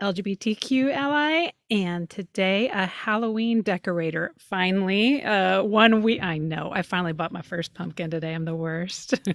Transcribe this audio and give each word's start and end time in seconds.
LGBTQ 0.00 0.94
ally, 0.94 1.50
and 1.70 2.08
today 2.08 2.68
a 2.68 2.86
Halloween 2.86 3.62
decorator. 3.62 4.32
Finally, 4.38 5.22
uh, 5.22 5.62
one 5.62 6.02
week. 6.02 6.22
I 6.22 6.38
know 6.38 6.70
I 6.72 6.82
finally 6.82 7.12
bought 7.12 7.32
my 7.32 7.42
first 7.42 7.74
pumpkin 7.74 8.10
today. 8.10 8.34
I'm 8.34 8.44
the 8.44 8.54
worst. 8.54 9.14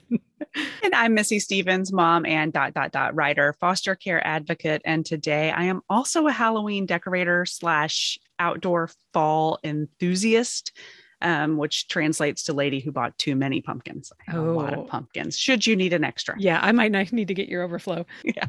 and 0.83 0.95
I'm 0.95 1.13
Missy 1.13 1.39
Stevens, 1.39 1.93
mom 1.93 2.25
and 2.25 2.51
dot 2.51 2.73
dot 2.73 2.91
dot 2.91 3.15
writer, 3.15 3.53
foster 3.59 3.95
care 3.95 4.25
advocate, 4.25 4.81
and 4.85 5.05
today 5.05 5.51
I 5.51 5.63
am 5.63 5.81
also 5.89 6.27
a 6.27 6.31
Halloween 6.31 6.85
decorator 6.85 7.45
slash 7.45 8.17
outdoor 8.39 8.89
fall 9.13 9.59
enthusiast. 9.63 10.71
Um, 11.21 11.55
which 11.57 11.87
translates 11.87 12.43
to 12.43 12.53
lady 12.53 12.81
who 12.81 12.91
bought 12.91 13.17
too 13.17 13.35
many 13.37 13.61
pumpkins. 13.61 14.11
Oh. 14.31 14.49
A 14.49 14.51
lot 14.51 14.73
of 14.73 14.79
oh. 14.79 14.83
pumpkins. 14.83 15.37
Should 15.37 15.65
you 15.65 15.75
need 15.75 15.93
an 15.93 16.03
extra? 16.03 16.35
Yeah, 16.37 16.59
I 16.61 16.73
might 16.73 16.91
need 17.13 17.29
to 17.29 17.33
get 17.33 17.47
your 17.47 17.63
overflow. 17.63 18.05
Yeah. 18.23 18.47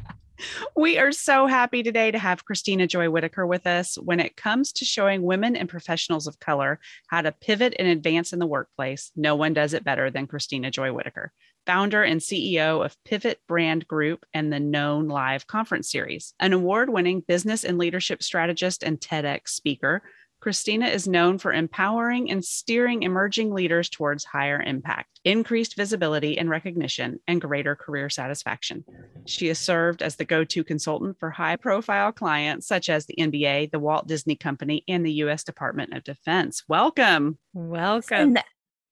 We 0.75 0.97
are 0.99 1.11
so 1.11 1.47
happy 1.47 1.83
today 1.83 2.11
to 2.11 2.19
have 2.19 2.45
Christina 2.45 2.87
Joy 2.87 3.09
Whitaker 3.09 3.45
with 3.45 3.65
us. 3.65 3.97
When 3.97 4.19
it 4.19 4.35
comes 4.35 4.71
to 4.73 4.85
showing 4.85 5.23
women 5.23 5.55
and 5.55 5.67
professionals 5.67 6.27
of 6.27 6.39
color 6.39 6.79
how 7.07 7.21
to 7.21 7.31
pivot 7.31 7.73
and 7.79 7.87
advance 7.87 8.33
in 8.33 8.39
the 8.39 8.45
workplace, 8.45 9.11
no 9.15 9.35
one 9.35 9.53
does 9.53 9.73
it 9.73 9.83
better 9.83 10.09
than 10.09 10.27
Christina 10.27 10.69
Joy 10.69 10.91
Whitaker, 10.91 11.31
founder 11.65 12.03
and 12.03 12.21
CEO 12.21 12.85
of 12.85 12.95
Pivot 13.03 13.39
Brand 13.47 13.87
Group 13.87 14.25
and 14.33 14.53
the 14.53 14.59
Known 14.59 15.07
Live 15.07 15.47
Conference 15.47 15.91
Series, 15.91 16.33
an 16.39 16.53
award 16.53 16.89
winning 16.89 17.21
business 17.21 17.63
and 17.63 17.77
leadership 17.77 18.21
strategist 18.21 18.83
and 18.83 18.99
TEDx 18.99 19.49
speaker 19.49 20.03
Christina 20.39 20.87
is 20.87 21.07
known 21.07 21.39
for 21.39 21.51
empowering 21.51 22.29
and 22.29 22.45
steering 22.45 23.03
emerging 23.03 23.53
leaders 23.53 23.89
towards 23.89 24.23
higher 24.23 24.61
impact, 24.61 25.19
increased 25.23 25.75
visibility 25.75 26.37
and 26.37 26.49
recognition, 26.49 27.19
and 27.27 27.41
greater 27.41 27.75
career 27.75 28.09
satisfaction. 28.09 28.85
She 29.25 29.47
has 29.47 29.57
served 29.57 30.01
as 30.01 30.15
the 30.15 30.25
go 30.25 30.43
to 30.43 30.63
consultant 30.63 31.17
for 31.19 31.31
high 31.31 31.55
profile 31.55 32.11
clients 32.11 32.67
such 32.67 32.89
as 32.89 33.05
the 33.05 33.15
NBA, 33.17 33.71
the 33.71 33.79
Walt 33.79 34.07
Disney 34.07 34.35
Company, 34.35 34.83
and 34.87 35.05
the 35.05 35.13
U.S. 35.13 35.43
Department 35.43 35.93
of 35.93 36.03
Defense. 36.03 36.63
Welcome. 36.67 37.39
Welcome. 37.53 38.37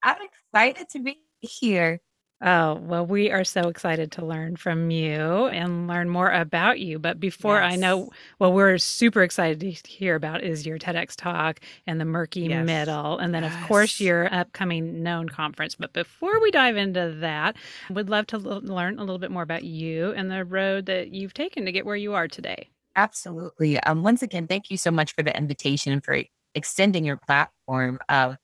I'm 0.01 0.17
excited 0.53 0.89
to 0.89 0.99
be 0.99 1.19
here. 1.39 2.01
Oh, 2.41 2.75
well, 2.75 3.05
we 3.05 3.31
are 3.31 3.45
so 3.45 3.69
excited 3.69 4.11
to 4.13 4.25
learn 4.25 4.57
from 4.57 4.91
you 4.91 5.47
and 5.47 5.87
learn 5.87 6.09
more 6.09 6.29
about 6.29 6.79
you. 6.79 6.99
But 6.99 7.17
before 7.17 7.61
yes. 7.61 7.73
I 7.73 7.75
know, 7.77 8.09
well, 8.39 8.51
we're 8.51 8.77
super 8.77 9.23
excited 9.23 9.61
to 9.61 9.89
hear 9.89 10.15
about 10.15 10.43
is 10.43 10.65
your 10.65 10.77
TEDx 10.77 11.15
talk 11.15 11.61
and 11.87 11.99
the 11.99 12.05
murky 12.05 12.41
yes. 12.41 12.65
middle. 12.65 13.17
And 13.19 13.33
then, 13.33 13.43
yes. 13.43 13.55
of 13.55 13.67
course, 13.67 14.01
your 14.01 14.31
upcoming 14.33 15.01
known 15.01 15.29
conference. 15.29 15.75
But 15.75 15.93
before 15.93 16.41
we 16.41 16.51
dive 16.51 16.75
into 16.75 17.15
that, 17.21 17.55
would 17.89 18.09
love 18.09 18.27
to 18.27 18.35
l- 18.35 18.61
learn 18.61 18.99
a 18.99 19.01
little 19.01 19.19
bit 19.19 19.31
more 19.31 19.43
about 19.43 19.63
you 19.63 20.11
and 20.11 20.29
the 20.29 20.43
road 20.43 20.87
that 20.87 21.11
you've 21.11 21.33
taken 21.33 21.63
to 21.65 21.71
get 21.71 21.85
where 21.85 21.95
you 21.95 22.15
are 22.15 22.27
today. 22.27 22.69
Absolutely. 22.97 23.79
Um, 23.79 24.03
once 24.03 24.21
again, 24.21 24.47
thank 24.47 24.69
you 24.69 24.77
so 24.77 24.91
much 24.91 25.13
for 25.13 25.23
the 25.23 25.35
invitation 25.35 25.93
and 25.93 26.03
for 26.03 26.21
extending 26.53 27.05
your 27.05 27.17
platform. 27.17 27.99
Uh, 28.09 28.35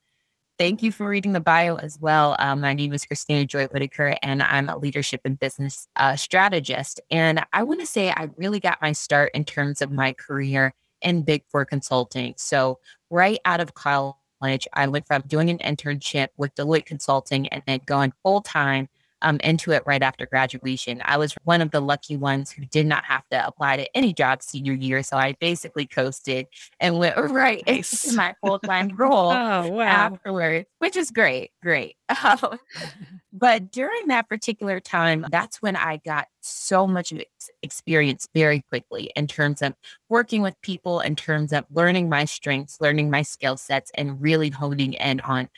Thank 0.62 0.84
you 0.84 0.92
for 0.92 1.09
reading 1.09 1.32
the 1.32 1.39
bio 1.39 1.77
as 1.77 1.98
well. 1.99 2.36
Um, 2.38 2.61
my 2.61 2.76
name 2.76 2.94
is 2.94 3.04
Christina 3.04 3.48
Joy 3.48 3.66
Whitaker, 3.70 4.16
and 4.22 4.44
I'm 4.44 4.70
a 4.70 4.77
leadership 4.77 5.22
and 5.26 5.39
business 5.39 5.88
uh, 5.95 6.16
strategist. 6.16 7.02
And 7.10 7.44
I 7.52 7.64
want 7.64 7.80
to 7.80 7.88
say 7.88 8.11
I 8.11 8.30
really 8.38 8.60
got 8.60 8.80
my 8.80 8.92
start 8.92 9.32
in 9.33 9.44
terms 9.44 9.82
of 9.82 9.92
my 9.92 10.14
career 10.14 10.76
in 11.02 11.23
Big 11.23 11.45
Four 11.50 11.66
consulting. 11.66 12.36
So, 12.38 12.77
right 13.10 13.39
out 13.44 13.60
of 13.60 13.73
college, 13.73 14.67
I 14.73 14.86
went 14.88 15.08
from 15.08 15.23
doing 15.26 15.50
an 15.50 15.58
internship 15.58 16.27
with 16.38 16.54
Deloitte 16.54 16.86
Consulting 16.86 17.48
and 17.48 17.64
then 17.66 17.80
going 17.88 18.14
full 18.21 18.42
time 18.42 18.88
um, 19.21 19.39
into 19.43 19.71
it 19.71 19.83
right 19.86 20.02
after 20.02 20.26
graduation. 20.26 21.02
I 21.05 21.17
was 21.17 21.33
one 21.43 21.61
of 21.61 21.71
the 21.71 21.80
lucky 21.80 22.17
ones 22.17 22.52
who 22.52 22.65
did 22.65 22.86
not 22.86 23.04
have 23.05 23.27
to 23.30 23.45
apply 23.45 23.77
to 23.77 23.98
any 23.98 24.14
job 24.14 24.42
senior 24.42 24.73
year. 24.73 25.04
So 25.04 25.17
I 25.17 25.36
basically 25.39 25.86
coasted 25.86 26.48
and 26.80 26.98
went 26.98 27.17
right 27.32 27.64
nice. 27.67 28.05
into 28.05 28.17
my 28.17 28.36
full 28.43 28.59
time 28.59 28.89
role 28.95 29.32
oh, 29.32 29.67
wow. 29.70 29.83
afterwards, 29.83 30.67
which 30.80 30.95
is 30.95 31.11
great. 31.11 31.52
Great. 31.61 31.95
but 33.33 33.71
during 33.71 34.08
that 34.08 34.27
particular 34.27 34.80
time, 34.80 35.26
that's 35.32 35.61
when 35.61 35.76
I 35.76 35.98
got 35.98 36.27
so 36.42 36.88
much 36.88 37.14
experience 37.61 38.27
very 38.33 38.61
quickly 38.61 39.11
in 39.15 39.27
terms 39.27 39.61
of 39.61 39.73
working 40.09 40.42
with 40.42 40.59
people, 40.61 40.99
in 40.99 41.15
terms 41.15 41.53
of 41.53 41.65
learning 41.71 42.09
my 42.09 42.26
strengths, 42.26 42.82
learning 42.82 43.09
my 43.09 43.21
skill 43.21 43.58
sets, 43.58 43.92
and 43.95 44.21
really 44.21 44.49
honing 44.49 44.93
in 44.93 45.20
on 45.21 45.49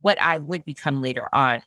what 0.00 0.20
I 0.20 0.38
would 0.38 0.64
become 0.64 1.00
later 1.00 1.28
on. 1.32 1.62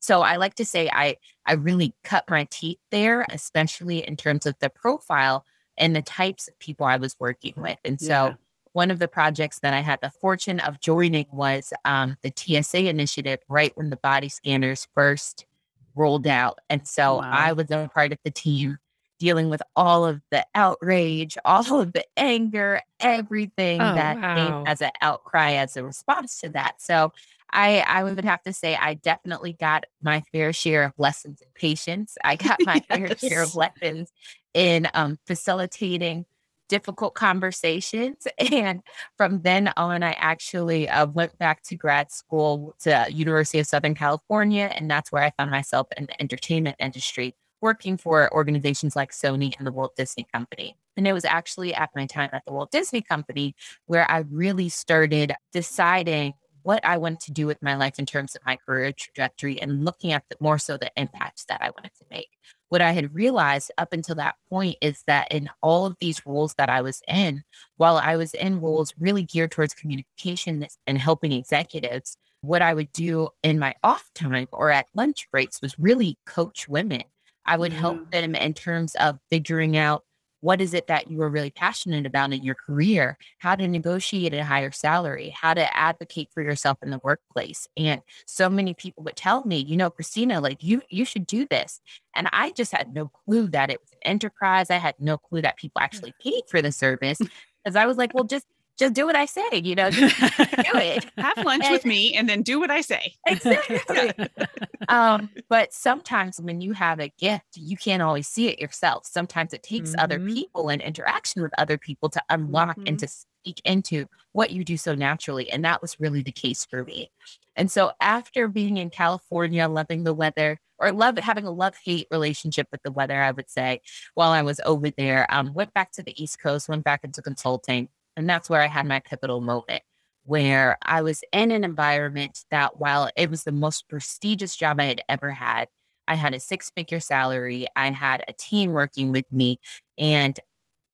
So 0.00 0.22
I 0.22 0.36
like 0.36 0.54
to 0.56 0.64
say 0.64 0.90
I 0.92 1.16
I 1.46 1.54
really 1.54 1.94
cut 2.04 2.24
my 2.28 2.46
teeth 2.50 2.78
there, 2.90 3.26
especially 3.30 4.06
in 4.06 4.16
terms 4.16 4.46
of 4.46 4.56
the 4.58 4.70
profile 4.70 5.44
and 5.76 5.94
the 5.94 6.02
types 6.02 6.48
of 6.48 6.58
people 6.58 6.86
I 6.86 6.96
was 6.96 7.16
working 7.18 7.54
with. 7.56 7.78
And 7.84 8.00
so 8.00 8.06
yeah. 8.06 8.34
one 8.72 8.90
of 8.90 8.98
the 8.98 9.08
projects 9.08 9.60
that 9.60 9.74
I 9.74 9.80
had 9.80 10.00
the 10.02 10.10
fortune 10.10 10.60
of 10.60 10.80
joining 10.80 11.26
was 11.32 11.72
um, 11.84 12.16
the 12.22 12.32
TSA 12.34 12.88
initiative 12.88 13.40
right 13.48 13.72
when 13.76 13.90
the 13.90 13.96
body 13.96 14.28
scanners 14.28 14.88
first 14.94 15.46
rolled 15.94 16.26
out. 16.26 16.60
And 16.68 16.86
so 16.86 17.16
wow. 17.16 17.30
I 17.32 17.52
was 17.52 17.70
a 17.70 17.90
part 17.92 18.12
of 18.12 18.18
the 18.24 18.30
team 18.30 18.78
dealing 19.18 19.50
with 19.50 19.62
all 19.76 20.06
of 20.06 20.20
the 20.30 20.44
outrage, 20.54 21.36
all 21.44 21.80
of 21.80 21.92
the 21.92 22.04
anger, 22.16 22.80
everything 22.98 23.80
oh, 23.80 23.94
that 23.94 24.18
wow. 24.18 24.34
came 24.34 24.66
as 24.66 24.80
an 24.82 24.90
outcry 25.02 25.52
as 25.52 25.76
a 25.76 25.84
response 25.84 26.40
to 26.40 26.48
that. 26.48 26.80
So 26.80 27.12
I 27.52 27.80
I 27.80 28.04
would 28.04 28.24
have 28.24 28.42
to 28.42 28.52
say 28.52 28.76
I 28.76 28.94
definitely 28.94 29.54
got 29.54 29.84
my 30.02 30.22
fair 30.32 30.52
share 30.52 30.84
of 30.84 30.92
lessons 30.98 31.40
in 31.40 31.48
patience. 31.54 32.16
I 32.24 32.36
got 32.36 32.58
my 32.64 32.82
yes. 32.88 32.98
fair 33.20 33.30
share 33.30 33.42
of 33.42 33.54
lessons 33.54 34.12
in 34.54 34.88
um, 34.94 35.18
facilitating 35.26 36.26
difficult 36.70 37.14
conversations. 37.14 38.26
And 38.52 38.82
from 39.16 39.42
then 39.42 39.72
on, 39.76 40.02
I 40.02 40.12
actually 40.12 40.88
uh, 40.88 41.06
went 41.06 41.36
back 41.38 41.62
to 41.64 41.76
grad 41.76 42.10
school 42.10 42.74
to 42.80 43.06
University 43.10 43.58
of 43.58 43.66
Southern 43.66 43.94
California, 43.94 44.72
and 44.74 44.90
that's 44.90 45.12
where 45.12 45.22
I 45.22 45.32
found 45.36 45.50
myself 45.50 45.88
in 45.96 46.06
the 46.06 46.20
entertainment 46.20 46.76
industry, 46.78 47.34
working 47.60 47.96
for 47.96 48.32
organizations 48.32 48.96
like 48.96 49.12
Sony 49.12 49.52
and 49.58 49.66
the 49.66 49.72
Walt 49.72 49.94
Disney 49.96 50.26
Company. 50.32 50.76
And 50.96 51.06
it 51.06 51.12
was 51.12 51.24
actually 51.24 51.74
at 51.74 51.90
my 51.94 52.06
time 52.06 52.30
at 52.32 52.44
the 52.46 52.52
Walt 52.52 52.70
Disney 52.70 53.02
Company 53.02 53.54
where 53.86 54.10
I 54.10 54.24
really 54.30 54.68
started 54.68 55.34
deciding 55.52 56.34
what 56.62 56.84
I 56.84 56.96
wanted 56.96 57.20
to 57.20 57.32
do 57.32 57.46
with 57.46 57.62
my 57.62 57.74
life 57.76 57.98
in 57.98 58.06
terms 58.06 58.34
of 58.34 58.44
my 58.44 58.56
career 58.56 58.92
trajectory 58.92 59.60
and 59.60 59.84
looking 59.84 60.12
at 60.12 60.24
the, 60.28 60.36
more 60.40 60.58
so 60.58 60.76
the 60.76 60.90
impacts 60.96 61.44
that 61.46 61.60
I 61.62 61.70
wanted 61.70 61.92
to 61.98 62.04
make. 62.10 62.28
What 62.68 62.80
I 62.80 62.92
had 62.92 63.14
realized 63.14 63.72
up 63.78 63.92
until 63.92 64.14
that 64.16 64.36
point 64.48 64.76
is 64.80 65.02
that 65.06 65.32
in 65.32 65.50
all 65.62 65.86
of 65.86 65.96
these 66.00 66.24
roles 66.24 66.54
that 66.54 66.68
I 66.68 66.82
was 66.82 67.02
in, 67.08 67.42
while 67.76 67.96
I 67.96 68.16
was 68.16 68.34
in 68.34 68.60
roles 68.60 68.94
really 68.98 69.22
geared 69.22 69.50
towards 69.50 69.74
communication 69.74 70.66
and 70.86 70.98
helping 70.98 71.32
executives, 71.32 72.16
what 72.42 72.62
I 72.62 72.74
would 72.74 72.92
do 72.92 73.28
in 73.42 73.58
my 73.58 73.74
off 73.82 74.10
time 74.14 74.48
or 74.52 74.70
at 74.70 74.86
lunch 74.94 75.28
breaks 75.30 75.60
was 75.60 75.78
really 75.78 76.16
coach 76.26 76.68
women. 76.68 77.02
I 77.44 77.56
would 77.56 77.72
help 77.72 77.96
mm-hmm. 77.96 78.10
them 78.10 78.34
in 78.34 78.54
terms 78.54 78.94
of 78.96 79.18
figuring 79.30 79.76
out 79.76 80.04
what 80.40 80.60
is 80.60 80.74
it 80.74 80.86
that 80.86 81.10
you 81.10 81.20
are 81.22 81.28
really 81.28 81.50
passionate 81.50 82.06
about 82.06 82.32
in 82.32 82.42
your 82.42 82.54
career? 82.54 83.18
How 83.38 83.54
to 83.56 83.68
negotiate 83.68 84.34
a 84.34 84.44
higher 84.44 84.70
salary 84.70 85.30
how 85.30 85.54
to 85.54 85.76
advocate 85.76 86.28
for 86.32 86.42
yourself 86.42 86.78
in 86.82 86.90
the 86.90 87.00
workplace 87.02 87.68
and 87.76 88.00
so 88.26 88.48
many 88.48 88.74
people 88.74 89.02
would 89.04 89.16
tell 89.16 89.44
me 89.44 89.58
you 89.58 89.76
know 89.76 89.90
christina 89.90 90.40
like 90.40 90.62
you 90.62 90.82
you 90.88 91.04
should 91.04 91.26
do 91.26 91.46
this. 91.50 91.80
And 92.14 92.28
i 92.32 92.52
just 92.52 92.72
had 92.72 92.92
no 92.94 93.08
clue 93.08 93.48
that 93.48 93.70
it 93.70 93.80
was 93.80 93.92
an 93.92 93.98
enterprise. 94.02 94.70
I 94.70 94.76
had 94.76 94.94
no 94.98 95.18
clue 95.18 95.42
that 95.42 95.56
people 95.56 95.80
mm. 95.80 95.84
actually 95.84 96.14
paid 96.22 96.42
for 96.48 96.60
the 96.62 96.72
service 96.72 97.18
because 97.18 97.76
i 97.76 97.86
was 97.86 97.96
like 97.96 98.14
well 98.14 98.24
just 98.24 98.46
just 98.80 98.94
do 98.94 99.04
what 99.04 99.14
I 99.14 99.26
say, 99.26 99.42
you 99.52 99.74
know, 99.74 99.90
do 99.90 100.08
it. 100.08 101.06
Have 101.18 101.44
lunch 101.44 101.64
and, 101.64 101.72
with 101.72 101.84
me 101.84 102.14
and 102.14 102.28
then 102.28 102.40
do 102.40 102.58
what 102.58 102.70
I 102.70 102.80
say. 102.80 103.14
Exactly. 103.26 104.12
um, 104.88 105.28
but 105.48 105.72
sometimes 105.72 106.40
when 106.40 106.60
you 106.60 106.72
have 106.72 106.98
a 106.98 107.12
gift, 107.18 107.56
you 107.56 107.76
can't 107.76 108.02
always 108.02 108.26
see 108.26 108.48
it 108.48 108.58
yourself. 108.58 109.06
Sometimes 109.06 109.52
it 109.52 109.62
takes 109.62 109.90
mm-hmm. 109.90 110.00
other 110.00 110.18
people 110.18 110.70
and 110.70 110.80
interaction 110.80 111.42
with 111.42 111.52
other 111.58 111.78
people 111.78 112.08
to 112.08 112.22
unlock 112.30 112.70
mm-hmm. 112.70 112.86
and 112.86 112.98
to 112.98 113.06
speak 113.06 113.60
into 113.64 114.06
what 114.32 114.50
you 114.50 114.64
do 114.64 114.76
so 114.76 114.94
naturally. 114.94 115.50
And 115.50 115.64
that 115.64 115.82
was 115.82 116.00
really 116.00 116.22
the 116.22 116.32
case 116.32 116.64
for 116.64 116.82
me. 116.82 117.10
And 117.56 117.70
so 117.70 117.92
after 118.00 118.48
being 118.48 118.78
in 118.78 118.90
California, 118.90 119.68
loving 119.68 120.04
the 120.04 120.14
weather, 120.14 120.58
or 120.78 120.92
love 120.92 121.18
having 121.18 121.44
a 121.44 121.50
love 121.50 121.74
hate 121.84 122.06
relationship 122.10 122.66
with 122.72 122.82
the 122.82 122.90
weather, 122.90 123.20
I 123.20 123.32
would 123.32 123.50
say, 123.50 123.82
while 124.14 124.30
I 124.30 124.40
was 124.42 124.60
over 124.64 124.90
there, 124.90 125.26
um, 125.28 125.52
went 125.52 125.74
back 125.74 125.92
to 125.92 126.02
the 126.02 126.20
East 126.20 126.40
Coast, 126.40 126.70
went 126.70 126.84
back 126.84 127.04
into 127.04 127.20
consulting 127.20 127.88
And 128.20 128.28
that's 128.28 128.50
where 128.50 128.60
I 128.60 128.66
had 128.66 128.86
my 128.86 129.00
pivotal 129.00 129.40
moment 129.40 129.82
where 130.24 130.76
I 130.82 131.02
was 131.02 131.22
in 131.32 131.50
an 131.50 131.64
environment 131.64 132.44
that 132.50 132.78
while 132.78 133.10
it 133.16 133.30
was 133.30 133.44
the 133.44 133.52
most 133.52 133.88
prestigious 133.88 134.54
job 134.54 134.78
I 134.78 134.84
had 134.84 135.02
ever 135.08 135.30
had, 135.30 135.68
I 136.06 136.14
had 136.14 136.34
a 136.34 136.40
six 136.40 136.70
figure 136.70 137.00
salary, 137.00 137.66
I 137.74 137.90
had 137.90 138.24
a 138.28 138.32
team 138.34 138.72
working 138.72 139.10
with 139.10 139.24
me. 139.32 139.58
And 139.96 140.38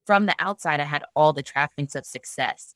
from 0.06 0.26
the 0.26 0.34
outside, 0.38 0.80
I 0.80 0.84
had 0.84 1.04
all 1.14 1.32
the 1.32 1.42
trappings 1.42 1.96
of 1.96 2.06
success. 2.06 2.74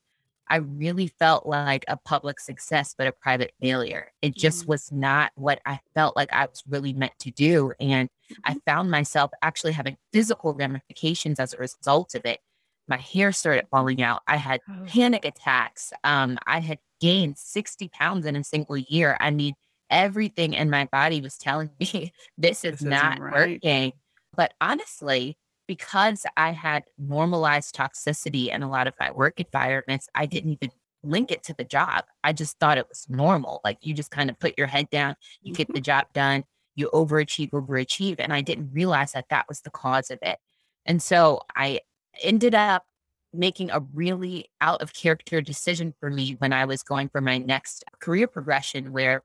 I 0.48 0.56
really 0.56 1.06
felt 1.06 1.46
like 1.46 1.84
a 1.86 1.96
public 1.96 2.40
success, 2.40 2.94
but 2.98 3.06
a 3.06 3.12
private 3.12 3.52
failure. 3.62 4.10
It 4.20 4.34
just 4.34 4.62
mm-hmm. 4.62 4.72
was 4.72 4.90
not 4.90 5.30
what 5.36 5.60
I 5.64 5.78
felt 5.94 6.16
like 6.16 6.32
I 6.32 6.46
was 6.46 6.64
really 6.68 6.92
meant 6.92 7.16
to 7.20 7.30
do. 7.30 7.72
And 7.78 8.08
I 8.42 8.50
mm-hmm. 8.50 8.58
found 8.66 8.90
myself 8.90 9.30
actually 9.42 9.72
having 9.72 9.96
physical 10.12 10.52
ramifications 10.52 11.38
as 11.38 11.54
a 11.54 11.58
result 11.58 12.16
of 12.16 12.24
it. 12.24 12.40
My 12.90 12.98
hair 12.98 13.30
started 13.30 13.66
falling 13.70 14.02
out. 14.02 14.22
I 14.26 14.36
had 14.36 14.60
oh. 14.68 14.84
panic 14.86 15.24
attacks. 15.24 15.92
Um, 16.02 16.38
I 16.46 16.58
had 16.58 16.78
gained 17.00 17.38
60 17.38 17.88
pounds 17.88 18.26
in 18.26 18.34
a 18.34 18.42
single 18.44 18.76
year. 18.76 19.16
I 19.20 19.30
mean, 19.30 19.54
everything 19.90 20.54
in 20.54 20.70
my 20.70 20.86
body 20.86 21.20
was 21.20 21.38
telling 21.38 21.70
me 21.80 22.12
this 22.36 22.64
is 22.64 22.80
this 22.80 22.82
not 22.82 23.20
right. 23.20 23.32
working. 23.32 23.92
But 24.36 24.54
honestly, 24.60 25.38
because 25.68 26.26
I 26.36 26.50
had 26.50 26.82
normalized 26.98 27.76
toxicity 27.76 28.48
in 28.48 28.64
a 28.64 28.68
lot 28.68 28.88
of 28.88 28.94
my 28.98 29.12
work 29.12 29.38
environments, 29.38 30.08
I 30.16 30.26
didn't 30.26 30.52
even 30.52 30.72
link 31.04 31.30
it 31.30 31.44
to 31.44 31.54
the 31.54 31.64
job. 31.64 32.04
I 32.24 32.32
just 32.32 32.58
thought 32.58 32.76
it 32.76 32.88
was 32.88 33.06
normal. 33.08 33.60
Like 33.64 33.78
you 33.82 33.94
just 33.94 34.10
kind 34.10 34.30
of 34.30 34.38
put 34.40 34.58
your 34.58 34.66
head 34.66 34.90
down, 34.90 35.14
you 35.42 35.54
get 35.54 35.68
the 35.68 35.74
mm-hmm. 35.74 35.82
job 35.82 36.06
done, 36.12 36.42
you 36.74 36.90
overachieve, 36.92 37.50
overachieve. 37.50 38.16
And 38.18 38.32
I 38.32 38.40
didn't 38.40 38.72
realize 38.72 39.12
that 39.12 39.26
that 39.30 39.46
was 39.48 39.60
the 39.60 39.70
cause 39.70 40.10
of 40.10 40.18
it. 40.22 40.38
And 40.86 41.02
so 41.02 41.42
I 41.54 41.80
ended 42.22 42.54
up 42.54 42.84
making 43.32 43.70
a 43.70 43.80
really 43.94 44.50
out 44.60 44.82
of 44.82 44.92
character 44.92 45.40
decision 45.40 45.94
for 46.00 46.10
me 46.10 46.36
when 46.38 46.52
I 46.52 46.64
was 46.64 46.82
going 46.82 47.08
for 47.08 47.20
my 47.20 47.38
next 47.38 47.84
career 48.00 48.26
progression, 48.26 48.92
where 48.92 49.22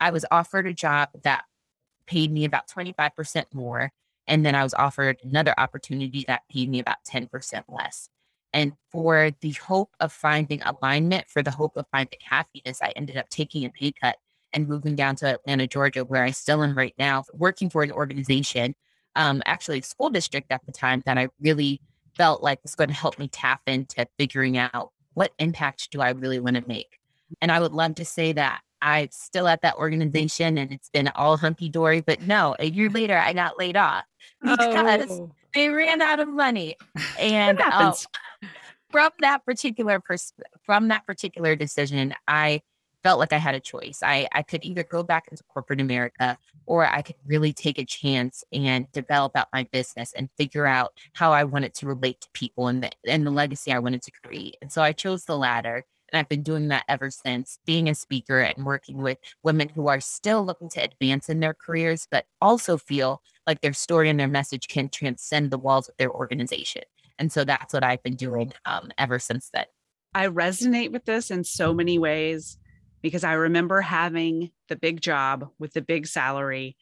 I 0.00 0.10
was 0.10 0.24
offered 0.30 0.66
a 0.66 0.74
job 0.74 1.10
that 1.22 1.44
paid 2.06 2.32
me 2.32 2.44
about 2.44 2.68
25% 2.68 3.44
more 3.54 3.92
and 4.26 4.44
then 4.44 4.54
I 4.54 4.62
was 4.62 4.74
offered 4.74 5.20
another 5.22 5.54
opportunity 5.58 6.24
that 6.28 6.42
paid 6.50 6.68
me 6.70 6.80
about 6.80 7.04
10% 7.08 7.64
less. 7.68 8.08
And 8.52 8.72
for 8.90 9.30
the 9.40 9.50
hope 9.52 9.90
of 10.00 10.12
finding 10.12 10.62
alignment, 10.62 11.28
for 11.28 11.42
the 11.42 11.50
hope 11.50 11.76
of 11.76 11.86
finding 11.90 12.20
happiness, 12.22 12.80
I 12.80 12.92
ended 12.94 13.16
up 13.16 13.28
taking 13.28 13.64
a 13.64 13.70
pay 13.70 13.92
cut 13.92 14.16
and 14.52 14.68
moving 14.68 14.94
down 14.94 15.16
to 15.16 15.26
Atlanta, 15.26 15.66
Georgia, 15.66 16.04
where 16.04 16.22
I 16.22 16.30
still 16.30 16.62
am 16.62 16.78
right 16.78 16.94
now, 16.98 17.24
working 17.34 17.68
for 17.68 17.82
an 17.82 17.90
organization, 17.90 18.76
um, 19.16 19.42
actually 19.44 19.80
a 19.80 19.82
school 19.82 20.08
district 20.08 20.52
at 20.52 20.64
the 20.64 20.72
time 20.72 21.02
that 21.04 21.18
I 21.18 21.28
really 21.40 21.80
felt 22.16 22.42
like 22.42 22.62
was 22.62 22.74
going 22.74 22.88
to 22.88 22.94
help 22.94 23.18
me 23.18 23.28
tap 23.28 23.60
into 23.66 24.06
figuring 24.18 24.58
out 24.58 24.90
what 25.14 25.32
impact 25.38 25.90
do 25.90 26.00
I 26.00 26.10
really 26.10 26.40
want 26.40 26.56
to 26.56 26.64
make. 26.66 26.98
And 27.40 27.50
I 27.50 27.60
would 27.60 27.72
love 27.72 27.94
to 27.96 28.04
say 28.04 28.32
that 28.32 28.60
I'm 28.82 29.08
still 29.10 29.48
at 29.48 29.62
that 29.62 29.76
organization 29.76 30.58
and 30.58 30.70
it's 30.70 30.90
been 30.90 31.08
all 31.14 31.36
hunky 31.36 31.68
dory. 31.68 32.00
But 32.00 32.22
no, 32.22 32.54
a 32.58 32.66
year 32.66 32.90
later, 32.90 33.16
I 33.16 33.32
got 33.32 33.58
laid 33.58 33.76
off 33.76 34.04
because 34.42 35.10
oh. 35.10 35.30
they 35.54 35.68
ran 35.70 36.02
out 36.02 36.20
of 36.20 36.28
money. 36.28 36.76
And 37.18 37.60
um, 37.60 37.94
from 38.90 39.10
that 39.20 39.44
particular 39.44 40.00
pers- 40.00 40.34
from 40.64 40.88
that 40.88 41.06
particular 41.06 41.56
decision, 41.56 42.14
I 42.28 42.60
felt 43.04 43.20
like 43.20 43.32
I 43.34 43.38
had 43.38 43.54
a 43.54 43.60
choice. 43.60 44.00
I, 44.02 44.26
I 44.32 44.42
could 44.42 44.64
either 44.64 44.82
go 44.82 45.04
back 45.04 45.28
into 45.30 45.44
corporate 45.44 45.80
America 45.80 46.38
or 46.66 46.86
I 46.86 47.02
could 47.02 47.16
really 47.26 47.52
take 47.52 47.78
a 47.78 47.84
chance 47.84 48.42
and 48.50 48.90
develop 48.92 49.36
out 49.36 49.48
my 49.52 49.68
business 49.70 50.12
and 50.16 50.30
figure 50.38 50.66
out 50.66 50.94
how 51.12 51.30
I 51.30 51.44
wanted 51.44 51.74
to 51.74 51.86
relate 51.86 52.22
to 52.22 52.28
people 52.32 52.66
and 52.66 52.82
the, 52.82 52.90
and 53.06 53.26
the 53.26 53.30
legacy 53.30 53.72
I 53.72 53.78
wanted 53.78 54.02
to 54.02 54.10
create. 54.10 54.56
And 54.62 54.72
so 54.72 54.82
I 54.82 54.92
chose 54.92 55.26
the 55.26 55.36
latter. 55.36 55.84
And 56.12 56.18
I've 56.18 56.28
been 56.28 56.42
doing 56.42 56.68
that 56.68 56.84
ever 56.88 57.10
since 57.10 57.58
being 57.66 57.88
a 57.88 57.94
speaker 57.94 58.40
and 58.40 58.64
working 58.64 58.98
with 58.98 59.18
women 59.42 59.68
who 59.68 59.88
are 59.88 60.00
still 60.00 60.44
looking 60.44 60.68
to 60.70 60.82
advance 60.82 61.28
in 61.28 61.40
their 61.40 61.54
careers, 61.54 62.06
but 62.10 62.24
also 62.40 62.78
feel 62.78 63.20
like 63.46 63.60
their 63.60 63.72
story 63.72 64.08
and 64.08 64.18
their 64.18 64.28
message 64.28 64.68
can 64.68 64.88
transcend 64.88 65.50
the 65.50 65.58
walls 65.58 65.88
of 65.88 65.96
their 65.98 66.10
organization. 66.10 66.82
And 67.18 67.30
so 67.30 67.44
that's 67.44 67.74
what 67.74 67.84
I've 67.84 68.02
been 68.02 68.16
doing 68.16 68.52
um, 68.64 68.90
ever 68.96 69.18
since 69.18 69.50
then. 69.52 69.66
I 70.14 70.28
resonate 70.28 70.92
with 70.92 71.04
this 71.04 71.30
in 71.30 71.42
so 71.42 71.74
many 71.74 71.98
ways 71.98 72.58
because 73.04 73.22
I 73.22 73.34
remember 73.34 73.80
having 73.80 74.50
the 74.68 74.74
big 74.74 75.00
job 75.00 75.48
with 75.60 75.72
the 75.74 75.80
big 75.80 76.08
salary 76.08 76.76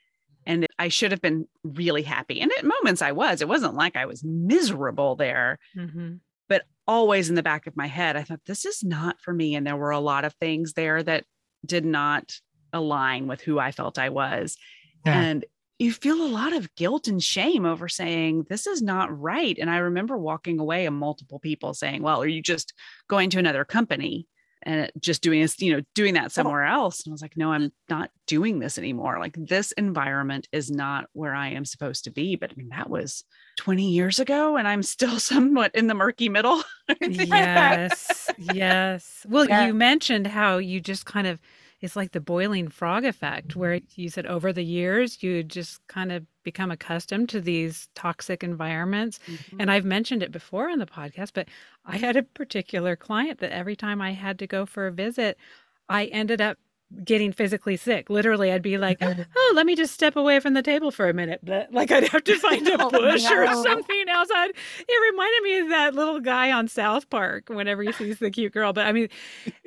and 0.46 0.66
I 0.78 0.88
should 0.88 1.12
have 1.12 1.20
been 1.20 1.46
really 1.62 2.02
happy. 2.02 2.40
And 2.40 2.50
at 2.56 2.64
moments 2.64 3.02
I 3.02 3.12
was, 3.12 3.42
it 3.42 3.48
wasn't 3.48 3.74
like 3.74 3.94
I 3.94 4.06
was 4.06 4.24
miserable 4.24 5.14
there. 5.14 5.58
Mm-hmm 5.76 6.14
but 6.52 6.64
always 6.86 7.30
in 7.30 7.34
the 7.34 7.42
back 7.42 7.66
of 7.66 7.78
my 7.78 7.86
head, 7.86 8.14
I 8.14 8.24
thought, 8.24 8.40
this 8.44 8.66
is 8.66 8.84
not 8.84 9.22
for 9.22 9.32
me. 9.32 9.54
And 9.54 9.66
there 9.66 9.74
were 9.74 9.90
a 9.90 9.98
lot 9.98 10.26
of 10.26 10.34
things 10.34 10.74
there 10.74 11.02
that 11.02 11.24
did 11.64 11.82
not 11.82 12.34
align 12.74 13.26
with 13.26 13.40
who 13.40 13.58
I 13.58 13.72
felt 13.72 13.98
I 13.98 14.10
was. 14.10 14.58
Yeah. 15.06 15.18
And 15.18 15.44
you 15.78 15.92
feel 15.92 16.22
a 16.22 16.28
lot 16.28 16.52
of 16.52 16.74
guilt 16.74 17.08
and 17.08 17.24
shame 17.24 17.64
over 17.64 17.88
saying, 17.88 18.44
this 18.50 18.66
is 18.66 18.82
not 18.82 19.18
right. 19.18 19.56
And 19.58 19.70
I 19.70 19.78
remember 19.78 20.18
walking 20.18 20.58
away 20.58 20.84
and 20.84 20.94
multiple 20.94 21.38
people 21.38 21.72
saying, 21.72 22.02
well, 22.02 22.20
are 22.20 22.28
you 22.28 22.42
just 22.42 22.74
going 23.08 23.30
to 23.30 23.38
another 23.38 23.64
company? 23.64 24.26
And 24.62 24.90
just 25.00 25.22
doing 25.22 25.40
this, 25.40 25.60
you 25.60 25.74
know, 25.74 25.82
doing 25.94 26.14
that 26.14 26.32
somewhere 26.32 26.64
else. 26.64 27.04
And 27.04 27.12
I 27.12 27.14
was 27.14 27.22
like, 27.22 27.36
no, 27.36 27.52
I'm 27.52 27.72
not 27.88 28.10
doing 28.26 28.58
this 28.58 28.78
anymore. 28.78 29.18
Like 29.18 29.34
this 29.36 29.72
environment 29.72 30.48
is 30.52 30.70
not 30.70 31.06
where 31.12 31.34
I 31.34 31.48
am 31.48 31.64
supposed 31.64 32.04
to 32.04 32.10
be. 32.10 32.36
But 32.36 32.50
I 32.50 32.54
mean, 32.56 32.68
that 32.68 32.90
was 32.90 33.24
20 33.58 33.90
years 33.90 34.18
ago 34.18 34.56
and 34.56 34.66
I'm 34.66 34.82
still 34.82 35.18
somewhat 35.18 35.74
in 35.74 35.86
the 35.86 35.94
murky 35.94 36.28
middle. 36.28 36.62
yes. 37.00 38.30
yes. 38.38 39.26
Well, 39.28 39.48
yeah. 39.48 39.66
you 39.66 39.74
mentioned 39.74 40.26
how 40.26 40.58
you 40.58 40.80
just 40.80 41.06
kind 41.06 41.26
of 41.26 41.38
it's 41.82 41.96
like 41.96 42.12
the 42.12 42.20
boiling 42.20 42.68
frog 42.68 43.04
effect 43.04 43.56
where 43.56 43.80
you 43.96 44.08
said 44.08 44.24
over 44.26 44.52
the 44.52 44.64
years 44.64 45.22
you 45.22 45.42
just 45.42 45.86
kind 45.88 46.12
of 46.12 46.24
become 46.44 46.70
accustomed 46.70 47.28
to 47.28 47.40
these 47.40 47.88
toxic 47.94 48.42
environments 48.42 49.18
mm-hmm. 49.26 49.60
and 49.60 49.70
i've 49.70 49.84
mentioned 49.84 50.22
it 50.22 50.32
before 50.32 50.70
on 50.70 50.78
the 50.78 50.86
podcast 50.86 51.32
but 51.34 51.48
i 51.84 51.96
had 51.96 52.16
a 52.16 52.22
particular 52.22 52.96
client 52.96 53.40
that 53.40 53.52
every 53.52 53.76
time 53.76 54.00
i 54.00 54.12
had 54.12 54.38
to 54.38 54.46
go 54.46 54.64
for 54.64 54.86
a 54.86 54.92
visit 54.92 55.36
i 55.88 56.06
ended 56.06 56.40
up 56.40 56.56
getting 57.04 57.32
physically 57.32 57.76
sick. 57.76 58.10
Literally, 58.10 58.52
I'd 58.52 58.62
be 58.62 58.78
like, 58.78 58.98
"Oh, 59.36 59.52
let 59.54 59.66
me 59.66 59.74
just 59.76 59.94
step 59.94 60.16
away 60.16 60.40
from 60.40 60.54
the 60.54 60.62
table 60.62 60.90
for 60.90 61.08
a 61.08 61.14
minute." 61.14 61.40
But 61.42 61.72
like, 61.72 61.90
I'd 61.90 62.08
have 62.08 62.24
to 62.24 62.38
find 62.38 62.66
a 62.68 62.78
bush 62.78 63.24
oh, 63.26 63.34
no. 63.34 63.42
or 63.42 63.62
something 63.62 64.08
else. 64.08 64.28
I'd, 64.34 64.50
it 64.50 65.12
reminded 65.12 65.42
me 65.42 65.58
of 65.60 65.68
that 65.70 65.94
little 65.94 66.20
guy 66.20 66.52
on 66.52 66.68
South 66.68 67.08
Park 67.10 67.48
whenever 67.48 67.82
he 67.82 67.92
sees 67.92 68.18
the 68.18 68.30
cute 68.30 68.52
girl. 68.52 68.72
But 68.72 68.86
I 68.86 68.92
mean, 68.92 69.08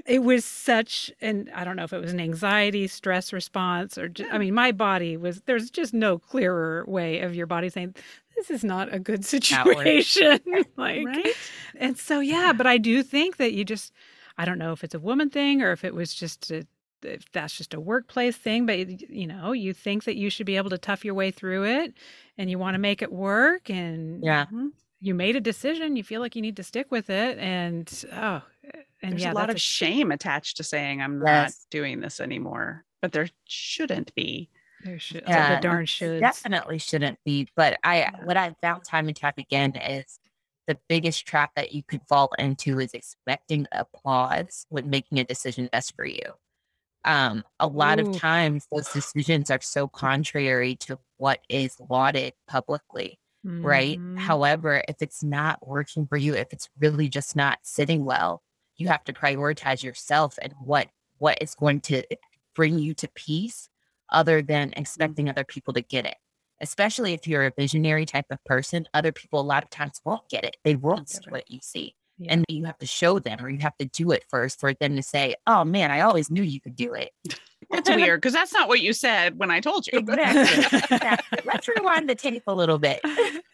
it 0.05 0.24
was 0.24 0.46
such 0.46 1.12
and 1.22 1.50
I 1.53 1.63
don't 1.63 1.75
know 1.75 1.84
if 1.84 1.94
it 1.94 2.01
was 2.01 2.13
an 2.13 2.20
anxiety, 2.20 2.88
stress 2.88 3.34
response, 3.34 3.98
or 3.98 4.08
just, 4.10 4.32
I 4.32 4.38
mean, 4.38 4.53
my 4.53 4.72
body 4.72 5.17
was. 5.17 5.41
There's 5.41 5.70
just 5.70 5.94
no 5.94 6.17
clearer 6.17 6.86
way 6.88 7.22
of 7.22 7.36
your 7.36 7.48
body 7.48 7.70
saying. 7.70 7.96
This 8.36 8.51
is 8.51 8.65
not 8.65 8.94
a 8.94 9.00
good 9.00 9.24
situation. 9.24 10.41
like, 10.75 11.05
right? 11.05 11.34
and 11.77 11.98
so 11.98 12.20
yeah, 12.20 12.51
but 12.51 12.67
I 12.67 12.77
do 12.77 13.01
think 13.01 13.38
that 13.38 13.53
you 13.53 13.63
just 13.63 13.94
I 14.38 14.46
don't 14.46 14.58
know 14.58 14.74
if 14.74 14.84
it's 14.84 14.96
a 14.96 15.00
woman 15.00 15.29
thing 15.29 15.62
or 15.62 15.72
if 15.72 15.84
it 15.84 15.94
was 15.94 16.13
just 16.13 16.51
a 16.51 16.67
if 17.05 17.31
that's 17.31 17.55
just 17.55 17.74
a 17.74 17.79
workplace 17.79 18.35
thing, 18.35 18.65
but 18.65 18.77
you 19.09 19.27
know, 19.27 19.51
you 19.51 19.74
think 19.74 20.03
that 20.05 20.15
you 20.15 20.29
should 20.29 20.45
be 20.45 20.57
able 20.57 20.69
to 20.71 20.77
tough 20.77 21.05
your 21.05 21.13
way 21.13 21.31
through 21.31 21.65
it 21.65 21.93
and 22.38 22.50
you 22.50 22.59
want 22.59 22.75
to 22.75 22.79
make 22.79 23.01
it 23.01 23.12
work 23.12 23.69
and 23.69 24.24
yeah. 24.24 24.45
You 25.01 25.13
made 25.13 25.35
a 25.35 25.41
decision, 25.41 25.97
you 25.97 26.03
feel 26.03 26.19
like 26.19 26.35
you 26.35 26.41
need 26.41 26.55
to 26.55 26.63
stick 26.63 26.88
with 26.89 27.12
it 27.12 27.38
and 27.38 28.05
oh 28.13 28.41
and 29.01 29.13
there's 29.13 29.24
yeah, 29.24 29.33
a 29.33 29.35
lot 29.35 29.50
of 29.50 29.57
a... 29.57 29.59
shame 29.59 30.12
attached 30.12 30.57
to 30.57 30.63
saying 30.63 31.01
I'm 31.01 31.21
yes. 31.24 31.25
not 31.25 31.53
doing 31.69 32.00
this 32.00 32.19
anymore. 32.19 32.83
But 33.01 33.12
there 33.12 33.29
shouldn't 33.45 34.13
be. 34.15 34.50
There 34.83 35.00
should 35.00 35.24
yeah, 35.27 35.55
the 35.55 35.62
darn 35.62 35.85
should 35.85 36.19
definitely 36.19 36.79
shouldn't 36.79 37.19
be. 37.24 37.47
But 37.55 37.77
I 37.83 38.00
yeah. 38.00 38.12
what 38.24 38.38
I 38.38 38.55
found 38.62 38.83
time 38.83 39.07
and 39.07 39.15
time 39.15 39.33
again 39.38 39.75
is 39.75 40.19
the 40.67 40.77
biggest 40.89 41.27
trap 41.27 41.51
that 41.55 41.74
you 41.74 41.83
could 41.83 42.01
fall 42.07 42.31
into 42.39 42.79
is 42.79 42.93
expecting 42.93 43.67
applause 43.71 44.65
when 44.69 44.89
making 44.89 45.19
a 45.19 45.24
decision 45.24 45.69
best 45.71 45.95
for 45.95 46.05
you. 46.05 46.33
Um, 47.05 47.43
a 47.59 47.67
lot 47.67 48.00
Ooh. 48.00 48.09
of 48.09 48.17
times 48.17 48.67
those 48.71 48.89
decisions 48.91 49.51
are 49.51 49.62
so 49.62 49.88
contrary 49.88 50.75
to 50.81 51.00
what 51.17 51.39
is 51.50 51.77
lauded 51.89 52.33
publicly, 52.47 53.19
mm-hmm. 53.45 53.65
right? 53.65 54.00
However, 54.17 54.83
if 54.88 54.97
it's 55.01 55.24
not 55.24 55.65
working 55.65 56.07
for 56.07 56.17
you, 56.17 56.33
if 56.33 56.51
it's 56.51 56.67
really 56.79 57.07
just 57.07 57.35
not 57.35 57.59
sitting 57.62 58.03
well, 58.03 58.41
you 58.77 58.88
have 58.88 59.03
to 59.05 59.13
prioritize 59.13 59.83
yourself 59.83 60.38
and 60.41 60.53
what 60.63 60.88
what 61.17 61.38
is 61.41 61.55
going 61.55 61.79
to 61.81 62.03
bring 62.53 62.77
you 62.79 62.93
to 62.93 63.07
peace 63.15 63.69
other 64.12 64.41
than 64.41 64.69
mm. 64.69 64.79
expecting 64.79 65.29
other 65.29 65.43
people 65.43 65.74
to 65.74 65.81
get 65.81 66.05
it 66.05 66.15
especially 66.62 67.13
if 67.13 67.27
you're 67.27 67.45
a 67.45 67.51
visionary 67.57 68.05
type 68.05 68.25
of 68.29 68.43
person 68.45 68.88
other 68.93 69.12
people 69.12 69.39
a 69.39 69.41
lot 69.41 69.63
of 69.63 69.69
times 69.69 70.01
won't 70.05 70.27
get 70.29 70.43
it 70.43 70.57
they 70.63 70.75
won't 70.75 71.09
see 71.09 71.24
what 71.29 71.50
you 71.50 71.59
see 71.62 71.95
yeah. 72.17 72.34
And 72.34 72.45
you 72.48 72.63
have 72.65 72.77
to 72.77 72.88
show 72.88 73.19
them 73.19 73.43
or 73.43 73.50
you 73.50 73.60
have 73.60 73.75
to 73.77 73.86
do 73.86 74.12
it 74.12 74.24
first 74.29 74.60
for 74.60 74.74
them 74.74 74.95
to 74.95 75.03
say, 75.03 75.36
oh 75.48 75.65
man, 75.65 75.91
I 75.91 76.01
always 76.01 76.31
knew 76.31 76.43
you 76.43 76.62
could 76.62 76.75
do 76.75 76.93
it. 76.93 77.12
That's 77.72 77.89
weird 77.89 78.22
because 78.22 78.34
that's 78.34 78.53
not 78.53 78.67
what 78.67 78.81
you 78.81 78.93
said 78.93 79.39
when 79.39 79.50
I 79.50 79.60
told 79.60 79.88
you. 79.88 79.98
Exactly. 79.98 80.41
exactly. 80.91 81.39
Let's 81.45 81.67
rewind 81.67 82.07
the 82.07 82.13
tape 82.13 82.43
a 82.45 82.53
little 82.53 82.77
bit. 82.77 83.01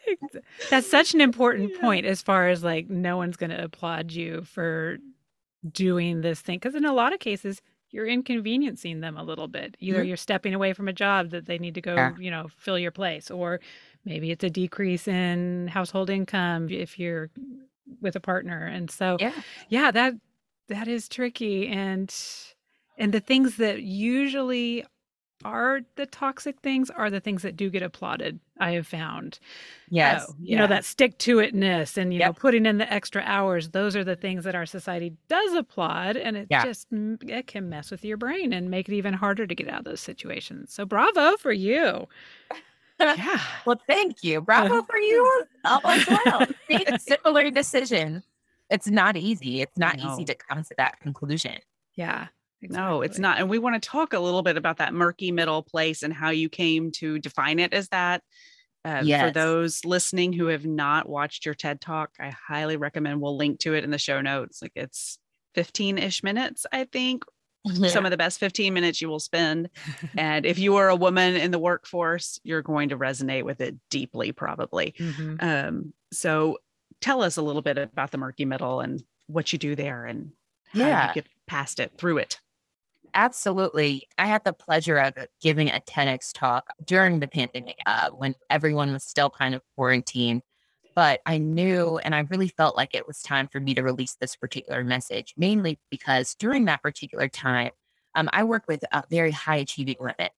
that's 0.69 0.89
such 0.89 1.13
an 1.13 1.21
important 1.21 1.71
yeah. 1.71 1.79
point 1.79 2.05
as 2.05 2.21
far 2.21 2.49
as 2.49 2.61
like 2.61 2.89
no 2.89 3.15
one's 3.15 3.37
going 3.37 3.51
to 3.51 3.63
applaud 3.63 4.11
you 4.11 4.43
for 4.43 4.97
doing 5.71 6.19
this 6.19 6.41
thing 6.41 6.57
because 6.57 6.75
in 6.75 6.83
a 6.83 6.91
lot 6.91 7.13
of 7.13 7.21
cases 7.21 7.61
you're 7.91 8.07
inconveniencing 8.07 8.99
them 8.99 9.15
a 9.17 9.23
little 9.23 9.47
bit. 9.47 9.77
Either 9.79 9.99
mm-hmm. 9.99 10.07
you're 10.09 10.17
stepping 10.17 10.53
away 10.53 10.73
from 10.73 10.89
a 10.89 10.93
job 10.93 11.29
that 11.29 11.45
they 11.45 11.57
need 11.57 11.75
to 11.75 11.81
go, 11.81 11.95
yeah. 11.95 12.11
you 12.19 12.31
know, 12.31 12.47
fill 12.57 12.79
your 12.79 12.91
place, 12.91 13.31
or 13.31 13.59
maybe 14.03 14.31
it's 14.31 14.43
a 14.43 14.49
decrease 14.49 15.07
in 15.07 15.67
household 15.67 16.09
income 16.09 16.69
if 16.69 16.97
you're 16.99 17.29
with 18.01 18.15
a 18.15 18.19
partner. 18.19 18.65
And 18.65 18.89
so, 18.89 19.17
yeah, 19.19 19.33
yeah 19.69 19.91
that 19.91 20.13
that 20.67 20.87
is 20.87 21.07
tricky. 21.07 21.67
And 21.67 22.13
and 22.97 23.13
the 23.13 23.19
things 23.19 23.57
that 23.57 23.81
usually 23.81 24.85
are 25.43 25.81
the 25.95 26.05
toxic 26.05 26.59
things 26.61 26.89
are 26.89 27.09
the 27.09 27.19
things 27.19 27.41
that 27.41 27.55
do 27.55 27.69
get 27.69 27.81
applauded 27.81 28.39
i 28.59 28.71
have 28.71 28.85
found 28.85 29.39
yes 29.89 30.23
uh, 30.23 30.33
you 30.39 30.53
yeah. 30.55 30.59
know 30.59 30.67
that 30.67 30.85
stick 30.85 31.17
to 31.17 31.37
itness 31.37 31.97
and 31.97 32.13
you 32.13 32.19
yep. 32.19 32.29
know 32.29 32.33
putting 32.33 32.65
in 32.65 32.77
the 32.77 32.91
extra 32.91 33.21
hours 33.25 33.69
those 33.69 33.95
are 33.95 34.03
the 34.03 34.15
things 34.15 34.43
that 34.43 34.55
our 34.55 34.65
society 34.65 35.13
does 35.29 35.53
applaud 35.53 36.15
and 36.15 36.37
it 36.37 36.47
yeah. 36.49 36.63
just 36.63 36.87
it 36.91 37.47
can 37.47 37.69
mess 37.69 37.91
with 37.91 38.05
your 38.05 38.17
brain 38.17 38.53
and 38.53 38.69
make 38.69 38.87
it 38.87 38.93
even 38.93 39.13
harder 39.13 39.47
to 39.47 39.55
get 39.55 39.67
out 39.67 39.79
of 39.79 39.85
those 39.85 40.01
situations 40.01 40.73
so 40.73 40.85
bravo 40.85 41.35
for 41.37 41.51
you 41.51 42.07
yeah 43.01 43.41
well 43.65 43.79
thank 43.87 44.23
you 44.23 44.41
bravo 44.41 44.81
for 44.83 44.97
you 44.99 45.45
as 45.85 46.07
well 46.07 46.47
similar 46.99 47.49
decision 47.49 48.23
it's 48.69 48.87
not 48.87 49.17
easy 49.17 49.61
it's 49.61 49.77
not 49.77 49.99
easy 49.99 50.25
to 50.25 50.35
come 50.35 50.63
to 50.63 50.73
that 50.77 50.99
conclusion 50.99 51.57
yeah 51.95 52.27
Exactly. 52.63 52.91
No, 52.91 53.01
it's 53.01 53.17
not. 53.17 53.39
And 53.39 53.49
we 53.49 53.57
want 53.57 53.81
to 53.81 53.89
talk 53.89 54.13
a 54.13 54.19
little 54.19 54.43
bit 54.43 54.55
about 54.55 54.77
that 54.77 54.93
murky 54.93 55.31
middle 55.31 55.63
place 55.63 56.03
and 56.03 56.13
how 56.13 56.29
you 56.29 56.47
came 56.47 56.91
to 56.91 57.17
define 57.17 57.57
it 57.57 57.73
as 57.73 57.89
that. 57.89 58.21
Uh, 58.83 59.01
yes. 59.03 59.27
For 59.27 59.31
those 59.31 59.85
listening 59.85 60.33
who 60.33 60.47
have 60.47 60.65
not 60.65 61.09
watched 61.09 61.45
your 61.45 61.55
TED 61.55 61.81
Talk, 61.81 62.11
I 62.19 62.29
highly 62.29 62.77
recommend 62.77 63.21
we'll 63.21 63.37
link 63.37 63.59
to 63.61 63.73
it 63.73 63.83
in 63.83 63.91
the 63.91 63.97
show 63.97 64.21
notes. 64.21 64.61
Like 64.61 64.73
it's 64.75 65.17
15 65.55 65.97
ish 65.97 66.23
minutes, 66.23 66.65
I 66.71 66.85
think. 66.85 67.23
Yeah. 67.63 67.89
Some 67.89 68.05
of 68.05 68.11
the 68.11 68.17
best 68.17 68.39
15 68.39 68.73
minutes 68.73 69.01
you 69.01 69.09
will 69.09 69.19
spend. 69.19 69.69
and 70.17 70.45
if 70.45 70.57
you 70.57 70.77
are 70.77 70.89
a 70.89 70.95
woman 70.95 71.35
in 71.35 71.51
the 71.51 71.59
workforce, 71.59 72.39
you're 72.43 72.61
going 72.61 72.89
to 72.89 72.97
resonate 72.97 73.43
with 73.43 73.61
it 73.61 73.75
deeply, 73.89 74.31
probably. 74.31 74.95
Mm-hmm. 74.97 75.35
Um, 75.39 75.93
so 76.11 76.57
tell 77.01 77.21
us 77.21 77.37
a 77.37 77.41
little 77.41 77.61
bit 77.61 77.77
about 77.77 78.11
the 78.11 78.17
murky 78.17 78.45
middle 78.45 78.79
and 78.79 79.03
what 79.27 79.53
you 79.53 79.59
do 79.59 79.75
there 79.75 80.05
and 80.05 80.31
how 80.73 81.07
you 81.07 81.13
get 81.13 81.27
past 81.47 81.79
it 81.79 81.91
through 81.97 82.19
it. 82.19 82.39
Absolutely. 83.13 84.07
I 84.17 84.25
had 84.25 84.43
the 84.43 84.53
pleasure 84.53 84.97
of 84.97 85.13
giving 85.41 85.69
a 85.69 85.81
TEDx 85.81 86.31
talk 86.33 86.73
during 86.85 87.19
the 87.19 87.27
pandemic 87.27 87.77
uh, 87.85 88.09
when 88.11 88.35
everyone 88.49 88.93
was 88.93 89.03
still 89.03 89.29
kind 89.29 89.53
of 89.53 89.61
quarantined. 89.75 90.41
But 90.95 91.21
I 91.25 91.37
knew 91.37 91.97
and 91.99 92.13
I 92.13 92.19
really 92.29 92.49
felt 92.49 92.75
like 92.75 92.93
it 92.93 93.07
was 93.07 93.21
time 93.21 93.47
for 93.47 93.59
me 93.59 93.73
to 93.75 93.83
release 93.83 94.15
this 94.15 94.35
particular 94.35 94.83
message, 94.83 95.33
mainly 95.37 95.79
because 95.89 96.35
during 96.35 96.65
that 96.65 96.81
particular 96.81 97.27
time, 97.27 97.71
um, 98.15 98.29
I 98.33 98.43
work 98.43 98.63
with 98.67 98.83
a 98.91 99.03
very 99.09 99.31
high 99.31 99.57
achieving 99.57 99.97
women. 99.99 100.29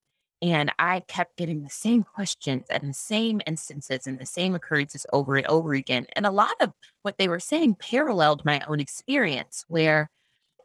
And 0.42 0.74
I 0.78 1.00
kept 1.08 1.38
getting 1.38 1.64
the 1.64 1.70
same 1.70 2.04
questions 2.04 2.66
and 2.70 2.90
the 2.90 2.94
same 2.94 3.40
instances 3.48 4.06
and 4.06 4.20
the 4.20 4.26
same 4.26 4.56
occurrences 4.56 5.06
over 5.14 5.38
and 5.38 5.48
over 5.48 5.74
again. 5.74 6.06
And 6.18 6.26
a 6.26 6.32
lot 6.32 6.56
of 6.60 6.74
what 7.02 7.18
they 7.18 7.30
were 7.30 7.40
saying 7.40 7.76
paralleled 7.76 8.44
my 8.44 8.62
own 8.68 8.82
experience, 8.82 9.64
where 9.70 10.10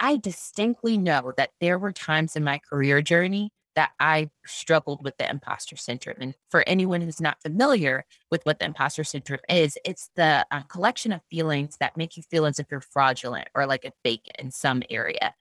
I 0.00 0.16
distinctly 0.16 0.98
know 0.98 1.32
that 1.36 1.50
there 1.60 1.78
were 1.78 1.92
times 1.92 2.34
in 2.34 2.42
my 2.42 2.58
career 2.58 3.00
journey 3.02 3.52
that 3.78 3.92
I 4.00 4.28
struggled 4.44 5.04
with 5.04 5.16
the 5.18 5.30
imposter 5.30 5.76
syndrome. 5.76 6.16
And 6.20 6.34
for 6.50 6.64
anyone 6.66 7.00
who's 7.00 7.20
not 7.20 7.40
familiar 7.40 8.04
with 8.28 8.44
what 8.44 8.58
the 8.58 8.64
imposter 8.64 9.04
syndrome 9.04 9.38
is, 9.48 9.78
it's 9.84 10.10
the 10.16 10.44
uh, 10.50 10.62
collection 10.62 11.12
of 11.12 11.20
feelings 11.30 11.76
that 11.78 11.96
make 11.96 12.16
you 12.16 12.24
feel 12.24 12.44
as 12.44 12.58
if 12.58 12.66
you're 12.72 12.80
fraudulent 12.80 13.46
or 13.54 13.66
like 13.66 13.84
a 13.84 13.92
fake 14.02 14.26
in 14.36 14.50
some 14.50 14.82
area. 14.90 15.32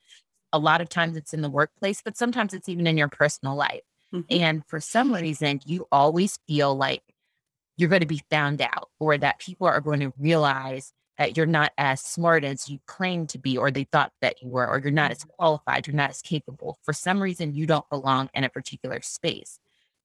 A 0.53 0.59
lot 0.59 0.81
of 0.81 0.87
times 0.87 1.17
it's 1.17 1.33
in 1.33 1.41
the 1.41 1.49
workplace, 1.49 2.03
but 2.05 2.15
sometimes 2.15 2.53
it's 2.53 2.69
even 2.69 2.85
in 2.85 2.95
your 2.95 3.07
personal 3.07 3.55
life. 3.55 3.81
Mm-hmm. 4.13 4.39
And 4.39 4.63
for 4.67 4.79
some 4.79 5.15
reason, 5.15 5.59
you 5.65 5.87
always 5.91 6.37
feel 6.47 6.75
like 6.75 7.01
you're 7.75 7.89
going 7.89 8.01
to 8.01 8.05
be 8.05 8.21
found 8.29 8.61
out 8.61 8.89
or 8.99 9.17
that 9.17 9.39
people 9.39 9.65
are 9.65 9.81
going 9.81 10.01
to 10.01 10.13
realize 10.19 10.93
that 11.17 11.35
you're 11.35 11.45
not 11.45 11.71
as 11.77 12.01
smart 12.01 12.43
as 12.43 12.69
you 12.69 12.79
claim 12.85 13.27
to 13.27 13.37
be, 13.37 13.57
or 13.57 13.71
they 13.71 13.85
thought 13.85 14.11
that 14.21 14.41
you 14.41 14.49
were, 14.49 14.67
or 14.67 14.79
you're 14.79 14.91
not 14.91 15.11
as 15.11 15.19
mm-hmm. 15.19 15.29
qualified, 15.37 15.87
you're 15.87 15.95
not 15.95 16.11
as 16.11 16.21
capable. 16.21 16.79
For 16.83 16.93
some 16.93 17.21
reason, 17.21 17.53
you 17.53 17.65
don't 17.65 17.89
belong 17.89 18.29
in 18.33 18.43
a 18.43 18.49
particular 18.49 19.01
space. 19.01 19.59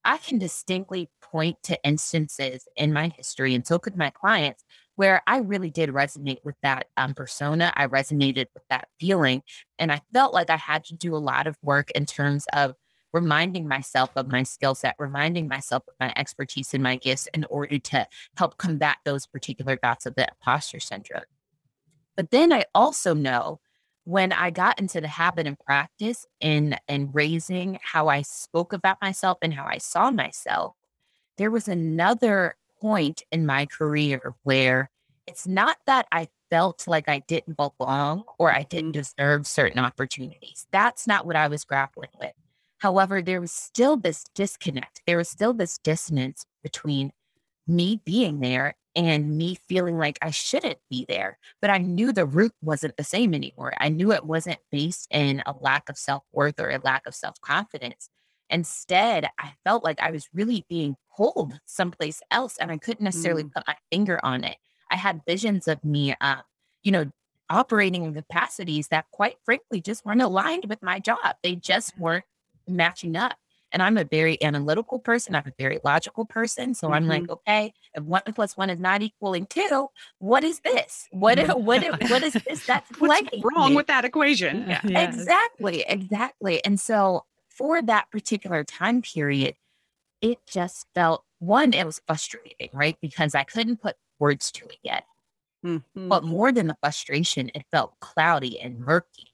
I 0.04 0.19
can 0.19 0.38
distinctly 0.38 1.11
point 1.21 1.62
to 1.64 1.78
instances 1.85 2.66
in 2.76 2.92
my 2.92 3.12
history, 3.16 3.54
and 3.54 3.66
so 3.66 3.78
could 3.78 3.97
my 3.97 4.11
clients, 4.11 4.64
where 4.97 5.23
I 5.26 5.38
really 5.38 5.71
did 5.71 5.90
resonate 5.90 6.45
with 6.45 6.57
that 6.62 6.87
um, 6.97 7.14
persona. 7.14 7.73
I 7.75 7.87
resonated 7.87 8.47
with 8.54 8.64
that 8.69 8.88
feeling. 9.00 9.42
And 9.78 9.90
I 9.90 10.00
felt 10.12 10.35
like 10.35 10.50
I 10.50 10.57
had 10.57 10.85
to 10.87 10.95
do 10.95 11.16
a 11.16 11.19
lot 11.19 11.47
of 11.47 11.57
work 11.62 11.90
in 11.92 12.04
terms 12.04 12.47
of 12.52 12.75
reminding 13.12 13.69
myself 13.69 14.11
of 14.16 14.28
my 14.28 14.42
skill 14.42 14.75
set, 14.75 14.95
reminding 14.99 15.49
myself 15.49 15.85
of 15.88 15.95
my 16.00 16.12
expertise 16.16 16.73
and 16.75 16.83
my 16.83 16.97
gifts 16.97 17.28
in 17.35 17.45
order 17.47 17.78
to 17.78 18.07
help 18.37 18.57
combat 18.59 18.97
those 19.04 19.26
particular 19.26 19.76
thoughts 19.76 20.07
of 20.07 20.14
the 20.14 20.26
imposter 20.28 20.81
syndrome. 20.81 21.23
But 22.16 22.31
then 22.31 22.52
I 22.52 22.64
also 22.75 23.14
know 23.14 23.61
when 24.04 24.33
I 24.33 24.50
got 24.50 24.81
into 24.81 25.00
the 25.00 25.09
habit 25.09 25.47
and 25.47 25.59
practice 25.59 26.26
in 26.40 26.76
in 26.88 27.11
raising 27.12 27.78
how 27.83 28.09
I 28.09 28.23
spoke 28.23 28.73
about 28.73 29.00
myself 29.00 29.38
and 29.42 29.54
how 29.54 29.64
I 29.64 29.78
saw 29.78 30.11
myself, 30.11 30.75
there 31.38 31.50
was 31.50 31.69
another 31.69 32.57
point 32.81 33.23
in 33.31 33.47
my 33.47 33.66
career 33.66 34.35
where 34.42 34.90
it's 35.26 35.47
not 35.47 35.78
that 35.87 36.07
I 36.11 36.28
felt 36.50 36.87
like 36.88 37.09
I 37.09 37.21
didn't 37.21 37.57
belong 37.57 38.25
or 38.38 38.52
I 38.52 38.64
didn't 38.64 38.92
mm-hmm. 38.92 39.00
deserve 39.00 39.47
certain 39.47 39.78
opportunities. 39.78 40.66
That's 40.73 41.07
not 41.07 41.25
what 41.25 41.37
I 41.37 41.49
was 41.49 41.64
grappling 41.64 42.11
with. 42.21 42.33
However, 42.83 43.23
there 43.23 43.41
was 43.41 43.53
still 43.53 43.97
this 43.97 44.25
disconnect. 44.35 45.03
There 45.07 45.17
was 45.17 45.29
still 45.29 45.53
this 45.53 45.79
dissonance 45.79 46.47
between 46.65 47.12
me 47.65 48.01
being 48.05 48.41
there 48.41 48.75
and 48.97 49.39
me 49.39 49.55
feeling 49.69 49.99
like 49.99 50.19
I 50.21 50.33
shouldn't 50.33 50.81
be 50.91 51.07
there. 51.09 51.39
But 51.61 51.71
I 51.71 51.79
knew 51.79 52.12
the 52.12 52.27
root 52.27 52.51
wasn't 52.61 52.97
the 52.97 53.05
same 53.05 53.35
anymore. 53.35 53.73
I 53.79 53.89
knew 53.89 54.11
it 54.11 54.27
wasn't 54.27 54.59
based 54.73 55.07
in 55.12 55.45
a 55.47 55.55
lack 55.61 55.89
of 55.89 55.97
self 55.97 56.25
worth 56.33 56.59
or 56.59 56.71
a 56.71 56.81
lack 56.83 57.07
of 57.07 57.15
self 57.15 57.41
confidence. 57.41 58.11
Instead, 58.51 59.29
I 59.39 59.53
felt 59.62 59.85
like 59.85 60.01
I 60.01 60.11
was 60.11 60.29
really 60.35 60.67
being 60.69 60.97
pulled 61.17 61.61
someplace 61.65 62.21
else 62.33 62.57
and 62.59 62.73
I 62.73 62.79
couldn't 62.79 63.05
necessarily 63.05 63.45
mm. 63.45 63.53
put 63.53 63.62
my 63.69 63.77
finger 63.93 64.19
on 64.25 64.43
it. 64.43 64.57
I 64.91 64.97
had 64.97 65.23
visions 65.25 65.69
of 65.69 65.85
me, 65.85 66.17
uh, 66.21 66.43
you 66.83 66.91
know, 66.91 67.12
operating 67.49 68.03
in 68.03 68.12
capacities 68.12 68.89
that 68.89 69.07
quite 69.12 69.37
frankly 69.45 69.81
just 69.81 70.05
weren't 70.05 70.21
aligned 70.21 70.65
with 70.69 70.83
my 70.83 70.99
job. 70.99 71.37
They 71.45 71.55
just 71.55 71.97
weren't 71.97 72.25
matching 72.76 73.17
up. 73.17 73.37
And 73.73 73.83
I'm 73.83 73.97
a 73.97 74.05
very 74.05 74.43
analytical 74.43 74.99
person. 74.99 75.35
I'm 75.35 75.47
a 75.47 75.52
very 75.59 75.81
logical 75.83 76.26
person. 76.26 76.75
So 76.75 76.87
mm-hmm. 76.87 76.95
I'm 76.95 77.09
like, 77.09 77.23
mm-hmm. 77.23 77.33
okay, 77.33 77.73
if 77.95 78.05
one 78.05 78.23
plus 78.35 78.55
one 78.55 78.69
is 78.69 78.79
not 78.79 79.00
equaling 79.00 79.47
two, 79.47 79.88
what 80.19 80.45
is 80.45 80.61
this? 80.61 81.09
What 81.11 81.38
is, 81.38 81.49
what 81.49 81.83
is, 81.83 82.11
what 82.11 82.23
is 82.23 82.33
this 82.47 82.67
that's 82.67 82.91
What's 83.00 83.31
wrong 83.43 83.71
me? 83.71 83.76
with 83.76 83.87
that 83.87 84.05
equation? 84.05 84.67
Yeah. 84.69 84.81
Yes. 84.85 85.14
Exactly, 85.14 85.85
exactly. 85.88 86.62
And 86.64 86.79
so 86.79 87.25
for 87.49 87.81
that 87.81 88.11
particular 88.11 88.62
time 88.62 89.00
period, 89.00 89.55
it 90.21 90.38
just 90.47 90.87
felt 90.95 91.25
one, 91.38 91.73
it 91.73 91.85
was 91.85 92.00
frustrating, 92.07 92.69
right? 92.73 92.97
Because 93.00 93.35
I 93.35 93.45
couldn't 93.45 93.81
put 93.81 93.97
words 94.19 94.52
to 94.52 94.67
it 94.67 94.79
yet. 94.83 95.05
Mm-hmm. 95.64 96.09
But 96.09 96.25
more 96.25 96.52
than 96.52 96.67
the 96.67 96.76
frustration, 96.81 97.50
it 97.55 97.64
felt 97.71 97.99
cloudy 98.00 98.61
and 98.61 98.81
murky 98.81 99.29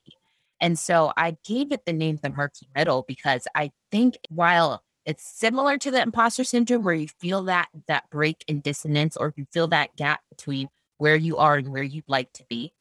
and 0.61 0.79
so 0.79 1.13
I 1.17 1.37
gave 1.45 1.73
it 1.73 1.85
the 1.87 1.93
name 1.93 2.19
the 2.23 2.31
murky 2.31 2.69
middle 2.75 3.05
because 3.07 3.47
I 3.55 3.71
think 3.91 4.17
while 4.29 4.83
it's 5.05 5.25
similar 5.25 5.79
to 5.79 5.91
the 5.91 6.03
imposter 6.03 6.45
syndrome 6.45 6.85
where 6.85 6.95
you 6.95 7.09
feel 7.19 7.43
that 7.45 7.69
that 7.87 8.11
break 8.11 8.45
in 8.47 8.61
dissonance 8.61 9.17
or 9.17 9.33
you 9.37 9.47
feel 9.53 9.67
that 9.69 9.97
gap 9.97 10.21
between 10.29 10.69
where 10.99 11.17
you 11.17 11.39
are 11.39 11.57
and 11.57 11.73
where 11.73 11.83
you'd 11.83 12.09
like 12.09 12.33
to 12.35 12.45
be. 12.49 12.75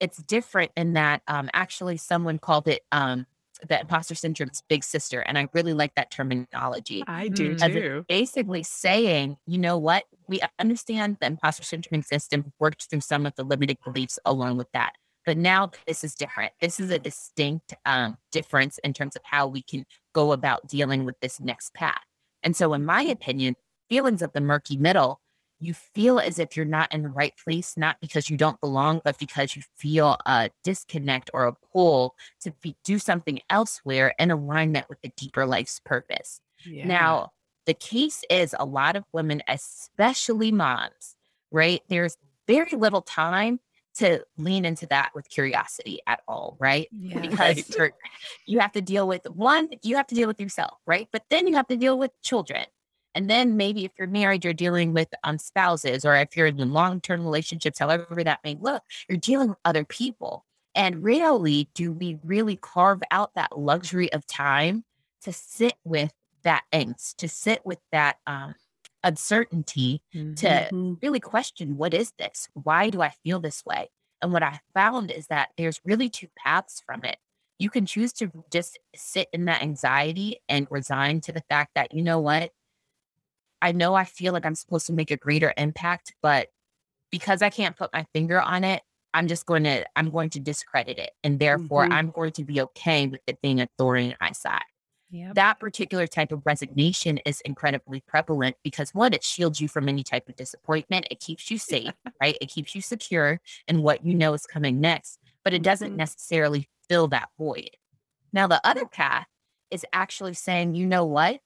It's 0.00 0.18
different 0.18 0.72
in 0.76 0.94
that 0.94 1.22
um, 1.28 1.48
actually 1.54 1.96
someone 1.98 2.38
called 2.38 2.66
it 2.66 2.82
um, 2.90 3.26
the 3.68 3.80
imposter 3.80 4.14
syndrome's 4.14 4.62
big 4.68 4.82
sister. 4.82 5.20
And 5.20 5.38
I 5.38 5.48
really 5.52 5.74
like 5.74 5.94
that 5.94 6.10
terminology. 6.10 7.04
I 7.06 7.28
do 7.28 7.54
too. 7.54 8.04
Basically 8.08 8.62
saying, 8.62 9.36
you 9.46 9.58
know 9.58 9.78
what, 9.78 10.04
we 10.26 10.40
understand 10.58 11.18
the 11.20 11.26
imposter 11.26 11.62
syndrome 11.62 12.00
exists 12.00 12.32
and 12.32 12.52
worked 12.58 12.90
through 12.90 13.00
some 13.00 13.26
of 13.26 13.34
the 13.36 13.44
limited 13.44 13.78
beliefs 13.84 14.18
along 14.24 14.56
with 14.56 14.70
that. 14.72 14.94
But 15.26 15.36
now 15.36 15.70
this 15.86 16.04
is 16.04 16.14
different. 16.14 16.52
This 16.60 16.78
is 16.80 16.90
a 16.90 16.98
distinct 16.98 17.74
um, 17.86 18.18
difference 18.30 18.78
in 18.78 18.92
terms 18.92 19.16
of 19.16 19.22
how 19.24 19.46
we 19.46 19.62
can 19.62 19.86
go 20.12 20.32
about 20.32 20.68
dealing 20.68 21.04
with 21.04 21.18
this 21.20 21.40
next 21.40 21.74
path. 21.74 22.02
And 22.42 22.54
so, 22.54 22.74
in 22.74 22.84
my 22.84 23.02
opinion, 23.02 23.56
feelings 23.88 24.22
of 24.22 24.32
the 24.32 24.40
murky 24.40 24.76
middle 24.76 25.20
you 25.64 25.74
feel 25.74 26.18
as 26.18 26.38
if 26.38 26.56
you're 26.56 26.66
not 26.66 26.92
in 26.92 27.02
the 27.02 27.08
right 27.08 27.32
place, 27.42 27.76
not 27.76 27.96
because 28.00 28.28
you 28.28 28.36
don't 28.36 28.60
belong, 28.60 29.00
but 29.04 29.18
because 29.18 29.56
you 29.56 29.62
feel 29.76 30.16
a 30.26 30.50
disconnect 30.62 31.30
or 31.32 31.46
a 31.46 31.54
pull 31.72 32.14
to 32.40 32.52
be, 32.60 32.76
do 32.84 32.98
something 32.98 33.40
elsewhere 33.50 34.14
in 34.18 34.30
alignment 34.30 34.88
with 34.88 35.00
the 35.02 35.12
deeper 35.16 35.46
life's 35.46 35.80
purpose. 35.80 36.40
Yeah. 36.66 36.86
Now, 36.86 37.32
the 37.66 37.74
case 37.74 38.22
is 38.28 38.54
a 38.58 38.64
lot 38.64 38.96
of 38.96 39.04
women, 39.12 39.42
especially 39.48 40.52
moms, 40.52 41.16
right? 41.50 41.80
There's 41.88 42.18
very 42.46 42.72
little 42.72 43.02
time 43.02 43.60
to 43.94 44.24
lean 44.36 44.64
into 44.64 44.86
that 44.86 45.10
with 45.14 45.28
curiosity 45.28 46.00
at 46.06 46.20
all, 46.26 46.56
right? 46.58 46.88
Yeah, 46.92 47.20
because 47.28 47.78
right. 47.78 47.92
you 48.46 48.58
have 48.60 48.72
to 48.72 48.82
deal 48.82 49.06
with 49.06 49.24
one, 49.30 49.68
you 49.82 49.96
have 49.96 50.06
to 50.08 50.14
deal 50.14 50.28
with 50.28 50.40
yourself, 50.40 50.78
right? 50.86 51.08
But 51.12 51.24
then 51.30 51.46
you 51.46 51.54
have 51.54 51.68
to 51.68 51.76
deal 51.76 51.98
with 51.98 52.10
children. 52.22 52.66
And 53.14 53.30
then 53.30 53.56
maybe 53.56 53.84
if 53.84 53.92
you're 53.96 54.08
married, 54.08 54.44
you're 54.44 54.52
dealing 54.52 54.92
with 54.92 55.08
um, 55.22 55.38
spouses, 55.38 56.04
or 56.04 56.16
if 56.16 56.36
you're 56.36 56.48
in 56.48 56.72
long 56.72 57.00
term 57.00 57.22
relationships, 57.22 57.78
however 57.78 58.24
that 58.24 58.40
may 58.42 58.56
look, 58.60 58.82
you're 59.08 59.18
dealing 59.18 59.50
with 59.50 59.58
other 59.64 59.84
people. 59.84 60.44
And 60.74 61.04
rarely 61.04 61.68
do 61.74 61.92
we 61.92 62.18
really 62.24 62.56
carve 62.56 63.02
out 63.12 63.34
that 63.36 63.56
luxury 63.56 64.12
of 64.12 64.26
time 64.26 64.84
to 65.22 65.32
sit 65.32 65.74
with 65.84 66.12
that 66.42 66.64
angst, 66.72 67.16
to 67.16 67.28
sit 67.28 67.64
with 67.64 67.78
that 67.92 68.16
um, 68.26 68.56
uncertainty, 69.04 70.02
mm-hmm. 70.14 70.34
to 70.34 70.98
really 71.02 71.20
question 71.20 71.76
what 71.76 71.94
is 71.94 72.12
this? 72.18 72.48
Why 72.54 72.90
do 72.90 73.02
I 73.02 73.10
feel 73.22 73.38
this 73.38 73.64
way? 73.64 73.90
And 74.22 74.32
what 74.32 74.42
I 74.42 74.60
found 74.72 75.10
is 75.10 75.26
that 75.28 75.50
there's 75.56 75.80
really 75.84 76.08
two 76.08 76.28
paths 76.36 76.82
from 76.84 77.04
it. 77.04 77.18
You 77.58 77.70
can 77.70 77.86
choose 77.86 78.12
to 78.14 78.32
just 78.50 78.78
sit 78.96 79.28
in 79.32 79.44
that 79.44 79.62
anxiety 79.62 80.40
and 80.48 80.66
resign 80.70 81.20
to 81.22 81.32
the 81.32 81.42
fact 81.48 81.72
that, 81.74 81.94
you 81.94 82.02
know 82.02 82.18
what? 82.18 82.50
I 83.62 83.72
know 83.72 83.94
I 83.94 84.04
feel 84.04 84.32
like 84.32 84.44
I'm 84.44 84.54
supposed 84.54 84.86
to 84.86 84.92
make 84.92 85.10
a 85.10 85.16
greater 85.16 85.54
impact, 85.56 86.14
but 86.20 86.48
because 87.10 87.42
I 87.42 87.50
can't 87.50 87.76
put 87.76 87.92
my 87.92 88.06
finger 88.12 88.40
on 88.40 88.64
it, 88.64 88.82
I'm 89.14 89.28
just 89.28 89.46
going 89.46 89.64
to 89.64 89.86
I'm 89.94 90.10
going 90.10 90.30
to 90.30 90.40
discredit 90.40 90.98
it. 90.98 91.10
And 91.22 91.38
therefore 91.38 91.84
mm-hmm. 91.84 91.92
I'm 91.92 92.10
going 92.10 92.32
to 92.32 92.44
be 92.44 92.60
okay 92.60 93.06
with 93.06 93.20
it 93.26 93.40
being 93.40 93.60
a 93.60 93.68
thorn 93.78 94.00
in 94.00 94.16
my 94.20 94.32
side. 94.32 94.64
Yep. 95.10 95.34
That 95.34 95.60
particular 95.60 96.06
type 96.06 96.32
of 96.32 96.42
resignation 96.44 97.18
is 97.18 97.40
incredibly 97.42 98.00
prevalent 98.00 98.56
because 98.64 98.92
one, 98.94 99.12
it 99.12 99.22
shields 99.22 99.60
you 99.60 99.68
from 99.68 99.88
any 99.88 100.02
type 100.02 100.28
of 100.28 100.36
disappointment. 100.36 101.06
It 101.10 101.20
keeps 101.20 101.50
you 101.50 101.58
safe, 101.58 101.92
right? 102.20 102.36
It 102.40 102.46
keeps 102.46 102.74
you 102.74 102.80
secure 102.80 103.40
in 103.68 103.82
what 103.82 104.04
you 104.04 104.14
know 104.14 104.34
is 104.34 104.46
coming 104.46 104.80
next, 104.80 105.18
but 105.44 105.54
it 105.54 105.62
doesn't 105.62 105.90
mm-hmm. 105.90 105.98
necessarily 105.98 106.68
fill 106.88 107.08
that 107.08 107.28
void. 107.38 107.70
Now, 108.32 108.48
the 108.48 108.60
other 108.64 108.86
path 108.86 109.26
is 109.70 109.86
actually 109.92 110.34
saying, 110.34 110.74
you 110.74 110.86
know 110.86 111.04
what? 111.04 111.40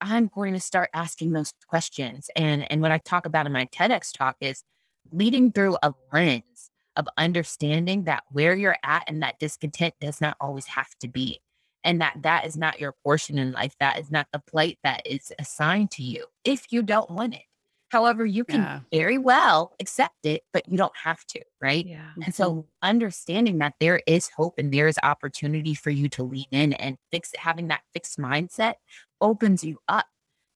I'm 0.00 0.26
going 0.26 0.54
to 0.54 0.60
start 0.60 0.90
asking 0.92 1.30
those 1.30 1.54
questions. 1.68 2.28
And, 2.34 2.70
and 2.72 2.82
what 2.82 2.90
I 2.90 2.98
talk 2.98 3.24
about 3.24 3.46
in 3.46 3.52
my 3.52 3.66
TEDx 3.66 4.12
talk 4.12 4.36
is 4.40 4.64
leading 5.12 5.52
through 5.52 5.76
a 5.82 5.94
lens 6.12 6.70
of 6.96 7.06
understanding 7.16 8.04
that 8.04 8.24
where 8.30 8.54
you're 8.56 8.76
at 8.82 9.04
and 9.06 9.22
that 9.22 9.38
discontent 9.38 9.94
does 10.00 10.20
not 10.20 10.36
always 10.40 10.66
have 10.66 10.90
to 11.00 11.08
be 11.08 11.40
and 11.84 12.00
that 12.00 12.18
that 12.22 12.46
is 12.46 12.56
not 12.56 12.80
your 12.80 12.94
portion 13.04 13.38
in 13.38 13.52
life. 13.52 13.74
That 13.80 13.98
is 13.98 14.10
not 14.10 14.26
the 14.32 14.38
plate 14.40 14.78
that 14.84 15.06
is 15.06 15.32
assigned 15.38 15.90
to 15.92 16.02
you 16.02 16.26
if 16.44 16.66
you 16.70 16.82
don't 16.82 17.10
want 17.10 17.34
it. 17.34 17.42
However, 17.92 18.24
you 18.24 18.44
can 18.44 18.60
yeah. 18.60 18.80
very 18.90 19.18
well 19.18 19.74
accept 19.78 20.24
it, 20.24 20.44
but 20.54 20.66
you 20.66 20.78
don't 20.78 20.96
have 20.96 21.26
to, 21.26 21.42
right? 21.60 21.86
Yeah. 21.86 22.08
And 22.24 22.34
so 22.34 22.50
mm-hmm. 22.50 22.60
understanding 22.80 23.58
that 23.58 23.74
there 23.80 24.00
is 24.06 24.30
hope 24.34 24.54
and 24.56 24.72
there 24.72 24.88
is 24.88 24.96
opportunity 25.02 25.74
for 25.74 25.90
you 25.90 26.08
to 26.10 26.22
lean 26.22 26.46
in 26.52 26.72
and 26.72 26.96
fix 27.10 27.32
having 27.36 27.68
that 27.68 27.82
fixed 27.92 28.18
mindset 28.18 28.76
opens 29.20 29.62
you 29.62 29.78
up 29.88 30.06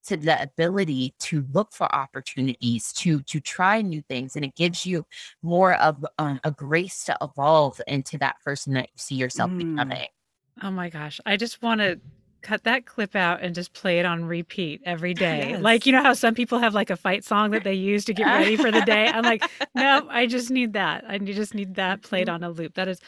to 0.06 0.16
the 0.16 0.40
ability 0.40 1.14
to 1.18 1.45
look 1.52 1.73
for 1.73 1.92
opportunities 1.95 2.92
to 2.92 3.21
to 3.23 3.40
try 3.40 3.83
new 3.83 4.00
things 4.02 4.37
and 4.37 4.45
it 4.45 4.54
gives 4.54 4.87
you 4.87 5.04
more 5.42 5.75
of 5.75 6.06
um, 6.18 6.40
a 6.45 6.50
grace 6.50 7.04
to 7.04 7.16
evolve 7.21 7.80
into 7.87 8.16
that 8.16 8.37
person 8.45 8.75
that 8.75 8.85
you 8.85 8.99
see 8.99 9.16
yourself 9.16 9.50
mm. 9.50 9.59
becoming 9.59 10.06
Oh 10.63 10.71
my 10.71 10.89
gosh. 10.89 11.21
I 11.27 11.37
just 11.37 11.63
want 11.63 11.81
to 11.81 12.01
cut 12.43 12.65
that 12.65 12.87
clip 12.87 13.17
out 13.17 13.43
and 13.43 13.55
just 13.55 13.73
play 13.73 13.99
it 13.99 14.07
on 14.07 14.25
repeat 14.25 14.81
every 14.85 15.15
day. 15.27 15.51
Yes. 15.51 15.63
Like, 15.63 15.87
you 15.87 15.93
know 15.93 16.03
how 16.03 16.15
some 16.15 16.35
people 16.35 16.59
have 16.59 16.75
like 16.75 16.91
a 16.91 16.97
fight 16.97 17.25
song 17.25 17.51
that 17.51 17.65
they 17.65 17.75
use 17.75 18.05
to 18.07 18.15
get 18.15 18.27
ready 18.27 18.57
for 18.57 18.71
the 18.71 18.83
day? 18.83 19.09
I'm 19.09 19.25
like, 19.25 19.45
no, 19.75 20.07
I 20.11 20.27
just 20.27 20.51
need 20.51 20.75
that. 20.75 21.05
I 21.09 21.19
just 21.19 21.55
need 21.55 21.75
that 21.75 22.03
played 22.03 22.29
on 22.29 22.43
a 22.43 22.51
loop. 22.51 22.75
That 22.75 22.89
is, 22.89 23.01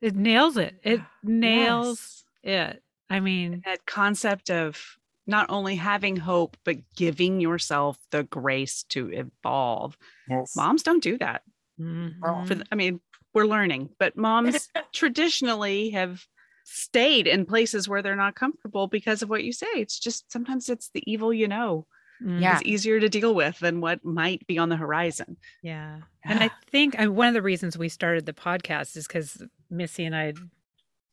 it 0.00 0.16
nails 0.16 0.56
it. 0.56 0.74
It 0.82 1.00
nails 1.22 2.24
yes. 2.42 2.74
it. 2.74 2.82
I 3.08 3.20
mean, 3.20 3.62
that 3.64 3.86
concept 3.86 4.50
of 4.50 4.98
not 5.26 5.46
only 5.48 5.76
having 5.76 6.16
hope, 6.16 6.56
but 6.64 6.76
giving 6.96 7.40
yourself 7.40 7.98
the 8.10 8.24
grace 8.24 8.84
to 8.84 9.10
evolve. 9.12 9.96
Yes. 10.28 10.56
Moms 10.56 10.82
don't 10.82 11.02
do 11.02 11.18
that. 11.18 11.42
Mm-hmm. 11.80 12.46
For 12.46 12.54
the, 12.54 12.64
I 12.70 12.74
mean, 12.74 13.00
we're 13.34 13.46
learning, 13.46 13.90
but 13.98 14.16
moms 14.16 14.68
traditionally 14.92 15.90
have 15.90 16.26
stayed 16.68 17.28
in 17.28 17.46
places 17.46 17.88
where 17.88 18.02
they're 18.02 18.16
not 18.16 18.34
comfortable 18.34 18.88
because 18.88 19.22
of 19.22 19.30
what 19.30 19.44
you 19.44 19.52
say. 19.52 19.68
It's 19.74 19.98
just 19.98 20.30
sometimes 20.32 20.68
it's 20.68 20.90
the 20.90 21.02
evil 21.10 21.32
you 21.32 21.46
know. 21.46 21.86
Mm. 22.22 22.40
Yeah. 22.40 22.54
It's 22.54 22.66
easier 22.66 22.98
to 22.98 23.08
deal 23.08 23.34
with 23.34 23.58
than 23.60 23.80
what 23.80 24.04
might 24.04 24.44
be 24.48 24.58
on 24.58 24.68
the 24.68 24.76
horizon. 24.76 25.36
Yeah. 25.62 25.98
And 26.28 26.40
I 26.42 26.50
think 26.72 26.98
I, 26.98 27.06
one 27.06 27.28
of 27.28 27.34
the 27.34 27.42
reasons 27.42 27.78
we 27.78 27.88
started 27.88 28.26
the 28.26 28.32
podcast 28.32 28.96
is 28.96 29.06
because 29.06 29.40
Missy 29.70 30.04
and 30.04 30.16
I 30.16 30.32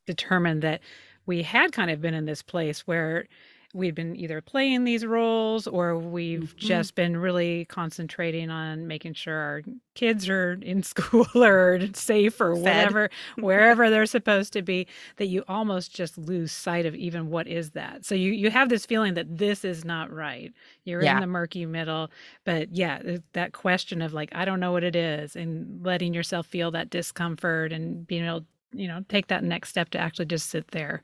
determined 0.07 0.63
that 0.63 0.81
we 1.27 1.43
had 1.43 1.71
kind 1.71 1.91
of 1.91 2.01
been 2.01 2.15
in 2.15 2.25
this 2.25 2.41
place 2.41 2.87
where 2.87 3.27
we've 3.73 3.95
been 3.95 4.15
either 4.15 4.39
playing 4.39 4.83
these 4.83 5.05
roles 5.05 5.65
or 5.65 5.97
we've 5.97 6.41
mm-hmm. 6.41 6.57
just 6.57 6.93
been 6.93 7.17
really 7.17 7.65
concentrating 7.65 8.49
on 8.51 8.88
making 8.88 9.13
sure 9.15 9.36
our 9.36 9.62
kids 9.95 10.29
are 10.29 10.53
in 10.62 10.83
school 10.83 11.27
or 11.36 11.79
safe 11.93 12.39
or 12.39 12.55
Fed. 12.55 12.63
whatever 12.63 13.09
wherever 13.38 13.89
they're 13.89 14.05
supposed 14.05 14.53
to 14.53 14.62
be 14.62 14.88
that 15.17 15.25
you 15.25 15.43
almost 15.47 15.93
just 15.93 16.17
lose 16.17 16.51
sight 16.51 16.86
of 16.86 16.95
even 16.95 17.29
what 17.29 17.47
is 17.47 17.71
that 17.71 18.05
so 18.05 18.13
you 18.13 18.31
you 18.31 18.49
have 18.49 18.69
this 18.69 18.86
feeling 18.86 19.15
that 19.15 19.38
this 19.38 19.65
is 19.65 19.83
not 19.83 20.12
right 20.12 20.53
you're 20.83 21.03
yeah. 21.03 21.15
in 21.15 21.21
the 21.21 21.27
murky 21.27 21.65
middle 21.65 22.12
but 22.45 22.71
yeah 22.71 23.01
that 23.33 23.53
question 23.53 24.01
of 24.01 24.13
like 24.13 24.29
i 24.33 24.45
don't 24.45 24.59
know 24.59 24.71
what 24.71 24.83
it 24.83 24.95
is 24.95 25.36
and 25.36 25.83
letting 25.83 26.13
yourself 26.13 26.45
feel 26.45 26.69
that 26.69 26.89
discomfort 26.89 27.71
and 27.71 28.05
being 28.05 28.25
able 28.25 28.45
you 28.71 28.88
know 28.88 29.03
take 29.09 29.27
that 29.27 29.43
next 29.43 29.69
step 29.69 29.89
to 29.89 29.97
actually 29.97 30.25
just 30.25 30.49
sit 30.49 30.69
there 30.71 31.03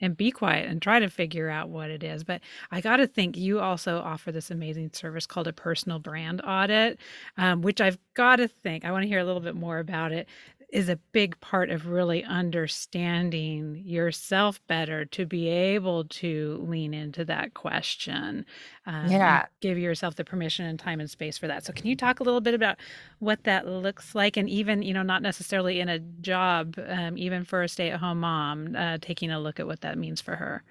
and 0.00 0.16
be 0.16 0.30
quiet 0.30 0.68
and 0.68 0.80
try 0.80 0.98
to 0.98 1.08
figure 1.08 1.48
out 1.48 1.68
what 1.68 1.90
it 1.90 2.02
is. 2.02 2.24
But 2.24 2.40
I 2.70 2.80
got 2.80 2.96
to 2.96 3.06
think 3.06 3.36
you 3.36 3.60
also 3.60 3.98
offer 3.98 4.32
this 4.32 4.50
amazing 4.50 4.90
service 4.92 5.26
called 5.26 5.48
a 5.48 5.52
personal 5.52 5.98
brand 5.98 6.40
audit, 6.44 6.98
um, 7.36 7.62
which 7.62 7.80
I've 7.80 7.98
got 8.14 8.36
to 8.36 8.48
think, 8.48 8.84
I 8.84 8.92
want 8.92 9.02
to 9.02 9.08
hear 9.08 9.20
a 9.20 9.24
little 9.24 9.40
bit 9.40 9.54
more 9.56 9.78
about 9.78 10.12
it 10.12 10.28
is 10.70 10.90
a 10.90 10.96
big 11.12 11.38
part 11.40 11.70
of 11.70 11.86
really 11.86 12.22
understanding 12.24 13.82
yourself 13.86 14.60
better 14.66 15.06
to 15.06 15.24
be 15.24 15.48
able 15.48 16.04
to 16.04 16.62
lean 16.68 16.92
into 16.92 17.24
that 17.24 17.54
question. 17.54 18.44
Um, 18.84 19.10
yeah. 19.10 19.46
Give 19.60 19.78
yourself 19.78 20.16
the 20.16 20.24
permission 20.24 20.66
and 20.66 20.78
time 20.78 21.00
and 21.00 21.10
space 21.10 21.38
for 21.38 21.46
that. 21.46 21.64
So, 21.64 21.72
can 21.72 21.86
you 21.86 21.96
talk 21.96 22.20
a 22.20 22.22
little 22.22 22.42
bit 22.42 22.52
about 22.52 22.76
what 23.18 23.44
that 23.44 23.66
looks 23.66 24.14
like? 24.14 24.36
And 24.36 24.48
even, 24.48 24.82
you 24.82 24.92
know, 24.92 25.02
not 25.02 25.22
necessarily 25.22 25.80
in 25.80 25.88
a 25.88 25.98
job, 25.98 26.78
um, 26.86 27.16
even 27.16 27.44
for 27.44 27.62
a 27.62 27.68
stay 27.68 27.90
at 27.90 28.00
home 28.00 28.20
mom, 28.20 28.76
uh, 28.76 28.98
taking 29.00 29.30
a 29.30 29.40
look 29.40 29.58
at 29.58 29.66
what 29.66 29.80
that 29.80 29.96
means 29.96 30.20
for 30.20 30.36
her. 30.36 30.62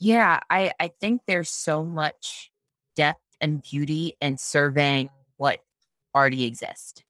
Yeah. 0.00 0.40
I, 0.50 0.72
I 0.80 0.88
think 1.00 1.22
there's 1.26 1.50
so 1.50 1.84
much 1.84 2.50
depth 2.96 3.20
and 3.40 3.62
beauty 3.62 4.16
in 4.20 4.38
surveying 4.38 5.10
what 5.36 5.60
already 6.14 6.44
exists 6.44 7.04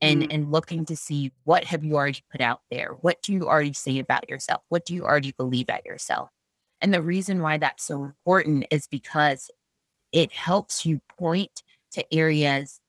and 0.00 0.22
mm. 0.22 0.26
and 0.30 0.52
looking 0.52 0.84
to 0.86 0.96
see 0.96 1.32
what 1.44 1.64
have 1.64 1.84
you 1.84 1.96
already 1.96 2.22
put 2.30 2.40
out 2.40 2.60
there? 2.70 2.90
What 3.00 3.20
do 3.22 3.32
you 3.32 3.48
already 3.48 3.72
say 3.72 3.98
about 3.98 4.28
yourself? 4.28 4.62
What 4.68 4.84
do 4.84 4.94
you 4.94 5.04
already 5.04 5.32
believe 5.36 5.64
about 5.64 5.84
yourself? 5.84 6.30
And 6.80 6.94
the 6.94 7.02
reason 7.02 7.42
why 7.42 7.58
that's 7.58 7.84
so 7.84 8.04
important 8.04 8.66
is 8.70 8.86
because 8.86 9.50
it 10.12 10.32
helps 10.32 10.86
you 10.86 11.00
point 11.18 11.62
to 11.92 12.14
areas 12.14 12.80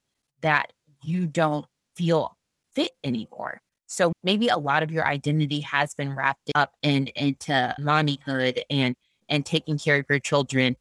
that 0.42 0.72
you 1.04 1.26
don't 1.26 1.66
feel 1.96 2.38
fit 2.76 2.92
anymore. 3.04 3.62
So 3.88 4.14
maybe 4.24 4.48
a 4.50 4.58
lot 4.58 4.84
of 4.84 4.92
your 4.92 5.06
identity 5.08 5.62
has 5.62 5.96
been 5.96 6.16
wrapped 6.16 6.52
up 6.54 6.74
in 6.84 7.08
into 7.16 7.76
mommyhood 7.80 8.62
and 8.70 8.96
and 9.28 9.46
taking 9.46 9.78
care 9.78 9.98
of 9.98 10.06
your 10.10 10.20
children 10.20 10.76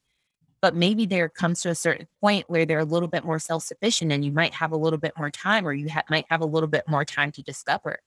but 0.61 0.75
maybe 0.75 1.07
there 1.07 1.29
comes 1.29 1.63
to 1.63 1.71
a 1.71 1.75
certain 1.75 2.07
point 2.21 2.49
where 2.49 2.67
they're 2.67 2.79
a 2.79 2.85
little 2.85 3.09
bit 3.09 3.25
more 3.25 3.39
self-sufficient 3.39 4.13
and 4.13 4.25
you 4.25 4.33
might 4.33 4.55
have 4.55 4.73
a 4.73 4.77
little 4.77 4.99
bit 4.99 5.13
more 5.17 5.31
time 5.31 5.67
or 5.67 5.73
you 5.73 5.89
ha- 5.89 6.03
might 6.11 6.27
have 6.29 6.41
a 6.41 6.47
little 6.47 6.69
bit 6.69 6.85
more 6.89 7.05
time 7.05 7.31
to 7.33 7.43
discover 7.43 7.99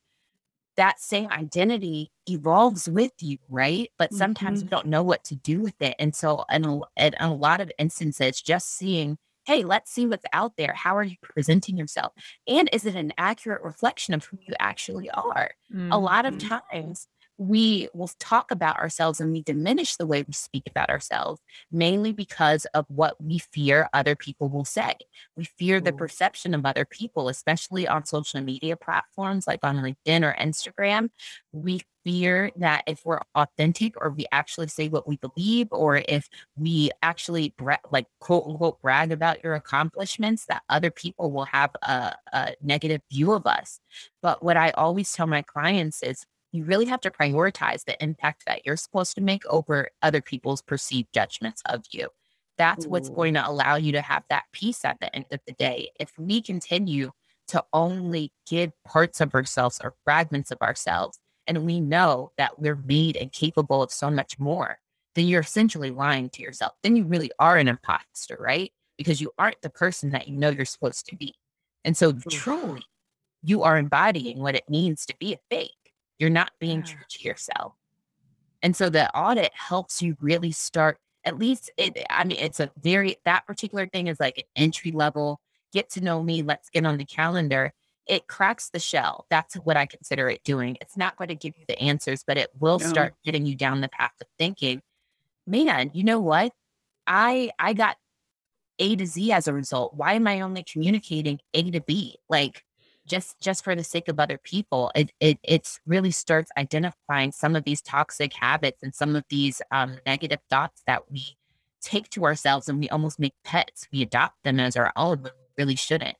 that 0.77 0.99
same 0.99 1.29
identity 1.31 2.11
evolves 2.29 2.87
with 2.87 3.11
you 3.19 3.37
right 3.49 3.89
but 3.97 4.13
sometimes 4.13 4.59
mm-hmm. 4.59 4.67
we 4.67 4.69
don't 4.69 4.85
know 4.85 5.03
what 5.03 5.23
to 5.23 5.35
do 5.35 5.59
with 5.59 5.79
it 5.81 5.95
and 5.99 6.15
so 6.15 6.45
in 6.51 6.65
a, 6.65 6.79
in 6.97 7.13
a 7.19 7.33
lot 7.33 7.59
of 7.59 7.71
instances 7.77 8.41
just 8.41 8.75
seeing 8.77 9.17
hey 9.45 9.63
let's 9.63 9.91
see 9.91 10.05
what's 10.07 10.25
out 10.33 10.53
there 10.57 10.73
how 10.73 10.95
are 10.95 11.03
you 11.03 11.17
presenting 11.21 11.77
yourself 11.77 12.13
and 12.47 12.69
is 12.71 12.85
it 12.85 12.95
an 12.95 13.11
accurate 13.17 13.61
reflection 13.63 14.13
of 14.13 14.23
who 14.25 14.37
you 14.47 14.53
actually 14.59 15.09
are 15.11 15.51
mm-hmm. 15.73 15.91
a 15.91 15.97
lot 15.97 16.25
of 16.25 16.35
mm-hmm. 16.35 16.59
times 16.71 17.07
we 17.41 17.89
will 17.95 18.11
talk 18.19 18.51
about 18.51 18.77
ourselves 18.77 19.19
and 19.19 19.31
we 19.31 19.41
diminish 19.41 19.95
the 19.95 20.05
way 20.05 20.21
we 20.21 20.31
speak 20.31 20.61
about 20.69 20.91
ourselves, 20.91 21.41
mainly 21.71 22.13
because 22.13 22.65
of 22.75 22.85
what 22.87 23.15
we 23.19 23.39
fear 23.39 23.89
other 23.93 24.15
people 24.15 24.47
will 24.47 24.63
say. 24.63 24.93
We 25.35 25.45
fear 25.45 25.81
the 25.81 25.91
perception 25.91 26.53
of 26.53 26.67
other 26.67 26.85
people, 26.85 27.29
especially 27.29 27.87
on 27.87 28.05
social 28.05 28.41
media 28.41 28.77
platforms 28.77 29.47
like 29.47 29.61
on 29.63 29.77
LinkedIn 29.77 30.23
or 30.23 30.35
Instagram. 30.39 31.09
We 31.51 31.81
fear 32.03 32.51
that 32.57 32.83
if 32.85 33.01
we're 33.05 33.21
authentic 33.33 33.99
or 33.99 34.11
we 34.11 34.27
actually 34.31 34.67
say 34.67 34.87
what 34.89 35.07
we 35.07 35.17
believe, 35.17 35.67
or 35.71 36.03
if 36.07 36.29
we 36.55 36.91
actually 37.01 37.55
bra- 37.57 37.77
like 37.91 38.05
quote 38.19 38.45
unquote 38.45 38.79
brag 38.83 39.11
about 39.11 39.43
your 39.43 39.55
accomplishments, 39.55 40.45
that 40.45 40.61
other 40.69 40.91
people 40.91 41.31
will 41.31 41.45
have 41.45 41.71
a, 41.81 42.13
a 42.33 42.53
negative 42.61 43.01
view 43.11 43.31
of 43.31 43.47
us. 43.47 43.79
But 44.21 44.43
what 44.43 44.57
I 44.57 44.69
always 44.71 45.11
tell 45.11 45.25
my 45.25 45.41
clients 45.41 46.03
is 46.03 46.23
you 46.51 46.65
really 46.65 46.85
have 46.85 47.01
to 47.01 47.11
prioritize 47.11 47.85
the 47.85 48.01
impact 48.03 48.43
that 48.45 48.65
you're 48.65 48.77
supposed 48.77 49.15
to 49.15 49.21
make 49.21 49.45
over 49.45 49.89
other 50.01 50.21
people's 50.21 50.61
perceived 50.61 51.13
judgments 51.13 51.61
of 51.65 51.83
you. 51.91 52.09
That's 52.57 52.85
Ooh. 52.85 52.89
what's 52.89 53.09
mm. 53.09 53.15
going 53.15 53.33
to 53.35 53.47
allow 53.47 53.75
you 53.75 53.91
to 53.93 54.01
have 54.01 54.23
that 54.29 54.43
peace 54.51 54.83
at 54.83 54.99
the 54.99 55.13
end 55.15 55.25
of 55.31 55.39
the 55.47 55.53
day. 55.53 55.89
If 55.99 56.11
we 56.17 56.41
continue 56.41 57.11
to 57.49 57.63
only 57.73 58.31
give 58.49 58.71
parts 58.85 59.21
of 59.21 59.33
ourselves 59.33 59.79
or 59.83 59.95
fragments 60.03 60.51
of 60.51 60.61
ourselves, 60.61 61.19
and 61.47 61.65
we 61.65 61.79
know 61.79 62.31
that 62.37 62.59
we're 62.59 62.75
made 62.75 63.17
and 63.17 63.31
capable 63.31 63.81
of 63.81 63.91
so 63.91 64.09
much 64.09 64.37
more, 64.39 64.77
then 65.15 65.27
you're 65.27 65.41
essentially 65.41 65.91
lying 65.91 66.29
to 66.29 66.41
yourself. 66.41 66.73
Then 66.83 66.95
you 66.95 67.05
really 67.05 67.31
are 67.39 67.57
an 67.57 67.67
imposter, 67.67 68.37
right? 68.39 68.71
Because 68.97 69.19
you 69.19 69.31
aren't 69.37 69.61
the 69.61 69.69
person 69.69 70.11
that 70.11 70.27
you 70.27 70.37
know 70.37 70.49
you're 70.49 70.65
supposed 70.65 71.07
to 71.07 71.15
be. 71.15 71.33
And 71.83 71.97
so, 71.97 72.13
mm. 72.13 72.29
truly, 72.29 72.83
you 73.41 73.63
are 73.63 73.77
embodying 73.77 74.39
what 74.39 74.55
it 74.55 74.69
means 74.69 75.05
to 75.07 75.15
be 75.19 75.33
a 75.33 75.39
fake. 75.49 75.71
You're 76.21 76.29
not 76.29 76.51
being 76.59 76.81
yeah. 76.81 76.85
true 76.85 77.03
to 77.09 77.23
yourself. 77.23 77.73
And 78.61 78.75
so 78.75 78.91
the 78.91 79.11
audit 79.17 79.51
helps 79.55 80.03
you 80.03 80.15
really 80.21 80.51
start, 80.51 80.99
at 81.25 81.39
least, 81.39 81.71
it, 81.77 81.97
I 82.11 82.23
mean, 82.25 82.37
it's 82.39 82.59
a 82.59 82.69
very, 82.79 83.17
that 83.25 83.47
particular 83.47 83.87
thing 83.87 84.05
is 84.05 84.19
like 84.19 84.37
an 84.37 84.43
entry 84.55 84.91
level, 84.91 85.41
get 85.73 85.89
to 85.89 86.01
know 86.01 86.21
me, 86.21 86.43
let's 86.43 86.69
get 86.69 86.85
on 86.85 86.97
the 86.97 87.05
calendar. 87.05 87.73
It 88.05 88.27
cracks 88.27 88.69
the 88.69 88.77
shell. 88.77 89.25
That's 89.31 89.55
what 89.55 89.77
I 89.77 89.87
consider 89.87 90.29
it 90.29 90.43
doing. 90.43 90.77
It's 90.79 90.95
not 90.95 91.15
going 91.15 91.29
to 91.29 91.35
give 91.35 91.55
you 91.57 91.65
the 91.67 91.79
answers, 91.79 92.23
but 92.23 92.37
it 92.37 92.51
will 92.59 92.77
no. 92.77 92.85
start 92.85 93.15
getting 93.25 93.47
you 93.47 93.55
down 93.55 93.81
the 93.81 93.89
path 93.89 94.13
of 94.21 94.27
thinking, 94.37 94.83
man, 95.47 95.89
you 95.95 96.03
know 96.03 96.19
what? 96.19 96.53
I 97.07 97.49
I 97.57 97.73
got 97.73 97.97
A 98.77 98.95
to 98.95 99.07
Z 99.07 99.31
as 99.31 99.47
a 99.47 99.53
result. 99.53 99.95
Why 99.95 100.13
am 100.13 100.27
I 100.27 100.41
only 100.41 100.63
communicating 100.63 101.39
A 101.55 101.71
to 101.71 101.81
B? 101.81 102.17
Like 102.29 102.63
just 103.11 103.39
just 103.41 103.63
for 103.63 103.75
the 103.75 103.83
sake 103.83 104.07
of 104.07 104.19
other 104.19 104.37
people 104.37 104.89
it 104.95 105.11
it 105.19 105.37
it's 105.43 105.79
really 105.85 106.11
starts 106.11 106.49
identifying 106.57 107.31
some 107.31 107.55
of 107.55 107.65
these 107.65 107.81
toxic 107.81 108.33
habits 108.33 108.81
and 108.81 108.95
some 108.95 109.15
of 109.15 109.25
these 109.29 109.61
um, 109.71 109.97
negative 110.05 110.39
thoughts 110.49 110.81
that 110.87 111.11
we 111.11 111.35
take 111.81 112.09
to 112.09 112.23
ourselves 112.23 112.69
and 112.69 112.79
we 112.79 112.89
almost 112.89 113.19
make 113.19 113.33
pets 113.43 113.87
we 113.91 114.01
adopt 114.01 114.41
them 114.43 114.59
as 114.59 114.77
our 114.77 114.93
own 114.95 115.21
when 115.21 115.33
we 115.33 115.63
really 115.63 115.75
shouldn't 115.75 116.15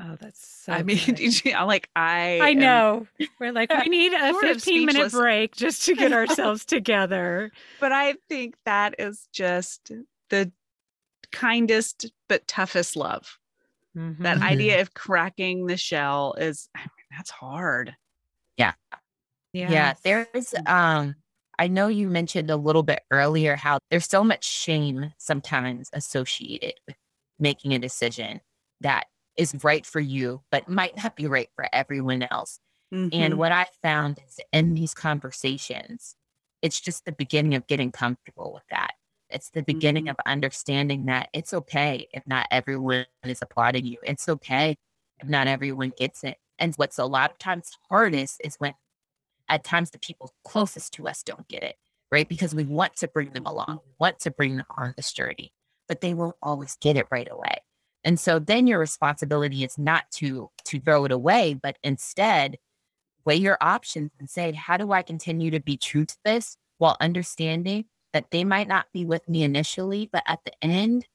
Oh, 0.00 0.16
that's 0.18 0.64
so. 0.64 0.72
I 0.72 0.82
mean, 0.82 0.98
you, 1.18 1.52
like 1.52 1.90
I. 1.94 2.38
I 2.40 2.54
know. 2.54 3.06
Am, 3.20 3.28
We're 3.38 3.52
like 3.52 3.70
we 3.74 3.90
need 3.90 4.12
a 4.18 4.32
fifteen 4.40 4.86
minute 4.86 5.12
break 5.12 5.54
just 5.54 5.84
to 5.84 5.94
get 5.94 6.14
ourselves 6.14 6.64
together. 6.64 7.52
But 7.78 7.92
I 7.92 8.14
think 8.26 8.54
that 8.64 8.94
is 8.98 9.28
just 9.32 9.92
the 10.30 10.50
kindest 11.30 12.10
but 12.26 12.46
toughest 12.48 12.96
love. 12.96 13.38
Mm-hmm. 13.96 14.22
That 14.22 14.40
idea 14.40 14.80
of 14.80 14.94
cracking 14.94 15.66
the 15.66 15.76
shell 15.76 16.34
is 16.38 16.68
I 16.74 16.80
mean, 16.80 17.06
that's 17.16 17.30
hard. 17.30 17.94
Yeah. 18.56 18.72
Yeah. 19.52 19.70
Yeah. 19.70 19.94
There's 20.02 20.54
um 20.66 21.14
I 21.58 21.68
know 21.68 21.88
you 21.88 22.08
mentioned 22.08 22.50
a 22.50 22.56
little 22.56 22.82
bit 22.82 23.02
earlier 23.10 23.56
how 23.56 23.78
there's 23.90 24.08
so 24.08 24.24
much 24.24 24.44
shame 24.44 25.12
sometimes 25.18 25.90
associated 25.92 26.74
with 26.86 26.96
making 27.38 27.72
a 27.74 27.78
decision 27.78 28.40
that 28.80 29.04
is 29.36 29.54
right 29.62 29.84
for 29.84 30.00
you, 30.00 30.42
but 30.50 30.68
might 30.68 30.96
not 30.96 31.16
be 31.16 31.26
right 31.26 31.48
for 31.54 31.66
everyone 31.72 32.26
else. 32.30 32.58
Mm-hmm. 32.92 33.08
And 33.12 33.34
what 33.38 33.52
I 33.52 33.66
found 33.82 34.18
is 34.26 34.38
in 34.52 34.74
these 34.74 34.94
conversations, 34.94 36.14
it's 36.60 36.80
just 36.80 37.04
the 37.04 37.12
beginning 37.12 37.54
of 37.54 37.66
getting 37.66 37.90
comfortable 37.90 38.52
with 38.52 38.64
that. 38.70 38.92
It's 39.32 39.50
the 39.50 39.62
beginning 39.62 40.04
mm-hmm. 40.04 40.10
of 40.10 40.16
understanding 40.26 41.06
that 41.06 41.28
it's 41.32 41.54
okay 41.54 42.08
if 42.12 42.26
not 42.26 42.46
everyone 42.50 43.06
is 43.24 43.40
applauding 43.42 43.86
you. 43.86 43.98
It's 44.02 44.28
okay 44.28 44.76
if 45.20 45.28
not 45.28 45.46
everyone 45.46 45.92
gets 45.96 46.24
it. 46.24 46.36
And 46.58 46.74
what's 46.76 46.98
a 46.98 47.04
lot 47.04 47.30
of 47.30 47.38
times 47.38 47.70
hardest 47.88 48.40
is 48.44 48.56
when 48.56 48.74
at 49.48 49.64
times 49.64 49.90
the 49.90 49.98
people 49.98 50.32
closest 50.44 50.94
to 50.94 51.08
us 51.08 51.22
don't 51.22 51.48
get 51.48 51.62
it, 51.62 51.76
right? 52.10 52.28
Because 52.28 52.54
we 52.54 52.64
want 52.64 52.96
to 52.96 53.08
bring 53.08 53.30
them 53.30 53.46
along, 53.46 53.80
we 53.84 53.92
want 53.98 54.20
to 54.20 54.30
bring 54.30 54.56
them 54.56 54.66
on 54.76 54.94
this 54.96 55.12
journey, 55.12 55.52
but 55.88 56.00
they 56.00 56.14
won't 56.14 56.36
always 56.42 56.76
get 56.80 56.96
it 56.96 57.06
right 57.10 57.28
away. 57.30 57.56
And 58.04 58.18
so 58.18 58.38
then 58.38 58.66
your 58.66 58.78
responsibility 58.78 59.64
is 59.64 59.78
not 59.78 60.04
to 60.12 60.50
to 60.66 60.80
throw 60.80 61.04
it 61.04 61.12
away, 61.12 61.54
but 61.54 61.76
instead 61.82 62.58
weigh 63.24 63.36
your 63.36 63.58
options 63.60 64.10
and 64.18 64.28
say, 64.28 64.52
how 64.52 64.76
do 64.76 64.92
I 64.92 65.02
continue 65.02 65.50
to 65.52 65.60
be 65.60 65.76
true 65.76 66.04
to 66.04 66.16
this 66.24 66.56
while 66.78 66.96
understanding 67.00 67.84
that 68.12 68.30
they 68.30 68.44
might 68.44 68.68
not 68.68 68.86
be 68.92 69.04
with 69.04 69.28
me 69.28 69.42
initially, 69.42 70.08
but 70.12 70.22
at 70.26 70.40
the 70.44 70.52
end, 70.62 71.06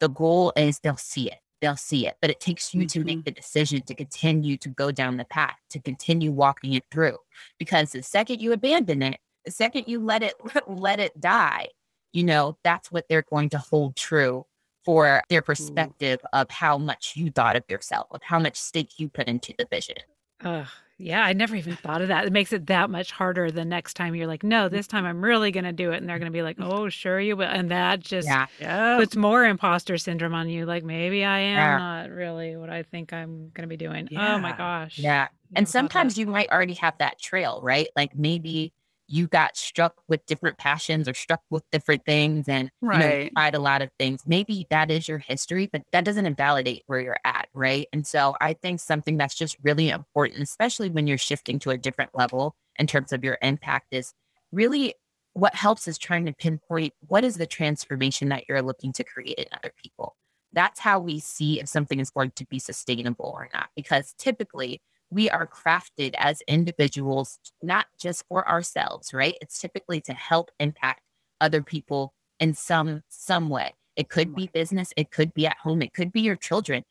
the 0.00 0.08
goal 0.08 0.52
is 0.56 0.78
they'll 0.80 0.96
see 0.96 1.28
it. 1.28 1.38
They'll 1.60 1.76
see 1.76 2.06
it. 2.06 2.16
But 2.20 2.30
it 2.30 2.40
takes 2.40 2.74
you 2.74 2.82
mm-hmm. 2.82 2.86
to 3.00 3.04
make 3.04 3.18
mm-hmm. 3.18 3.24
the 3.24 3.30
decision 3.30 3.82
to 3.82 3.94
continue 3.94 4.56
to 4.58 4.68
go 4.68 4.90
down 4.90 5.16
the 5.16 5.24
path, 5.24 5.56
to 5.70 5.80
continue 5.80 6.30
walking 6.30 6.74
it 6.74 6.84
through. 6.90 7.18
Because 7.58 7.92
the 7.92 8.02
second 8.02 8.40
you 8.40 8.52
abandon 8.52 9.02
it, 9.02 9.18
the 9.44 9.50
second 9.50 9.84
you 9.86 10.00
let 10.00 10.22
it 10.22 10.34
let 10.66 11.00
it 11.00 11.18
die, 11.20 11.68
you 12.12 12.24
know, 12.24 12.58
that's 12.64 12.90
what 12.90 13.06
they're 13.08 13.22
going 13.22 13.48
to 13.50 13.58
hold 13.58 13.96
true 13.96 14.44
for 14.84 15.22
their 15.28 15.42
perspective 15.42 16.20
Ooh. 16.24 16.38
of 16.40 16.50
how 16.50 16.78
much 16.78 17.14
you 17.16 17.30
thought 17.30 17.56
of 17.56 17.64
yourself, 17.68 18.06
of 18.10 18.22
how 18.22 18.38
much 18.38 18.56
stake 18.56 18.98
you 18.98 19.08
put 19.08 19.28
into 19.28 19.54
the 19.58 19.66
vision. 19.70 19.96
Ugh, 20.44 20.66
yeah, 20.98 21.22
I 21.22 21.34
never 21.34 21.54
even 21.56 21.76
thought 21.76 22.00
of 22.00 22.08
that. 22.08 22.24
It 22.24 22.32
makes 22.32 22.52
it 22.54 22.66
that 22.68 22.88
much 22.88 23.12
harder 23.12 23.50
the 23.50 23.66
next 23.66 23.94
time 23.94 24.14
you're 24.14 24.26
like, 24.26 24.42
no, 24.42 24.68
this 24.70 24.86
time 24.86 25.04
I'm 25.04 25.22
really 25.22 25.50
going 25.50 25.64
to 25.64 25.72
do 25.72 25.92
it. 25.92 25.98
And 25.98 26.08
they're 26.08 26.18
going 26.18 26.32
to 26.32 26.36
be 26.36 26.42
like, 26.42 26.56
oh, 26.58 26.88
sure 26.88 27.20
you 27.20 27.36
will. 27.36 27.44
And 27.44 27.70
that 27.70 28.00
just 28.00 28.26
yeah. 28.26 28.96
puts 28.96 29.14
more 29.14 29.44
imposter 29.44 29.98
syndrome 29.98 30.34
on 30.34 30.48
you. 30.48 30.64
Like, 30.64 30.84
maybe 30.84 31.22
I 31.22 31.40
am 31.40 31.56
yeah. 31.56 31.78
not 31.78 32.10
really 32.10 32.56
what 32.56 32.70
I 32.70 32.82
think 32.82 33.12
I'm 33.12 33.50
going 33.52 33.62
to 33.62 33.66
be 33.66 33.76
doing. 33.76 34.08
Yeah. 34.10 34.36
Oh 34.36 34.38
my 34.38 34.56
gosh. 34.56 34.98
Yeah. 34.98 35.28
And 35.54 35.68
sometimes 35.68 36.16
you 36.16 36.26
might 36.26 36.50
already 36.50 36.74
have 36.74 36.96
that 36.98 37.18
trail, 37.20 37.60
right? 37.62 37.88
Like 37.94 38.16
maybe 38.16 38.72
you 39.08 39.26
got 39.26 39.56
struck 39.56 39.94
with 40.08 40.24
different 40.26 40.58
passions 40.58 41.08
or 41.08 41.14
struck 41.14 41.40
with 41.50 41.62
different 41.70 42.04
things 42.04 42.48
and 42.48 42.70
right. 42.80 42.96
you 42.96 43.24
know, 43.24 43.30
tried 43.36 43.54
a 43.54 43.60
lot 43.60 43.82
of 43.82 43.90
things. 43.98 44.22
Maybe 44.26 44.66
that 44.70 44.90
is 44.90 45.06
your 45.08 45.18
history, 45.18 45.68
but 45.72 45.82
that 45.92 46.04
doesn't 46.04 46.26
invalidate 46.26 46.82
where 46.86 47.00
you're 47.00 47.18
at, 47.24 47.48
right? 47.54 47.86
And 47.92 48.06
so 48.06 48.36
I 48.40 48.54
think 48.54 48.80
something 48.80 49.16
that's 49.16 49.34
just 49.34 49.56
really 49.62 49.90
important, 49.90 50.42
especially 50.42 50.90
when 50.90 51.06
you're 51.06 51.18
shifting 51.18 51.58
to 51.60 51.70
a 51.70 51.78
different 51.78 52.10
level 52.14 52.56
in 52.78 52.86
terms 52.86 53.12
of 53.12 53.22
your 53.22 53.38
impact, 53.42 53.88
is 53.92 54.12
really 54.52 54.94
what 55.34 55.54
helps 55.54 55.86
is 55.86 55.98
trying 55.98 56.24
to 56.26 56.32
pinpoint 56.32 56.94
what 57.08 57.22
is 57.22 57.36
the 57.36 57.46
transformation 57.46 58.30
that 58.30 58.44
you're 58.48 58.62
looking 58.62 58.92
to 58.94 59.04
create 59.04 59.38
in 59.38 59.46
other 59.52 59.72
people. 59.82 60.16
That's 60.52 60.80
how 60.80 60.98
we 60.98 61.20
see 61.20 61.60
if 61.60 61.68
something 61.68 62.00
is 62.00 62.10
going 62.10 62.30
to 62.36 62.46
be 62.46 62.58
sustainable 62.58 63.32
or 63.36 63.50
not. 63.52 63.68
Because 63.76 64.14
typically, 64.16 64.80
we 65.10 65.30
are 65.30 65.46
crafted 65.46 66.14
as 66.18 66.42
individuals, 66.48 67.38
not 67.62 67.86
just 67.98 68.24
for 68.28 68.48
ourselves, 68.48 69.14
right? 69.14 69.36
It's 69.40 69.58
typically 69.58 70.00
to 70.02 70.12
help 70.12 70.50
impact 70.58 71.02
other 71.40 71.62
people 71.62 72.14
in 72.40 72.54
some 72.54 73.02
some 73.08 73.48
way. 73.48 73.74
It 73.94 74.08
could 74.08 74.34
be 74.34 74.50
business, 74.52 74.92
it 74.96 75.10
could 75.10 75.32
be 75.32 75.46
at 75.46 75.56
home, 75.58 75.80
it 75.82 75.94
could 75.94 76.12
be 76.12 76.20
your 76.20 76.36
children. 76.36 76.84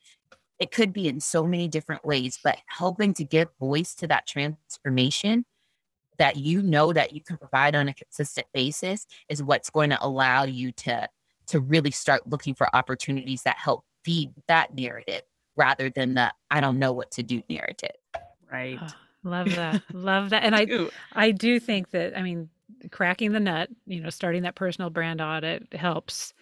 It 0.57 0.71
could 0.71 0.93
be 0.93 1.09
in 1.09 1.19
so 1.19 1.45
many 1.45 1.67
different 1.67 2.05
ways, 2.05 2.39
but 2.41 2.57
helping 2.67 3.13
to 3.15 3.25
give 3.25 3.49
voice 3.59 3.93
to 3.95 4.07
that 4.07 4.25
transformation 4.25 5.45
that 6.17 6.37
you 6.37 6.61
know 6.61 6.93
that 6.93 7.13
you 7.13 7.21
can 7.21 7.37
provide 7.37 7.75
on 7.75 7.89
a 7.89 7.93
consistent 7.93 8.47
basis 8.53 9.05
is 9.27 9.43
what's 9.43 9.69
going 9.69 9.89
to 9.89 10.03
allow 10.03 10.45
you 10.45 10.71
to 10.71 11.09
to 11.47 11.59
really 11.59 11.91
start 11.91 12.27
looking 12.27 12.55
for 12.55 12.73
opportunities 12.75 13.43
that 13.43 13.57
help 13.57 13.83
feed 14.03 14.31
that 14.47 14.73
narrative 14.73 15.21
rather 15.55 15.89
than 15.89 16.13
the 16.13 16.33
I 16.49 16.61
don't 16.61 16.79
know 16.79 16.93
what 16.93 17.11
to 17.11 17.23
do 17.23 17.43
narrative. 17.49 17.95
Right. 18.51 18.79
Oh, 18.81 18.87
love 19.23 19.55
that. 19.55 19.81
love 19.93 20.29
that. 20.31 20.43
And 20.43 20.55
I 20.55 20.67
I 21.13 21.31
do 21.31 21.59
think 21.59 21.91
that 21.91 22.17
I 22.17 22.21
mean 22.21 22.49
cracking 22.91 23.31
the 23.31 23.39
nut, 23.39 23.69
you 23.85 24.01
know, 24.01 24.09
starting 24.09 24.43
that 24.43 24.55
personal 24.55 24.89
brand 24.89 25.21
audit 25.21 25.73
helps 25.73 26.33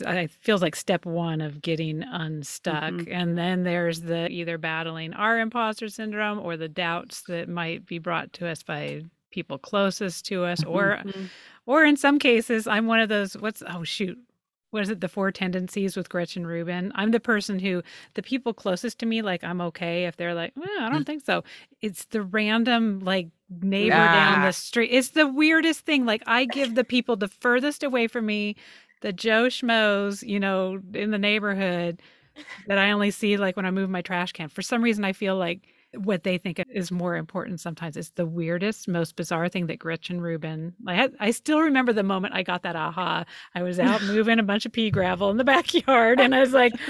it 0.00 0.30
feels 0.30 0.62
like 0.62 0.76
step 0.76 1.04
one 1.06 1.40
of 1.40 1.60
getting 1.62 2.02
unstuck. 2.02 2.92
Mm-hmm. 2.92 3.12
And 3.12 3.36
then 3.36 3.64
there's 3.64 4.02
the 4.02 4.28
either 4.28 4.58
battling 4.58 5.12
our 5.14 5.38
imposter 5.38 5.88
syndrome 5.88 6.38
or 6.38 6.56
the 6.56 6.68
doubts 6.68 7.22
that 7.22 7.48
might 7.48 7.86
be 7.86 7.98
brought 7.98 8.32
to 8.34 8.48
us 8.48 8.62
by 8.62 9.02
people 9.30 9.58
closest 9.58 10.26
to 10.26 10.44
us, 10.44 10.64
or 10.64 11.00
mm-hmm. 11.04 11.24
or 11.66 11.84
in 11.84 11.96
some 11.96 12.18
cases, 12.18 12.66
I'm 12.66 12.86
one 12.86 13.00
of 13.00 13.08
those, 13.08 13.34
what's 13.34 13.62
oh 13.68 13.84
shoot, 13.84 14.18
what 14.70 14.82
is 14.82 14.90
it 14.90 15.00
the 15.00 15.08
four 15.08 15.30
tendencies 15.30 15.96
with 15.96 16.08
gretchen 16.08 16.46
rubin? 16.46 16.92
I'm 16.94 17.10
the 17.10 17.20
person 17.20 17.58
who 17.58 17.82
the 18.14 18.22
people 18.22 18.52
closest 18.52 18.98
to 19.00 19.06
me 19.06 19.22
like 19.22 19.42
i'm 19.44 19.60
okay 19.60 20.04
if 20.04 20.16
they're 20.16 20.34
like 20.34 20.52
well, 20.56 20.68
i 20.80 20.88
don't 20.88 21.02
mm. 21.02 21.06
think 21.06 21.24
so. 21.24 21.44
It's 21.80 22.06
the 22.06 22.22
random 22.22 23.00
like 23.00 23.28
neighbor 23.60 23.96
yeah. 23.96 24.34
down 24.34 24.44
the 24.44 24.52
street. 24.52 24.90
It's 24.92 25.10
the 25.10 25.26
weirdest 25.26 25.80
thing. 25.80 26.04
Like 26.04 26.22
i 26.26 26.44
give 26.44 26.74
the 26.74 26.84
people 26.84 27.16
the 27.16 27.28
furthest 27.28 27.82
away 27.82 28.06
from 28.06 28.26
me 28.26 28.56
the 29.00 29.12
joe 29.12 29.44
schmoes 29.44 30.26
you 30.26 30.40
know 30.40 30.80
in 30.92 31.12
the 31.12 31.18
neighborhood 31.18 32.02
that 32.66 32.78
i 32.78 32.90
only 32.90 33.12
see 33.12 33.36
like 33.36 33.56
when 33.56 33.66
i 33.66 33.70
move 33.70 33.90
my 33.90 34.02
trash 34.02 34.32
can. 34.32 34.48
For 34.48 34.62
some 34.62 34.82
reason 34.82 35.04
i 35.04 35.12
feel 35.12 35.36
like 35.36 35.68
what 35.94 36.22
they 36.22 36.38
think 36.38 36.62
is 36.70 36.90
more 36.90 37.16
important 37.16 37.60
sometimes 37.60 37.96
is 37.96 38.10
the 38.10 38.26
weirdest, 38.26 38.88
most 38.88 39.16
bizarre 39.16 39.48
thing 39.48 39.66
that 39.66 39.78
Gretchen 39.78 40.20
Rubin. 40.20 40.74
I 40.86 41.08
I 41.18 41.30
still 41.30 41.60
remember 41.60 41.92
the 41.92 42.02
moment 42.02 42.34
I 42.34 42.42
got 42.42 42.62
that 42.62 42.76
aha. 42.76 43.24
I 43.54 43.62
was 43.62 43.78
out 43.78 44.02
moving 44.04 44.38
a 44.38 44.42
bunch 44.42 44.66
of 44.66 44.72
pea 44.72 44.90
gravel 44.90 45.30
in 45.30 45.36
the 45.36 45.44
backyard, 45.44 46.20
and 46.20 46.34
I 46.34 46.40
was 46.40 46.52
like. 46.52 46.72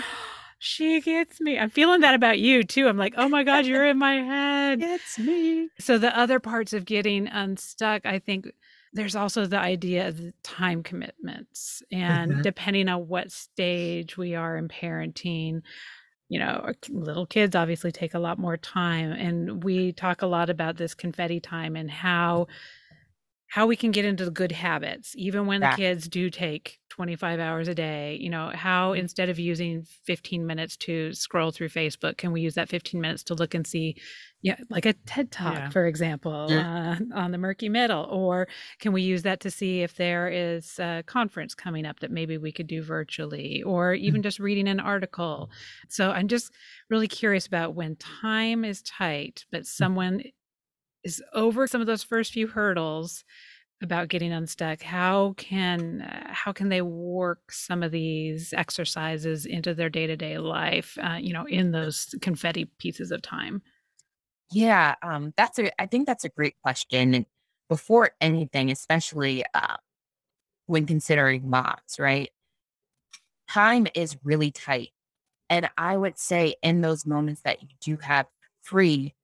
She 0.60 1.00
gets 1.00 1.40
me. 1.40 1.56
I'm 1.56 1.70
feeling 1.70 2.00
that 2.00 2.16
about 2.16 2.40
you 2.40 2.64
too. 2.64 2.88
I'm 2.88 2.96
like, 2.96 3.14
oh 3.16 3.28
my 3.28 3.44
God, 3.44 3.64
you're 3.64 3.86
in 3.86 3.96
my 3.96 4.14
head. 4.24 4.82
It's 4.82 5.16
me. 5.16 5.68
So, 5.78 5.98
the 5.98 6.16
other 6.18 6.40
parts 6.40 6.72
of 6.72 6.84
getting 6.84 7.28
unstuck, 7.28 8.04
I 8.04 8.18
think 8.18 8.48
there's 8.92 9.14
also 9.14 9.46
the 9.46 9.58
idea 9.58 10.08
of 10.08 10.18
the 10.18 10.32
time 10.42 10.82
commitments. 10.82 11.82
And 11.92 12.32
mm-hmm. 12.32 12.42
depending 12.42 12.88
on 12.88 13.06
what 13.06 13.30
stage 13.30 14.16
we 14.16 14.34
are 14.34 14.56
in 14.56 14.66
parenting, 14.66 15.62
you 16.28 16.38
know, 16.38 16.72
little 16.90 17.26
kids 17.26 17.56
obviously 17.56 17.90
take 17.92 18.14
a 18.14 18.18
lot 18.18 18.38
more 18.38 18.56
time. 18.56 19.12
And 19.12 19.64
we 19.64 19.92
talk 19.92 20.22
a 20.22 20.26
lot 20.26 20.50
about 20.50 20.76
this 20.76 20.94
confetti 20.94 21.40
time 21.40 21.76
and 21.76 21.90
how 21.90 22.46
how 23.48 23.66
we 23.66 23.76
can 23.76 23.90
get 23.90 24.04
into 24.04 24.24
the 24.24 24.30
good 24.30 24.52
habits 24.52 25.14
even 25.16 25.46
when 25.46 25.62
yeah. 25.62 25.70
the 25.70 25.76
kids 25.76 26.08
do 26.08 26.30
take 26.30 26.78
25 26.90 27.40
hours 27.40 27.66
a 27.68 27.74
day 27.74 28.16
you 28.20 28.28
know 28.30 28.50
how 28.54 28.90
mm-hmm. 28.90 29.00
instead 29.00 29.28
of 29.28 29.38
using 29.38 29.84
15 30.04 30.46
minutes 30.46 30.76
to 30.76 31.12
scroll 31.14 31.50
through 31.50 31.68
facebook 31.68 32.16
can 32.16 32.30
we 32.32 32.40
use 32.40 32.54
that 32.54 32.68
15 32.68 33.00
minutes 33.00 33.22
to 33.24 33.34
look 33.34 33.54
and 33.54 33.66
see 33.66 33.96
yeah 34.42 34.56
like 34.70 34.86
a 34.86 34.92
ted 35.06 35.30
talk 35.30 35.54
yeah. 35.54 35.70
for 35.70 35.86
example 35.86 36.46
yeah. 36.50 36.96
uh, 37.14 37.14
on 37.18 37.32
the 37.32 37.38
murky 37.38 37.68
middle 37.68 38.04
or 38.10 38.46
can 38.78 38.92
we 38.92 39.02
use 39.02 39.22
that 39.22 39.40
to 39.40 39.50
see 39.50 39.82
if 39.82 39.96
there 39.96 40.28
is 40.28 40.78
a 40.78 41.02
conference 41.06 41.54
coming 41.54 41.86
up 41.86 42.00
that 42.00 42.10
maybe 42.10 42.38
we 42.38 42.52
could 42.52 42.66
do 42.66 42.82
virtually 42.82 43.62
or 43.64 43.94
even 43.94 44.18
mm-hmm. 44.18 44.22
just 44.22 44.38
reading 44.38 44.68
an 44.68 44.80
article 44.80 45.50
so 45.88 46.10
i'm 46.10 46.28
just 46.28 46.52
really 46.90 47.08
curious 47.08 47.46
about 47.46 47.74
when 47.74 47.96
time 47.96 48.64
is 48.64 48.82
tight 48.82 49.44
but 49.50 49.62
mm. 49.62 49.66
someone 49.66 50.22
is 51.04 51.22
over 51.32 51.66
some 51.66 51.80
of 51.80 51.86
those 51.86 52.02
first 52.02 52.32
few 52.32 52.46
hurdles 52.46 53.24
about 53.80 54.08
getting 54.08 54.32
unstuck 54.32 54.82
how 54.82 55.34
can 55.36 56.02
uh, 56.02 56.32
how 56.32 56.52
can 56.52 56.68
they 56.68 56.82
work 56.82 57.52
some 57.52 57.82
of 57.82 57.92
these 57.92 58.52
exercises 58.52 59.46
into 59.46 59.74
their 59.74 59.88
day-to-day 59.88 60.38
life 60.38 60.98
uh, 61.02 61.18
you 61.20 61.32
know 61.32 61.46
in 61.46 61.70
those 61.70 62.14
confetti 62.20 62.64
pieces 62.78 63.10
of 63.10 63.22
time 63.22 63.62
yeah, 64.50 64.94
um, 65.02 65.32
that's 65.36 65.58
a 65.58 65.70
I 65.80 65.86
think 65.86 66.06
that's 66.06 66.24
a 66.24 66.28
great 66.30 66.54
question. 66.62 67.14
And 67.14 67.26
before 67.68 68.10
anything, 68.20 68.70
especially 68.70 69.44
uh, 69.54 69.76
when 70.66 70.86
considering 70.86 71.48
moms, 71.50 71.98
right? 71.98 72.30
Time 73.48 73.86
is 73.94 74.16
really 74.24 74.50
tight. 74.50 74.90
And 75.50 75.68
I 75.78 75.96
would 75.96 76.18
say 76.18 76.54
in 76.62 76.82
those 76.82 77.06
moments 77.06 77.42
that 77.42 77.62
you 77.62 77.68
do 77.80 77.96
have 77.98 78.26
free, 78.62 79.14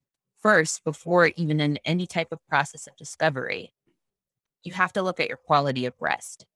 first, 0.45 0.85
before 0.85 1.33
even 1.37 1.59
in 1.59 1.79
any 1.85 2.07
type 2.07 2.29
of 2.31 2.39
process 2.49 2.87
of 2.87 2.95
discovery, 2.97 3.73
you 4.63 4.73
have 4.73 4.93
to 4.93 5.03
look 5.03 5.19
at 5.19 5.29
your 5.29 5.39
quality 5.39 5.87
of 5.87 5.95
rest. 5.99 6.47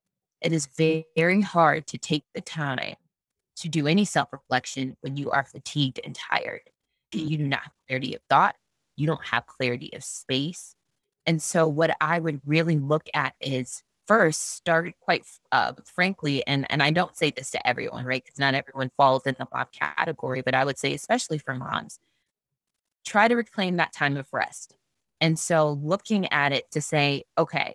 It 0.40 0.52
is 0.52 0.68
very 0.76 1.40
hard 1.40 1.88
to 1.88 1.98
take 1.98 2.24
the 2.34 2.40
time 2.40 2.94
to 3.56 3.68
do 3.68 3.88
any 3.88 4.04
self 4.04 4.32
reflection 4.32 4.96
when 5.00 5.16
you 5.16 5.32
are 5.32 5.44
fatigued 5.44 5.98
and 6.04 6.14
tired 6.14 6.60
you 7.12 7.38
do 7.38 7.46
not 7.46 7.62
have 7.62 7.72
clarity 7.86 8.14
of 8.14 8.20
thought, 8.28 8.56
you 8.96 9.06
don't 9.06 9.24
have 9.24 9.46
clarity 9.46 9.90
of 9.94 10.04
space. 10.04 10.74
And 11.26 11.42
so, 11.42 11.68
what 11.68 11.96
I 12.00 12.18
would 12.18 12.40
really 12.46 12.78
look 12.78 13.08
at 13.14 13.34
is 13.40 13.82
first 14.06 14.54
start 14.56 14.94
quite 15.00 15.24
uh, 15.52 15.72
frankly, 15.84 16.46
and 16.46 16.66
and 16.70 16.82
I 16.82 16.90
don't 16.90 17.16
say 17.16 17.30
this 17.30 17.50
to 17.52 17.66
everyone, 17.66 18.04
right? 18.04 18.22
Because 18.24 18.38
not 18.38 18.54
everyone 18.54 18.90
falls 18.96 19.26
in 19.26 19.36
the 19.38 19.46
mom 19.52 19.66
category, 19.72 20.42
but 20.42 20.54
I 20.54 20.64
would 20.64 20.78
say 20.78 20.94
especially 20.94 21.38
for 21.38 21.54
moms, 21.54 21.98
try 23.08 23.28
to 23.28 23.34
reclaim 23.34 23.76
that 23.76 23.92
time 23.92 24.16
of 24.16 24.28
rest. 24.32 24.74
And 25.20 25.38
so, 25.38 25.72
looking 25.82 26.30
at 26.32 26.52
it 26.52 26.70
to 26.72 26.80
say, 26.80 27.24
okay, 27.36 27.74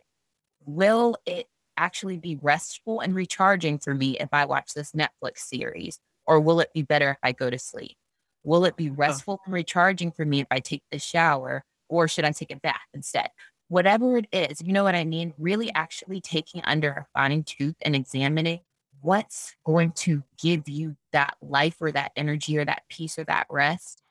will 0.66 1.18
it 1.26 1.48
actually 1.76 2.18
be 2.18 2.38
restful 2.42 3.00
and 3.02 3.16
recharging 3.16 3.80
for 3.80 3.94
me 3.94 4.18
if 4.18 4.30
I 4.32 4.46
watch 4.46 4.74
this 4.74 4.92
Netflix 4.92 5.40
series, 5.40 6.00
or 6.26 6.40
will 6.40 6.60
it 6.60 6.72
be 6.74 6.84
better 6.84 7.12
if 7.12 7.18
I 7.24 7.32
go 7.32 7.50
to 7.50 7.60
sleep? 7.60 7.98
Will 8.44 8.66
it 8.66 8.78
be 8.78 8.90
restful 8.90 9.42
and 9.46 9.54
recharging 9.54 10.12
for 10.12 10.26
me 10.26 10.42
if 10.42 10.48
I 10.52 10.60
take 10.60 10.84
the 10.92 11.00
shower 11.00 11.64
or 11.90 12.08
should 12.08 12.26
I 12.26 12.32
take 12.32 12.52
a 12.52 12.58
bath 12.58 12.76
instead? 12.94 13.30
Whatever 13.70 14.18
it 14.18 14.28
is, 14.32 14.62
you 14.62 14.74
know 14.74 14.84
what 14.84 14.96
I 14.96 15.06
mean? 15.06 15.34
Really 15.38 15.74
actually 15.74 16.22
taking 16.22 16.62
under 16.64 16.92
a 16.92 17.06
fine 17.14 17.44
tooth 17.44 17.76
and 17.82 17.96
examining 17.96 18.60
what's 19.02 19.56
going 19.66 19.92
to 19.92 20.24
give 20.42 20.70
you 20.70 20.96
that 21.12 21.36
life 21.42 21.78
or 21.82 21.92
that 21.92 22.12
energy 22.16 22.58
or 22.58 22.66
that 22.66 22.84
peace 22.90 23.18
or 23.18 23.24
that 23.26 23.48
rest 23.50 24.03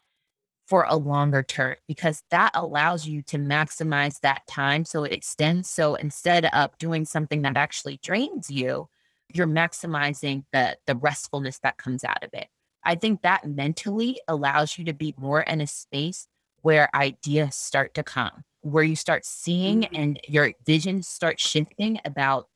for 0.73 0.87
a 0.89 0.97
longer 0.97 1.43
term 1.43 1.77
because 1.87 2.23
that 2.31 2.51
allows 2.55 3.07
you 3.07 3.21
to 3.21 3.37
maximize 3.37 4.19
that 4.21 4.41
time 4.47 4.87
so 4.87 5.05
it 5.05 5.13
extends. 5.13 5.69
So 5.69 5.97
instead 5.97 6.47
of 6.47 6.71
doing 6.79 7.05
something 7.05 7.43
that 7.43 7.59
actually 7.59 8.01
drains 8.03 8.51
you, 8.51 8.89
you're 9.35 9.47
maximizing 9.47 10.45
the 10.51 10.79
the 10.87 10.97
restfulness 10.97 11.59
that 11.59 11.77
comes 11.77 12.05
out 12.05 12.25
of 12.25 12.31
it. 12.33 12.49
I 12.83 12.95
think 12.95 13.21
that 13.21 13.47
mentally 13.47 14.19
allows 14.27 14.79
you 14.79 14.87
to 14.87 14.95
be 14.95 15.15
more 15.19 15.43
in 15.43 15.61
a 15.61 15.67
space 15.67 16.27
where 16.63 16.89
ideas 16.97 17.55
start 17.55 17.93
to 17.97 18.03
come, 18.03 18.43
where 18.63 18.83
you 18.83 18.97
start 18.97 19.27
seeing 19.27 19.83
mm-hmm. 19.83 19.95
and 19.95 20.21
your 20.27 20.55
vision 20.65 21.03
starts 21.03 21.47
shifting 21.47 22.01
about 22.07 22.49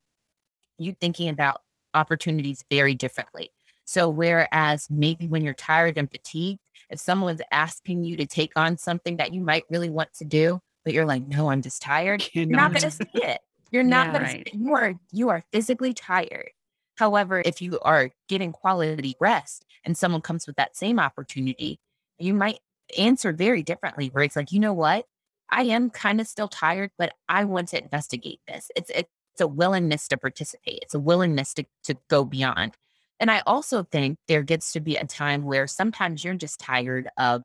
you 0.79 0.97
thinking 0.99 1.29
about 1.29 1.61
opportunities 1.93 2.65
very 2.71 2.95
differently. 2.95 3.51
So, 3.87 4.09
whereas 4.09 4.89
maybe 4.91 5.29
when 5.29 5.43
you're 5.43 5.55
tired 5.55 5.97
and 5.97 6.11
fatigued, 6.11 6.61
if 6.91 6.99
someone's 7.01 7.41
asking 7.51 8.05
you 8.05 8.17
to 8.17 8.27
take 8.27 8.53
on 8.57 8.77
something 8.77 9.17
that 9.17 9.33
you 9.33 9.41
might 9.41 9.65
really 9.71 9.91
want 9.91 10.13
to 10.15 10.25
do, 10.25 10.61
but 10.85 10.93
you're 10.93 11.07
like, 11.07 11.27
no, 11.27 11.51
I'm 11.51 11.63
just 11.63 11.81
tired, 11.81 12.29
you're 12.33 12.47
not 12.47 12.73
going 12.73 12.83
to 12.83 12.91
see 12.91 13.05
it. 13.15 13.41
You're 13.71 13.83
not 13.85 14.09
yeah, 14.09 14.13
going 14.13 14.25
right. 14.25 14.47
to, 14.47 14.59
you 14.59 14.75
are, 14.75 14.95
you 15.13 15.29
are 15.31 15.45
physically 15.53 15.95
tired. 15.95 16.51
However, 16.97 17.43
if 17.45 17.63
you 17.63 17.79
are 17.81 18.11
getting 18.29 18.53
quality 18.53 19.15
rest 19.21 19.65
and 19.85 19.97
someone 19.97 20.21
comes 20.21 20.47
with 20.47 20.57
that 20.57 20.77
same 20.77 20.99
opportunity, 20.99 21.79
you 22.19 22.35
might 22.35 22.59
answer 22.99 23.33
very 23.33 23.63
differently 23.63 24.09
where 24.09 24.25
it's 24.25 24.37
like, 24.37 24.51
you 24.51 24.61
know 24.61 24.73
what? 24.73 25.07
I 25.51 25.63
am 25.63 25.91
kind 25.91 26.21
of 26.21 26.27
still 26.27 26.49
tired, 26.49 26.91
but 26.99 27.13
I 27.29 27.45
want 27.45 27.69
to 27.69 27.83
investigate 27.83 28.41
this. 28.49 28.71
It's 28.75 28.91
it's 28.91 29.41
a 29.41 29.47
willingness 29.47 30.09
to 30.09 30.17
participate. 30.17 30.81
It's 30.83 30.95
a 30.95 30.99
willingness 30.99 31.55
to 31.55 31.65
to 31.85 31.97
go 32.09 32.25
beyond. 32.25 32.77
And 33.21 33.31
I 33.31 33.43
also 33.47 33.83
think 33.85 34.19
there 34.29 34.43
gets 34.43 34.73
to 34.73 34.81
be 34.81 34.97
a 34.97 35.07
time 35.07 35.45
where 35.45 35.67
sometimes 35.67 36.25
you're 36.25 36.35
just 36.35 36.61
tired 36.61 37.09
of 37.17 37.43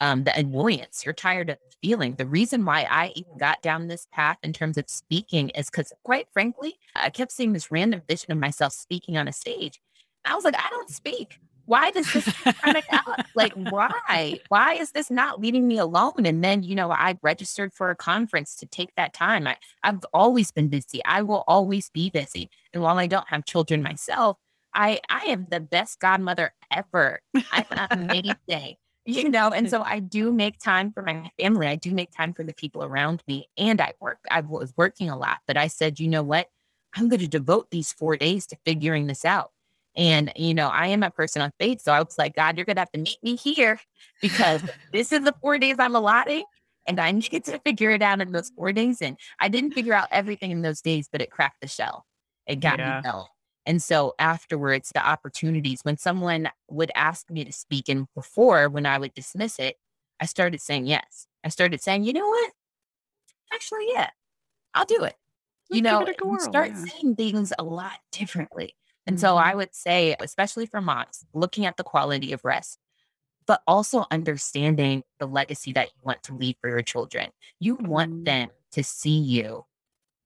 um, 0.00 0.24
the 0.24 0.38
annoyance. 0.38 1.04
You're 1.04 1.14
tired 1.14 1.50
of 1.50 1.58
feeling. 1.82 2.14
The 2.16 2.26
reason 2.26 2.64
why 2.64 2.86
I 2.90 3.12
even 3.16 3.38
got 3.38 3.62
down 3.62 3.88
this 3.88 4.06
path 4.12 4.38
in 4.42 4.52
terms 4.52 4.76
of 4.76 4.88
speaking 4.88 5.50
is 5.50 5.70
because, 5.70 5.92
quite 6.04 6.26
frankly, 6.32 6.74
I 6.94 7.10
kept 7.10 7.32
seeing 7.32 7.52
this 7.52 7.70
random 7.70 8.02
vision 8.08 8.32
of 8.32 8.38
myself 8.38 8.72
speaking 8.72 9.16
on 9.16 9.28
a 9.28 9.32
stage. 9.32 9.80
I 10.24 10.34
was 10.34 10.44
like, 10.44 10.56
I 10.56 10.68
don't 10.70 10.90
speak. 10.90 11.38
Why 11.66 11.90
does 11.90 12.12
this 12.12 12.24
kind 12.42 12.80
out? 12.90 13.26
like 13.34 13.52
why? 13.54 14.38
Why 14.48 14.74
is 14.74 14.92
this 14.92 15.10
not 15.10 15.40
leaving 15.40 15.66
me 15.66 15.78
alone? 15.78 16.24
And 16.24 16.42
then, 16.42 16.62
you 16.62 16.76
know, 16.76 16.92
I 16.92 17.18
registered 17.22 17.72
for 17.74 17.90
a 17.90 17.96
conference 17.96 18.54
to 18.56 18.66
take 18.66 18.94
that 18.96 19.12
time. 19.12 19.48
I, 19.48 19.56
I've 19.82 20.04
always 20.12 20.52
been 20.52 20.68
busy. 20.68 21.04
I 21.04 21.22
will 21.22 21.42
always 21.48 21.90
be 21.90 22.08
busy. 22.10 22.50
And 22.72 22.82
while 22.82 22.98
I 22.98 23.08
don't 23.08 23.28
have 23.28 23.44
children 23.44 23.82
myself, 23.82 24.38
I 24.76 25.00
I 25.08 25.24
am 25.26 25.46
the 25.50 25.58
best 25.60 25.98
godmother 25.98 26.54
ever. 26.70 27.20
I'm 27.50 27.64
amazing 27.90 28.76
you 29.06 29.28
know 29.28 29.50
and 29.50 29.70
so 29.70 29.82
i 29.82 30.00
do 30.00 30.32
make 30.32 30.58
time 30.58 30.92
for 30.92 31.02
my 31.02 31.30
family. 31.40 31.66
I 31.66 31.76
do 31.76 31.92
make 31.92 32.10
time 32.10 32.34
for 32.34 32.42
the 32.42 32.52
people 32.52 32.84
around 32.84 33.22
me 33.26 33.48
and 33.56 33.80
i 33.80 33.92
work 34.00 34.18
i 34.30 34.40
was 34.40 34.74
working 34.76 35.08
a 35.08 35.16
lot 35.16 35.38
but 35.46 35.56
i 35.56 35.68
said 35.68 35.98
you 35.98 36.08
know 36.08 36.22
what? 36.22 36.48
I'm 36.94 37.08
going 37.08 37.20
to 37.20 37.28
devote 37.28 37.70
these 37.70 37.92
four 37.92 38.16
days 38.16 38.46
to 38.46 38.56
figuring 38.64 39.06
this 39.06 39.24
out. 39.24 39.52
And 39.94 40.32
you 40.36 40.52
know 40.54 40.68
i 40.68 40.88
am 40.88 41.02
a 41.02 41.10
person 41.10 41.40
of 41.40 41.52
faith 41.58 41.80
so 41.80 41.92
i 41.92 42.02
was 42.02 42.18
like 42.18 42.34
god 42.34 42.56
you're 42.58 42.66
going 42.66 42.76
to 42.76 42.82
have 42.82 42.92
to 42.92 43.00
meet 43.00 43.18
me 43.22 43.36
here 43.36 43.80
because 44.20 44.62
this 44.92 45.12
is 45.12 45.22
the 45.22 45.34
four 45.40 45.58
days 45.58 45.76
i'm 45.78 45.96
allotting 45.96 46.44
and 46.86 47.00
i 47.00 47.10
need 47.12 47.44
to 47.44 47.58
figure 47.60 47.90
it 47.90 48.02
out 48.02 48.20
in 48.20 48.32
those 48.32 48.50
four 48.50 48.72
days. 48.72 49.00
And 49.00 49.16
i 49.40 49.48
didn't 49.48 49.72
figure 49.72 49.94
out 49.94 50.08
everything 50.10 50.50
in 50.50 50.62
those 50.62 50.82
days 50.82 51.08
but 51.10 51.22
it 51.22 51.30
cracked 51.30 51.60
the 51.62 51.68
shell. 51.68 52.04
It 52.46 52.60
got 52.60 52.78
yeah. 52.78 52.96
me 52.96 53.10
going 53.10 53.26
and 53.66 53.82
so 53.82 54.14
afterwards, 54.18 54.92
the 54.94 55.06
opportunities, 55.06 55.80
when 55.82 55.98
someone 55.98 56.48
would 56.70 56.92
ask 56.94 57.28
me 57.30 57.44
to 57.44 57.52
speak, 57.52 57.88
and 57.88 58.06
before 58.14 58.68
when 58.68 58.86
I 58.86 58.98
would 58.98 59.12
dismiss 59.12 59.58
it, 59.58 59.76
I 60.20 60.26
started 60.26 60.60
saying 60.60 60.86
yes. 60.86 61.26
I 61.44 61.48
started 61.48 61.82
saying, 61.82 62.04
you 62.04 62.12
know 62.12 62.26
what? 62.26 62.52
Actually, 63.52 63.88
yeah, 63.92 64.10
I'll 64.74 64.84
do 64.84 65.02
it. 65.02 65.16
You 65.70 65.82
know, 65.82 66.06
you 66.06 66.40
start 66.40 66.70
yeah. 66.70 66.84
seeing 66.84 67.16
things 67.16 67.52
a 67.58 67.64
lot 67.64 67.98
differently. 68.12 68.76
And 69.08 69.20
so 69.20 69.36
I 69.36 69.54
would 69.54 69.74
say, 69.74 70.16
especially 70.20 70.66
for 70.66 70.80
moms, 70.80 71.24
looking 71.32 71.66
at 71.66 71.76
the 71.76 71.84
quality 71.84 72.32
of 72.32 72.44
rest, 72.44 72.78
but 73.46 73.62
also 73.66 74.04
understanding 74.10 75.02
the 75.18 75.26
legacy 75.26 75.72
that 75.72 75.88
you 75.88 76.00
want 76.02 76.22
to 76.24 76.34
leave 76.34 76.56
for 76.60 76.68
your 76.68 76.82
children. 76.82 77.30
You 77.60 77.76
want 77.76 78.12
mm. 78.12 78.24
them 78.24 78.48
to 78.72 78.82
see 78.82 79.18
you 79.18 79.64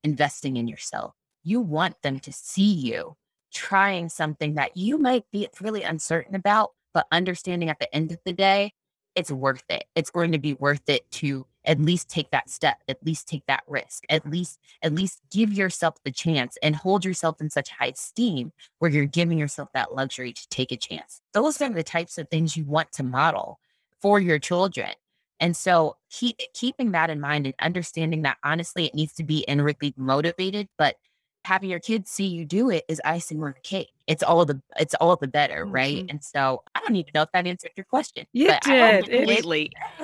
investing 0.03 0.57
in 0.57 0.69
yourself. 0.69 1.15
You 1.43 1.61
want 1.61 2.01
them 2.03 2.21
to 2.21 2.33
see 2.33 2.73
you 2.73 3.17
trying 3.53 4.09
something 4.09 4.55
that 4.55 4.77
you 4.77 4.99
might 4.99 5.25
be 5.33 5.49
really 5.61 5.83
uncertain 5.83 6.35
about, 6.35 6.71
but 6.95 7.07
understanding 7.13 7.69
at 7.69 7.79
the 7.79 7.95
end 7.95 8.13
of 8.13 8.19
the 8.25 8.33
day, 8.33 8.73
it's 9.15 9.31
worth 9.31 9.65
it. 9.69 9.85
It's 9.95 10.11
going 10.11 10.33
to 10.33 10.39
be 10.39 10.55
worth 10.55 10.89
it 10.89 11.11
to 11.13 11.47
at 11.65 11.81
least 11.81 12.09
take 12.09 12.31
that 12.31 12.49
step, 12.49 12.79
at 12.89 13.05
least 13.05 13.29
take 13.29 13.45
that 13.47 13.63
risk, 13.67 14.05
at 14.09 14.29
least, 14.29 14.59
at 14.83 14.95
least 14.95 15.21
give 15.31 15.53
yourself 15.53 15.97
the 16.05 16.11
chance 16.11 16.57
and 16.63 16.75
hold 16.75 17.05
yourself 17.05 17.41
in 17.41 17.51
such 17.51 17.71
high 17.71 17.89
esteem 17.89 18.53
where 18.79 18.91
you're 18.91 19.05
giving 19.05 19.39
yourself 19.39 19.69
that 19.75 19.95
luxury 19.95 20.33
to 20.33 20.49
take 20.49 20.73
a 20.73 20.77
chance. 20.77 21.21
Those 21.35 21.61
are 21.61 21.69
the 21.69 21.83
types 21.83 22.19
of 22.19 22.29
things 22.29 22.57
you 22.57 22.65
want 22.65 22.93
to 22.93 23.03
model 23.03 23.59
for 24.01 24.21
your 24.21 24.39
children. 24.39 24.93
And 25.39 25.57
so 25.57 25.97
keep, 26.11 26.39
keeping 26.55 26.93
that 26.93 27.11
in 27.11 27.21
mind 27.21 27.47
and 27.47 27.55
understanding 27.61 28.23
that 28.23 28.39
honestly, 28.45 28.87
it 28.87 28.95
needs 28.95 29.15
to 29.15 29.25
be 29.25 29.41
inwardly 29.41 29.95
motivated, 29.97 30.69
but 30.79 30.97
having 31.45 31.71
your 31.71 31.81
kids 31.81 32.11
see 32.11 32.27
you 32.27 32.45
do 32.45 32.71
it 32.71 32.85
is 32.89 33.01
icing 33.05 33.43
on 33.43 33.55
the 33.55 33.61
cake. 33.63 33.91
It's 34.07 34.23
all 34.23 34.45
the 34.45 34.61
it's 34.79 34.95
all 34.95 35.17
the 35.17 35.29
better, 35.29 35.65
mm-hmm. 35.65 35.75
right? 35.75 36.07
And 36.09 36.23
so 36.23 36.63
I 36.75 36.81
don't 36.81 36.97
even 36.97 37.11
know 37.15 37.23
if 37.23 37.33
that 37.33 37.47
answered 37.47 37.73
your 37.77 37.85
question. 37.85 38.27
You 38.33 38.49
did 38.49 38.63
completely. 39.05 39.73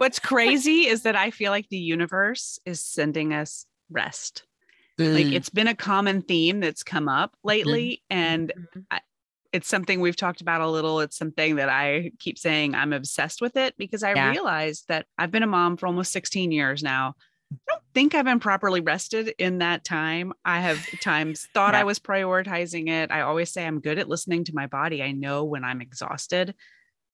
What's 0.00 0.18
crazy 0.18 0.86
is 0.86 1.02
that 1.02 1.16
I 1.16 1.30
feel 1.30 1.50
like 1.50 1.68
the 1.68 1.78
universe 1.78 2.58
is 2.64 2.80
sending 2.80 3.32
us 3.32 3.66
rest. 3.90 4.44
Mm. 4.98 5.14
Like 5.14 5.32
it's 5.32 5.50
been 5.50 5.68
a 5.68 5.74
common 5.74 6.22
theme 6.22 6.60
that's 6.60 6.82
come 6.82 7.08
up 7.08 7.34
lately, 7.42 8.02
mm-hmm. 8.10 8.22
and 8.22 8.52
mm-hmm. 8.56 8.80
I, 8.90 9.00
it's 9.52 9.68
something 9.68 10.00
we've 10.00 10.16
talked 10.16 10.40
about 10.40 10.60
a 10.60 10.68
little. 10.68 11.00
It's 11.00 11.16
something 11.16 11.56
that 11.56 11.68
I 11.68 12.10
keep 12.18 12.38
saying 12.38 12.74
I'm 12.74 12.92
obsessed 12.92 13.40
with 13.40 13.56
it 13.56 13.74
because 13.78 14.02
I 14.02 14.12
yeah. 14.14 14.30
realized 14.30 14.88
that 14.88 15.06
I've 15.16 15.30
been 15.30 15.44
a 15.44 15.48
mom 15.48 15.76
for 15.76 15.86
almost 15.86 16.12
16 16.12 16.50
years 16.50 16.82
now. 16.82 17.14
I 17.68 17.72
don't 17.72 17.82
think 17.94 18.14
I've 18.14 18.24
been 18.24 18.40
properly 18.40 18.80
rested 18.80 19.34
in 19.38 19.58
that 19.58 19.84
time. 19.84 20.32
I 20.44 20.60
have 20.60 20.84
times 21.00 21.48
thought 21.54 21.74
yeah. 21.74 21.80
I 21.80 21.84
was 21.84 21.98
prioritizing 21.98 22.88
it. 22.88 23.10
I 23.10 23.22
always 23.22 23.52
say 23.52 23.66
I'm 23.66 23.80
good 23.80 23.98
at 23.98 24.08
listening 24.08 24.44
to 24.44 24.54
my 24.54 24.66
body. 24.66 25.02
I 25.02 25.12
know 25.12 25.44
when 25.44 25.64
I'm 25.64 25.80
exhausted, 25.80 26.54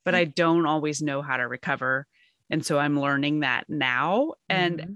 but 0.05 0.15
I 0.15 0.25
don't 0.25 0.67
always 0.67 1.03
know 1.03 1.23
how 1.23 1.37
to 1.37 1.47
recover. 1.47 2.07
And 2.51 2.65
so 2.65 2.79
I'm 2.79 2.99
learning 2.99 3.41
that 3.41 3.65
now. 3.69 4.35
And 4.49 4.79
mm-hmm. 4.79 4.93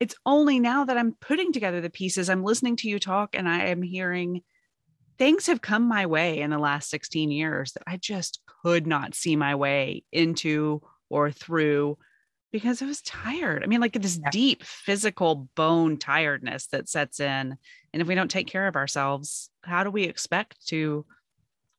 it's 0.00 0.14
only 0.26 0.60
now 0.60 0.84
that 0.84 0.98
I'm 0.98 1.16
putting 1.20 1.52
together 1.52 1.80
the 1.80 1.90
pieces. 1.90 2.28
I'm 2.28 2.44
listening 2.44 2.76
to 2.76 2.88
you 2.88 2.98
talk 2.98 3.34
and 3.34 3.48
I 3.48 3.66
am 3.66 3.82
hearing 3.82 4.42
things 5.18 5.46
have 5.46 5.60
come 5.60 5.88
my 5.88 6.06
way 6.06 6.40
in 6.40 6.50
the 6.50 6.58
last 6.58 6.90
16 6.90 7.30
years 7.30 7.72
that 7.72 7.84
I 7.86 7.96
just 7.96 8.40
could 8.62 8.86
not 8.86 9.14
see 9.14 9.36
my 9.36 9.54
way 9.54 10.04
into 10.12 10.82
or 11.08 11.30
through 11.30 11.98
because 12.54 12.80
I 12.80 12.86
was 12.86 13.02
tired. 13.02 13.64
I 13.64 13.66
mean, 13.66 13.80
like 13.80 14.00
this 14.00 14.20
deep 14.30 14.62
physical 14.62 15.48
bone 15.56 15.96
tiredness 15.96 16.68
that 16.68 16.88
sets 16.88 17.18
in. 17.18 17.58
And 17.92 18.00
if 18.00 18.06
we 18.06 18.14
don't 18.14 18.30
take 18.30 18.46
care 18.46 18.68
of 18.68 18.76
ourselves, 18.76 19.50
how 19.64 19.82
do 19.82 19.90
we 19.90 20.04
expect 20.04 20.64
to 20.68 21.04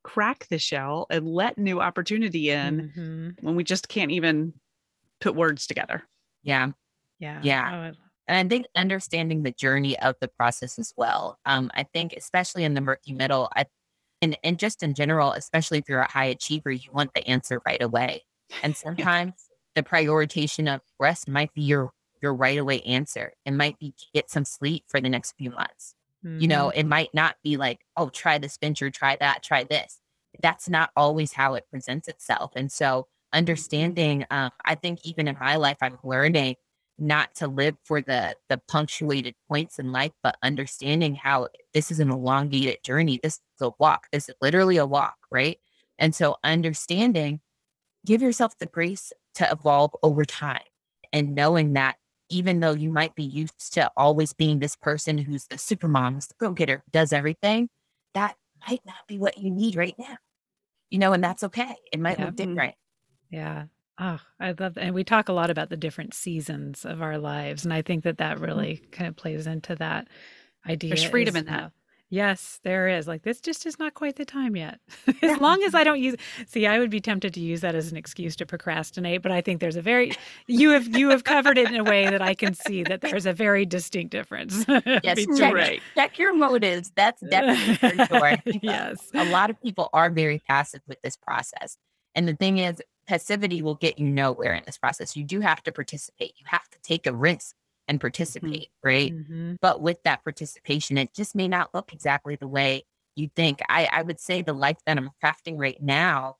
crack 0.04 0.48
the 0.50 0.60
shell 0.60 1.08
and 1.10 1.26
let 1.26 1.58
new 1.58 1.80
opportunity 1.80 2.50
in 2.50 2.92
mm-hmm. 2.94 3.30
when 3.40 3.56
we 3.56 3.64
just 3.64 3.88
can't 3.88 4.12
even 4.12 4.52
put 5.22 5.34
words 5.34 5.66
together? 5.66 6.04
Yeah. 6.44 6.72
Yeah. 7.20 7.40
Yeah. 7.42 7.92
Oh, 7.94 7.98
and 8.28 8.46
I 8.46 8.50
think 8.50 8.66
understanding 8.76 9.44
the 9.44 9.52
journey 9.52 9.98
of 10.00 10.16
the 10.20 10.28
process 10.28 10.78
as 10.78 10.94
well. 10.98 11.40
Um, 11.46 11.72
I 11.74 11.84
think 11.84 12.12
especially 12.18 12.66
in 12.66 12.74
the 12.74 12.82
murky 12.82 13.14
middle, 13.14 13.50
I 13.56 13.68
and, 14.22 14.38
and 14.44 14.60
just 14.60 14.84
in 14.84 14.94
general, 14.94 15.32
especially 15.32 15.78
if 15.78 15.88
you're 15.88 16.02
a 16.02 16.12
high 16.12 16.26
achiever, 16.26 16.72
you 16.72 16.90
want 16.92 17.14
the 17.14 17.26
answer 17.26 17.62
right 17.66 17.82
away. 17.82 18.26
And 18.62 18.76
sometimes 18.76 19.45
the 19.76 19.84
prioritization 19.84 20.74
of 20.74 20.82
rest 21.00 21.28
might 21.28 21.54
be 21.54 21.62
your 21.62 21.92
your 22.22 22.34
right 22.34 22.58
away 22.58 22.82
answer. 22.82 23.34
It 23.46 23.52
might 23.52 23.78
be 23.78 23.94
get 24.14 24.32
some 24.32 24.46
sleep 24.46 24.86
for 24.88 25.00
the 25.00 25.10
next 25.10 25.34
few 25.38 25.52
months. 25.52 25.96
Mm-hmm. 26.26 26.40
You 26.40 26.48
know, 26.48 26.68
mm-hmm. 26.70 26.80
it 26.80 26.88
might 26.88 27.14
not 27.14 27.36
be 27.44 27.58
like, 27.58 27.82
oh, 27.98 28.10
try 28.10 28.38
this 28.38 28.58
venture, 28.58 28.90
try 28.90 29.18
that, 29.20 29.44
try 29.44 29.64
this. 29.64 30.00
That's 30.42 30.68
not 30.68 30.90
always 30.96 31.34
how 31.34 31.54
it 31.54 31.66
presents 31.70 32.08
itself. 32.08 32.54
And 32.56 32.72
so 32.72 33.08
understanding, 33.32 34.26
uh, 34.32 34.50
I 34.64 34.76
think 34.76 35.00
even 35.04 35.28
in 35.28 35.38
my 35.40 35.58
life, 35.58 35.78
I'm 35.82 35.98
learning 36.04 36.56
not 36.98 37.36
to 37.36 37.48
live 37.48 37.76
for 37.84 38.02
the 38.02 38.36
the 38.50 38.60
punctuated 38.70 39.36
points 39.48 39.80
in 39.80 39.92
life, 39.92 40.14
but 40.24 40.38
understanding 40.42 41.16
how 41.16 41.50
this 41.74 41.92
is 41.92 42.00
an 42.00 42.10
elongated 42.10 42.78
journey. 42.84 43.20
This 43.22 43.36
is 43.36 43.62
a 43.62 43.72
walk. 43.80 44.08
This 44.12 44.30
is 44.30 44.36
literally 44.42 44.78
a 44.78 44.86
walk, 44.86 45.18
right? 45.30 45.60
And 46.00 46.16
so 46.16 46.38
understanding, 46.44 47.42
give 48.06 48.22
yourself 48.22 48.58
the 48.58 48.66
grace 48.66 49.12
to 49.36 49.52
evolve 49.52 49.92
over 50.04 50.26
time. 50.26 50.64
And 51.14 51.36
knowing 51.36 51.74
that 51.74 51.96
even 52.30 52.60
though 52.60 52.74
you 52.74 52.92
might 52.92 53.16
be 53.16 53.24
used 53.24 53.74
to 53.74 53.92
always 53.96 54.34
being 54.34 54.60
this 54.60 54.76
person 54.76 55.18
who's 55.18 55.46
the 55.46 55.58
super 55.58 55.88
mom, 55.88 56.16
the 56.16 56.34
go 56.40 56.52
getter, 56.52 56.84
does 56.92 57.14
everything, 57.14 57.70
that 58.14 58.36
might 58.68 58.82
not 58.86 59.08
be 59.08 59.18
what 59.18 59.38
you 59.38 59.52
need 59.52 59.76
right 59.76 59.96
now. 59.98 60.18
You 60.90 61.00
know, 61.00 61.14
and 61.14 61.24
that's 61.24 61.44
okay. 61.44 61.76
It 61.92 62.00
might 62.00 62.20
yeah. 62.20 62.26
look 62.26 62.36
different. 62.36 62.76
Yeah. 63.30 63.66
Oh, 64.00 64.20
I 64.40 64.48
love 64.48 64.74
that. 64.76 64.82
And 64.82 64.94
we 64.94 65.04
talk 65.04 65.30
a 65.30 65.34
lot 65.34 65.50
about 65.50 65.70
the 65.70 65.78
different 65.78 66.14
seasons 66.14 66.86
of 66.86 67.02
our 67.02 67.18
lives. 67.18 67.64
And 67.64 67.74
I 67.74 67.82
think 67.82 68.04
that 68.04 68.18
that 68.18 68.40
really 68.40 68.78
mm-hmm. 68.78 68.90
kind 68.92 69.08
of 69.08 69.16
plays 69.16 69.48
into 69.48 69.76
that 69.76 70.08
idea. 70.68 70.90
There's 70.90 71.04
freedom 71.04 71.36
in 71.36 71.46
that. 71.46 71.72
Yes, 72.16 72.62
there 72.64 72.88
is. 72.88 73.10
Like 73.10 73.24
this 73.24 73.42
just 73.42 73.66
is 73.66 73.78
not 73.78 73.94
quite 73.94 74.16
the 74.16 74.24
time 74.24 74.56
yet. 74.56 74.80
as 75.22 75.38
long 75.42 75.62
as 75.64 75.76
I 75.76 75.84
don't 75.84 76.00
use 76.00 76.16
see, 76.48 76.66
I 76.66 76.80
would 76.80 76.90
be 76.90 77.02
tempted 77.02 77.34
to 77.34 77.42
use 77.42 77.60
that 77.60 77.76
as 77.76 77.92
an 77.92 77.98
excuse 77.98 78.38
to 78.38 78.46
procrastinate, 78.46 79.22
but 79.22 79.34
I 79.34 79.42
think 79.42 79.60
there's 79.60 79.76
a 79.76 79.82
very 79.82 80.14
you 80.48 80.70
have 80.70 80.96
you 80.96 81.10
have 81.10 81.26
covered 81.26 81.58
it 81.58 81.70
in 81.70 81.76
a 81.76 81.84
way 81.84 82.10
that 82.10 82.22
I 82.22 82.34
can 82.34 82.54
see 82.54 82.84
that 82.84 83.02
there's 83.02 83.26
a 83.26 83.34
very 83.34 83.66
distinct 83.66 84.12
difference. 84.12 84.64
yes, 85.04 85.26
check, 85.38 85.54
right. 85.54 85.82
check 85.94 86.18
your 86.18 86.34
motives. 86.34 86.90
That's 86.96 87.22
definitely 87.22 87.76
for 87.76 88.06
sure. 88.20 88.38
yes. 88.62 89.10
A 89.14 89.26
lot 89.26 89.50
of 89.50 89.62
people 89.62 89.90
are 89.92 90.10
very 90.10 90.42
passive 90.48 90.84
with 90.88 91.02
this 91.02 91.18
process. 91.18 91.76
And 92.16 92.30
the 92.30 92.36
thing 92.38 92.60
is, 92.60 92.82
passivity 93.10 93.62
will 93.62 93.76
get 93.76 94.00
you 94.00 94.08
nowhere 94.08 94.54
in 94.54 94.64
this 94.66 94.78
process. 94.78 95.18
You 95.18 95.26
do 95.26 95.42
have 95.42 95.62
to 95.64 95.74
participate. 95.74 96.32
You 96.38 96.46
have 96.48 96.70
to 96.70 96.78
take 96.82 97.08
a 97.08 97.14
risk 97.14 97.58
and 97.88 97.98
mm-hmm. 97.98 98.02
participate, 98.02 98.70
mm-hmm. 98.70 98.88
right? 98.88 99.14
Mm-hmm. 99.14 99.54
But 99.62 99.82
with 99.82 100.02
that 100.04 100.24
participation, 100.24 100.98
it 100.98 101.14
just 101.14 101.36
may 101.36 101.48
not 101.48 101.74
look 101.74 101.94
exactly 101.94 102.36
the 102.36 102.48
way 102.48 102.84
you 103.16 103.30
think. 103.36 103.60
I, 103.70 103.88
I 103.92 104.02
would 104.02 104.20
say 104.20 104.42
the 104.42 104.54
life 104.54 104.78
that 104.86 104.98
I'm 104.98 105.12
crafting 105.24 105.58
right 105.58 105.82
now, 105.82 106.38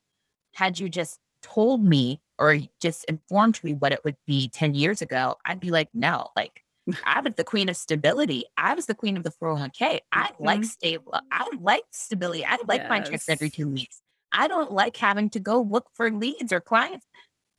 had 0.54 0.78
you 0.78 0.88
just 0.88 1.18
told 1.42 1.84
me 1.84 2.20
or 2.38 2.58
just 2.80 3.04
informed 3.04 3.62
me 3.62 3.74
what 3.74 3.92
it 3.92 4.04
would 4.04 4.16
be 4.26 4.48
10 4.48 4.74
years 4.74 5.00
ago, 5.00 5.36
I'd 5.44 5.60
be 5.60 5.70
like, 5.70 5.88
no, 5.94 6.28
like 6.36 6.62
I 7.04 7.20
was 7.20 7.32
the 7.36 7.44
queen 7.44 7.68
of 7.68 7.76
stability. 7.76 8.44
I 8.56 8.74
was 8.74 8.86
the 8.86 8.94
queen 8.94 9.16
of 9.16 9.22
the 9.22 9.30
401k. 9.30 10.00
I 10.12 10.28
mm-hmm. 10.28 10.44
like 10.44 10.64
stable. 10.64 11.14
I 11.30 11.48
like 11.60 11.84
stability. 11.90 12.44
I 12.44 12.58
like 12.66 12.82
yes. 12.82 12.90
my 12.90 13.00
checks 13.00 13.28
every 13.28 13.50
two 13.50 13.68
weeks. 13.68 14.00
I 14.32 14.48
don't 14.48 14.72
like 14.72 14.96
having 14.96 15.30
to 15.30 15.40
go 15.40 15.62
look 15.62 15.86
for 15.94 16.10
leads 16.10 16.52
or 16.52 16.60
clients. 16.60 17.06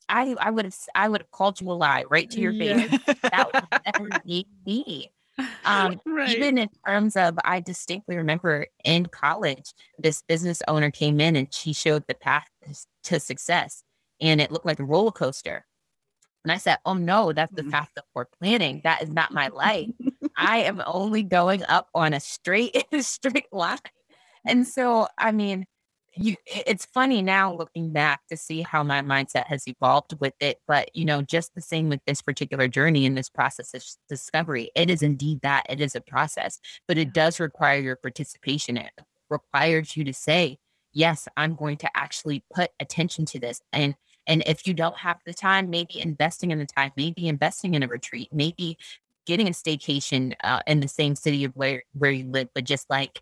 I 0.09 0.35
I 0.39 0.51
would 0.51 0.65
have 0.65 0.75
I 0.95 1.09
would 1.09 1.21
have 1.21 1.31
called 1.31 1.61
you 1.61 1.71
a 1.71 1.73
lie 1.73 2.05
right 2.09 2.29
to 2.29 2.39
your 2.39 2.53
face. 2.53 2.89
that 3.21 3.49
would 3.51 3.81
never 3.85 4.21
be 4.25 4.47
me. 4.65 5.11
Um, 5.65 6.01
right. 6.05 6.35
Even 6.35 6.57
in 6.57 6.69
terms 6.85 7.15
of, 7.15 7.37
I 7.45 7.59
distinctly 7.59 8.17
remember 8.17 8.65
in 8.83 9.05
college, 9.05 9.73
this 9.99 10.23
business 10.23 10.61
owner 10.67 10.89
came 10.89 11.19
in 11.19 11.35
and 11.35 11.53
she 11.53 11.73
showed 11.73 12.05
the 12.07 12.15
path 12.15 12.47
to 13.03 13.19
success, 13.19 13.83
and 14.19 14.41
it 14.41 14.51
looked 14.51 14.65
like 14.65 14.79
a 14.79 14.83
roller 14.83 15.11
coaster. 15.11 15.65
And 16.43 16.51
I 16.51 16.57
said, 16.57 16.77
"Oh 16.85 16.93
no, 16.93 17.33
that's 17.33 17.53
the 17.53 17.63
mm. 17.63 17.71
path 17.71 17.91
that 17.95 18.05
we're 18.15 18.25
planning. 18.25 18.81
That 18.83 19.03
is 19.03 19.09
not 19.09 19.33
my 19.33 19.49
life. 19.49 19.89
I 20.37 20.59
am 20.59 20.81
only 20.85 21.23
going 21.23 21.63
up 21.65 21.89
on 21.93 22.13
a 22.13 22.19
straight 22.19 22.85
straight 23.01 23.51
line." 23.51 23.79
And 24.45 24.65
so, 24.65 25.07
I 25.17 25.31
mean, 25.33 25.65
you 26.19 26.35
it's 26.45 26.85
funny 26.85 27.21
now 27.21 27.53
looking 27.53 27.91
back 27.91 28.21
to 28.27 28.37
see 28.37 28.61
how 28.61 28.83
my 28.83 29.01
mindset 29.01 29.45
has 29.47 29.67
evolved 29.67 30.13
with 30.19 30.33
it 30.39 30.59
but 30.67 30.93
you 30.95 31.05
know 31.05 31.21
just 31.21 31.53
the 31.55 31.61
same 31.61 31.89
with 31.89 31.99
this 32.05 32.21
particular 32.21 32.67
journey 32.67 33.05
and 33.05 33.17
this 33.17 33.29
process 33.29 33.73
of 33.73 33.83
discovery 34.09 34.71
it 34.75 34.89
is 34.89 35.01
indeed 35.01 35.39
that 35.41 35.65
it 35.69 35.81
is 35.81 35.95
a 35.95 36.01
process 36.01 36.59
but 36.87 36.97
it 36.97 37.13
does 37.13 37.39
require 37.39 37.79
your 37.79 37.95
participation 37.95 38.77
it 38.77 38.91
requires 39.29 39.95
you 39.95 40.03
to 40.03 40.13
say 40.13 40.57
yes 40.93 41.27
i'm 41.37 41.55
going 41.55 41.77
to 41.77 41.89
actually 41.95 42.43
put 42.53 42.69
attention 42.79 43.25
to 43.25 43.39
this 43.39 43.61
and 43.73 43.95
and 44.27 44.43
if 44.45 44.67
you 44.67 44.73
don't 44.73 44.97
have 44.97 45.19
the 45.25 45.33
time 45.33 45.69
maybe 45.69 45.99
investing 45.99 46.51
in 46.51 46.59
the 46.59 46.65
time 46.65 46.91
maybe 46.97 47.27
investing 47.27 47.75
in 47.75 47.83
a 47.83 47.87
retreat 47.87 48.29
maybe 48.31 48.77
getting 49.25 49.47
a 49.47 49.51
staycation 49.51 50.33
uh, 50.43 50.61
in 50.67 50.79
the 50.79 50.87
same 50.87 51.15
city 51.15 51.43
of 51.43 51.51
where 51.55 51.83
where 51.93 52.11
you 52.11 52.29
live 52.29 52.47
but 52.55 52.63
just 52.63 52.89
like 52.89 53.21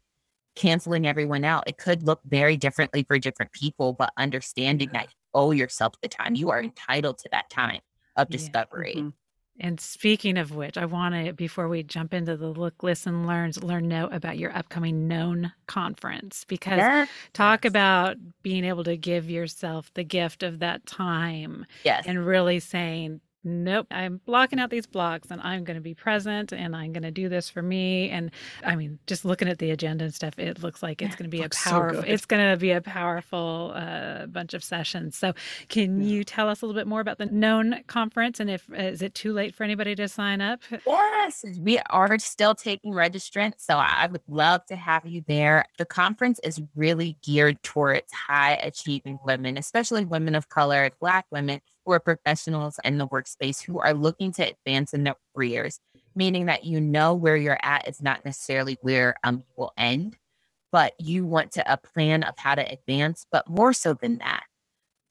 canceling 0.56 1.06
everyone 1.06 1.44
out. 1.44 1.64
It 1.68 1.78
could 1.78 2.04
look 2.04 2.22
very 2.26 2.58
differently 2.58 3.04
for 3.04 3.20
different 3.20 3.52
people, 3.52 3.94
but 3.94 4.12
understanding 4.18 4.90
that 4.94 5.06
you 5.06 5.16
owe 5.34 5.52
yourself 5.52 5.94
the 6.02 6.08
time, 6.08 6.36
you 6.36 6.50
are 6.50 6.62
entitled 6.62 7.18
to 7.20 7.30
that 7.32 7.50
time 7.50 7.82
of 8.16 8.30
discovery. 8.30 8.94
Yeah. 8.96 9.02
Mm-hmm. 9.02 9.10
And 9.58 9.80
speaking 9.80 10.38
of 10.38 10.54
which, 10.54 10.78
I 10.78 10.84
want 10.84 11.16
to, 11.16 11.32
before 11.32 11.70
we 11.70 11.82
jump 11.82 12.14
into 12.14 12.36
the 12.36 12.50
look, 12.50 12.84
listen, 12.84 13.26
learns, 13.26 13.64
learn, 13.64 13.88
know 13.88 14.08
about 14.08 14.38
your 14.38 14.54
upcoming 14.54 15.08
known 15.08 15.54
conference, 15.66 16.44
because 16.46 16.78
yes. 16.78 17.08
talk 17.32 17.64
yes. 17.64 17.70
about 17.70 18.18
being 18.44 18.66
able 18.66 18.84
to 18.84 18.98
give 18.98 19.30
yourself 19.30 19.90
the 19.94 20.04
gift 20.04 20.44
of 20.44 20.60
that 20.60 20.86
time 20.86 21.66
yes. 21.86 22.04
and 22.06 22.26
really 22.26 22.60
saying, 22.60 23.22
nope, 23.46 23.88
I'm 23.92 24.20
blocking 24.26 24.60
out 24.60 24.70
these 24.70 24.88
blocks 24.88 25.30
and 25.30 25.40
I'm 25.42 25.64
going 25.64 25.76
to 25.76 25.82
be 25.82 25.94
present 25.94 26.52
and 26.52 26.76
I'm 26.76 26.92
going 26.92 27.04
to 27.04 27.12
do 27.12 27.30
this 27.30 27.50
for 27.50 27.62
me. 27.62 28.10
And 28.10 28.32
I 28.64 28.76
mean, 28.76 29.00
just 29.08 29.24
looking 29.24 29.48
at 29.48 29.60
the 29.60 29.72
agenda 29.72 30.06
and 30.06 30.14
stuff, 30.14 30.38
it 30.40 30.62
looks 30.62 30.82
like 30.82 31.02
it's 31.02 31.16
going 31.16 31.30
to 31.30 31.38
be 31.38 31.44
a 31.44 31.50
powerful, 31.50 32.02
so 32.02 32.08
it's 32.08 32.26
going 32.26 32.52
to 32.52 32.58
be 32.58 32.72
a 32.72 32.82
powerful 32.82 33.74
uh, 33.76 34.26
bunch 34.26 34.54
of 34.54 34.64
sessions. 34.64 35.16
So 35.16 35.34
can 35.70 36.02
yeah. 36.02 36.08
you 36.08 36.24
tell 36.24 36.50
us 36.50 36.62
a 36.62 36.66
little 36.66 36.80
bit 36.80 36.88
more 36.88 37.00
about 37.00 37.20
the 37.20 37.28
known 37.28 37.84
conference 37.88 38.40
and 38.40 38.50
if, 38.50 38.68
is 38.74 39.02
it 39.02 39.14
too 39.14 39.32
late 39.32 39.54
for 39.54 39.64
anybody 39.64 39.96
to 39.96 40.08
sign 40.08 40.42
up? 40.42 40.62
Yes, 40.86 41.46
we 41.60 41.80
are 41.90 42.18
still 42.20 42.56
taking 42.56 42.94
registrants. 42.94 43.60
So 43.60 43.76
I 43.78 44.08
would 44.12 44.24
love 44.28 44.66
to 44.68 44.76
have 44.76 45.06
you 45.06 45.24
there. 45.28 45.66
The 45.78 45.86
conference 45.86 46.40
is 46.44 46.62
really 46.76 47.18
geared 47.24 47.62
towards 47.64 48.12
high 48.12 48.54
achieving 48.54 49.20
women, 49.24 49.58
especially 49.58 50.06
women 50.06 50.36
of 50.36 50.50
color, 50.50 50.90
Black 51.00 51.26
women 51.32 51.62
who 51.86 51.92
are 51.92 52.00
professionals 52.00 52.80
in 52.84 52.98
the 52.98 53.08
workspace 53.08 53.64
who 53.64 53.80
are 53.80 53.94
looking 53.94 54.32
to 54.34 54.50
advance 54.50 54.94
in 54.94 55.04
their 55.04 55.16
careers, 55.36 55.80
meaning 56.16 56.48
that 56.48 56.66
you 56.66 56.82
know 56.82 57.14
where 57.14 57.38
you're 57.38 57.60
at 57.62 57.88
is 57.88 58.02
not 58.02 58.26
necessarily 58.26 58.78
where 58.82 59.16
um, 59.24 59.38
you 59.38 59.54
will 59.56 59.74
end, 59.78 60.18
but 60.72 60.94
you 61.00 61.26
want 61.26 61.52
to 61.54 61.72
a 61.72 61.78
plan 61.78 62.24
of 62.24 62.38
how 62.38 62.56
to 62.56 62.72
advance. 62.72 63.26
But 63.32 63.50
more 63.50 63.74
so 63.74 63.94
than 63.94 64.18
that, 64.18 64.44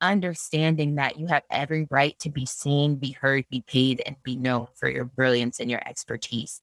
understanding 0.00 0.96
that 0.96 1.18
you 1.18 1.26
have 1.28 1.44
every 1.50 1.86
right 1.90 2.18
to 2.18 2.30
be 2.30 2.44
seen, 2.46 2.96
be 2.96 3.12
heard, 3.12 3.44
be 3.50 3.62
paid, 3.66 4.02
and 4.04 4.16
be 4.22 4.36
known 4.36 4.66
for 4.74 4.88
your 4.88 5.04
brilliance 5.04 5.60
and 5.60 5.70
your 5.70 5.86
expertise. 5.88 6.60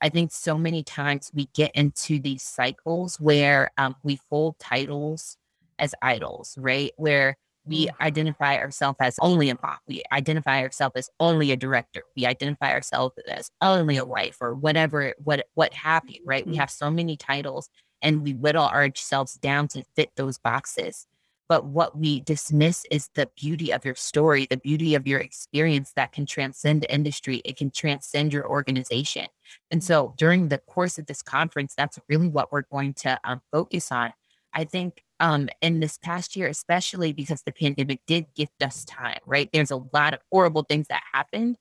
I 0.00 0.08
think 0.08 0.32
so 0.32 0.56
many 0.56 0.82
times 0.82 1.30
we 1.34 1.48
get 1.54 1.72
into 1.74 2.18
these 2.18 2.42
cycles 2.42 3.20
where 3.20 3.70
um, 3.76 3.96
we 4.02 4.18
hold 4.30 4.58
titles 4.58 5.36
as 5.78 5.94
idols, 6.00 6.56
right? 6.58 6.92
Where 6.96 7.36
we 7.64 7.86
mm. 7.86 7.90
identify 8.00 8.56
ourselves 8.56 8.98
as 9.00 9.16
only 9.20 9.50
a 9.50 9.58
mom. 9.62 9.78
We 9.86 10.02
identify 10.12 10.62
ourselves 10.62 10.96
as 10.96 11.10
only 11.20 11.52
a 11.52 11.56
director. 11.56 12.02
We 12.16 12.26
identify 12.26 12.72
ourselves 12.72 13.14
as 13.28 13.50
only 13.60 13.96
a 13.96 14.04
wife 14.04 14.38
or 14.40 14.54
whatever, 14.54 15.14
what 15.22 15.46
what 15.54 15.74
have 15.74 16.02
you, 16.08 16.20
right? 16.24 16.46
We 16.46 16.54
mm. 16.54 16.58
have 16.58 16.70
so 16.70 16.90
many 16.90 17.16
titles 17.16 17.68
and 18.02 18.22
we 18.22 18.32
whittle 18.32 18.66
ourselves 18.66 19.34
down 19.34 19.68
to 19.68 19.84
fit 19.94 20.10
those 20.16 20.38
boxes. 20.38 21.06
But 21.48 21.64
what 21.64 21.98
we 21.98 22.20
dismiss 22.20 22.84
is 22.92 23.10
the 23.16 23.28
beauty 23.36 23.72
of 23.72 23.84
your 23.84 23.96
story, 23.96 24.46
the 24.48 24.56
beauty 24.56 24.94
of 24.94 25.08
your 25.08 25.18
experience 25.18 25.92
that 25.96 26.12
can 26.12 26.24
transcend 26.24 26.86
industry. 26.88 27.42
It 27.44 27.56
can 27.56 27.72
transcend 27.72 28.32
your 28.32 28.48
organization. 28.48 29.26
And 29.68 29.82
so 29.82 30.14
during 30.16 30.46
the 30.46 30.58
course 30.58 30.96
of 30.96 31.06
this 31.06 31.22
conference, 31.22 31.74
that's 31.76 31.98
really 32.08 32.28
what 32.28 32.52
we're 32.52 32.62
going 32.70 32.94
to 32.94 33.18
um, 33.24 33.42
focus 33.50 33.90
on. 33.90 34.12
I 34.52 34.64
think 34.64 35.02
um, 35.20 35.48
in 35.60 35.80
this 35.80 35.98
past 35.98 36.34
year, 36.34 36.48
especially 36.48 37.12
because 37.12 37.42
the 37.42 37.52
pandemic 37.52 38.00
did 38.06 38.26
gift 38.34 38.62
us 38.62 38.84
time, 38.84 39.20
right? 39.26 39.48
There's 39.52 39.70
a 39.70 39.82
lot 39.92 40.14
of 40.14 40.20
horrible 40.32 40.62
things 40.62 40.88
that 40.88 41.02
happened, 41.12 41.56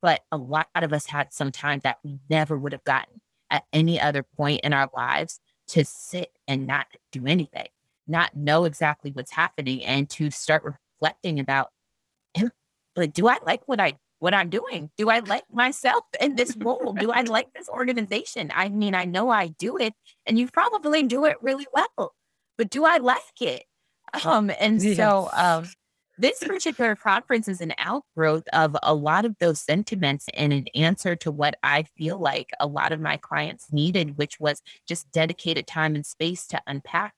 but 0.00 0.22
a 0.32 0.36
lot 0.36 0.68
of 0.74 0.92
us 0.92 1.06
had 1.06 1.32
some 1.32 1.52
time 1.52 1.80
that 1.84 1.98
we 2.02 2.18
never 2.30 2.58
would 2.58 2.72
have 2.72 2.84
gotten 2.84 3.20
at 3.50 3.64
any 3.72 4.00
other 4.00 4.22
point 4.22 4.62
in 4.64 4.72
our 4.72 4.90
lives 4.96 5.40
to 5.68 5.84
sit 5.84 6.32
and 6.48 6.66
not 6.66 6.86
do 7.12 7.26
anything, 7.26 7.68
not 8.08 8.34
know 8.34 8.64
exactly 8.64 9.12
what's 9.12 9.30
happening, 9.30 9.84
and 9.84 10.08
to 10.10 10.30
start 10.30 10.64
reflecting 10.64 11.38
about, 11.38 11.70
like, 12.96 13.12
do 13.12 13.28
I 13.28 13.38
like 13.46 13.62
what 13.66 13.78
I 13.78 13.98
what 14.18 14.34
I'm 14.34 14.50
doing? 14.50 14.88
Do 14.96 15.10
I 15.10 15.18
like 15.18 15.44
myself 15.52 16.04
in 16.20 16.36
this 16.36 16.56
role? 16.56 16.92
Do 16.92 17.10
I 17.10 17.22
like 17.22 17.52
this 17.54 17.68
organization? 17.68 18.52
I 18.54 18.68
mean, 18.68 18.94
I 18.94 19.04
know 19.04 19.30
I 19.30 19.48
do 19.48 19.76
it, 19.76 19.94
and 20.26 20.38
you 20.38 20.48
probably 20.48 21.02
do 21.02 21.26
it 21.26 21.36
really 21.42 21.66
well 21.74 22.14
but 22.56 22.70
do 22.70 22.84
I 22.84 22.98
like 22.98 23.40
it? 23.40 23.64
Um, 24.26 24.50
and 24.60 24.82
yes. 24.82 24.98
so 24.98 25.30
um, 25.32 25.64
this 26.18 26.38
particular 26.40 26.94
conference 26.94 27.48
is 27.48 27.60
an 27.62 27.72
outgrowth 27.78 28.46
of 28.52 28.76
a 28.82 28.94
lot 28.94 29.24
of 29.24 29.34
those 29.38 29.60
sentiments 29.60 30.26
and 30.34 30.52
an 30.52 30.66
answer 30.74 31.16
to 31.16 31.30
what 31.30 31.56
I 31.62 31.84
feel 31.96 32.18
like 32.18 32.50
a 32.60 32.66
lot 32.66 32.92
of 32.92 33.00
my 33.00 33.16
clients 33.16 33.72
needed, 33.72 34.18
which 34.18 34.38
was 34.38 34.60
just 34.86 35.10
dedicated 35.12 35.66
time 35.66 35.94
and 35.94 36.04
space 36.04 36.46
to 36.48 36.60
unpack 36.66 37.14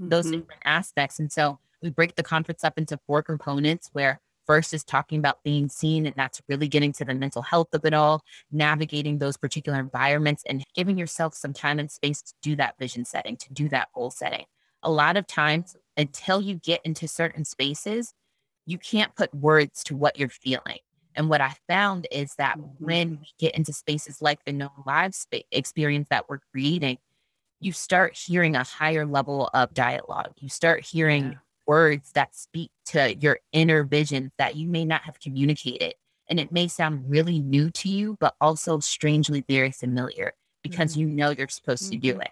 mm-hmm. 0.00 0.08
those 0.08 0.24
different 0.24 0.62
aspects. 0.64 1.18
And 1.18 1.30
so 1.30 1.58
we 1.82 1.90
break 1.90 2.16
the 2.16 2.22
conference 2.22 2.64
up 2.64 2.78
into 2.78 2.98
four 3.06 3.22
components 3.22 3.90
where 3.92 4.20
First 4.48 4.72
is 4.72 4.82
talking 4.82 5.18
about 5.18 5.42
being 5.44 5.68
seen, 5.68 6.06
and 6.06 6.16
that's 6.16 6.40
really 6.48 6.68
getting 6.68 6.90
to 6.94 7.04
the 7.04 7.14
mental 7.14 7.42
health 7.42 7.68
of 7.74 7.84
it 7.84 7.92
all, 7.92 8.22
navigating 8.50 9.18
those 9.18 9.36
particular 9.36 9.78
environments, 9.78 10.42
and 10.48 10.64
giving 10.74 10.96
yourself 10.96 11.34
some 11.34 11.52
time 11.52 11.78
and 11.78 11.90
space 11.90 12.22
to 12.22 12.32
do 12.40 12.56
that 12.56 12.78
vision 12.78 13.04
setting, 13.04 13.36
to 13.36 13.52
do 13.52 13.68
that 13.68 13.88
goal 13.94 14.10
setting. 14.10 14.46
A 14.82 14.90
lot 14.90 15.18
of 15.18 15.26
times, 15.26 15.76
until 15.98 16.40
you 16.40 16.54
get 16.54 16.80
into 16.82 17.06
certain 17.06 17.44
spaces, 17.44 18.14
you 18.64 18.78
can't 18.78 19.14
put 19.14 19.34
words 19.34 19.84
to 19.84 19.94
what 19.94 20.18
you're 20.18 20.30
feeling. 20.30 20.78
And 21.14 21.28
what 21.28 21.42
I 21.42 21.54
found 21.68 22.06
is 22.10 22.34
that 22.36 22.56
mm-hmm. 22.56 22.82
when 22.82 23.10
we 23.20 23.26
get 23.38 23.54
into 23.54 23.74
spaces 23.74 24.22
like 24.22 24.42
the 24.46 24.52
known 24.54 24.70
live 24.86 25.14
spa- 25.14 25.40
experience 25.52 26.08
that 26.08 26.26
we're 26.30 26.40
creating, 26.52 26.96
you 27.60 27.72
start 27.72 28.16
hearing 28.16 28.56
a 28.56 28.64
higher 28.64 29.04
level 29.04 29.50
of 29.52 29.74
dialogue. 29.74 30.32
You 30.38 30.48
start 30.48 30.86
hearing 30.86 31.32
yeah 31.32 31.38
words 31.68 32.10
that 32.12 32.34
speak 32.34 32.70
to 32.86 33.14
your 33.16 33.38
inner 33.52 33.84
vision 33.84 34.32
that 34.38 34.56
you 34.56 34.66
may 34.66 34.84
not 34.84 35.02
have 35.02 35.20
communicated. 35.20 35.94
And 36.28 36.40
it 36.40 36.50
may 36.50 36.66
sound 36.66 37.08
really 37.08 37.38
new 37.38 37.70
to 37.70 37.88
you, 37.88 38.16
but 38.18 38.34
also 38.40 38.80
strangely 38.80 39.44
very 39.48 39.70
familiar 39.70 40.32
because 40.62 40.92
mm-hmm. 40.92 41.00
you 41.00 41.08
know 41.08 41.30
you're 41.30 41.48
supposed 41.48 41.84
mm-hmm. 41.84 41.92
to 41.92 41.98
do 41.98 42.12
mm-hmm. 42.14 42.22
it. 42.22 42.30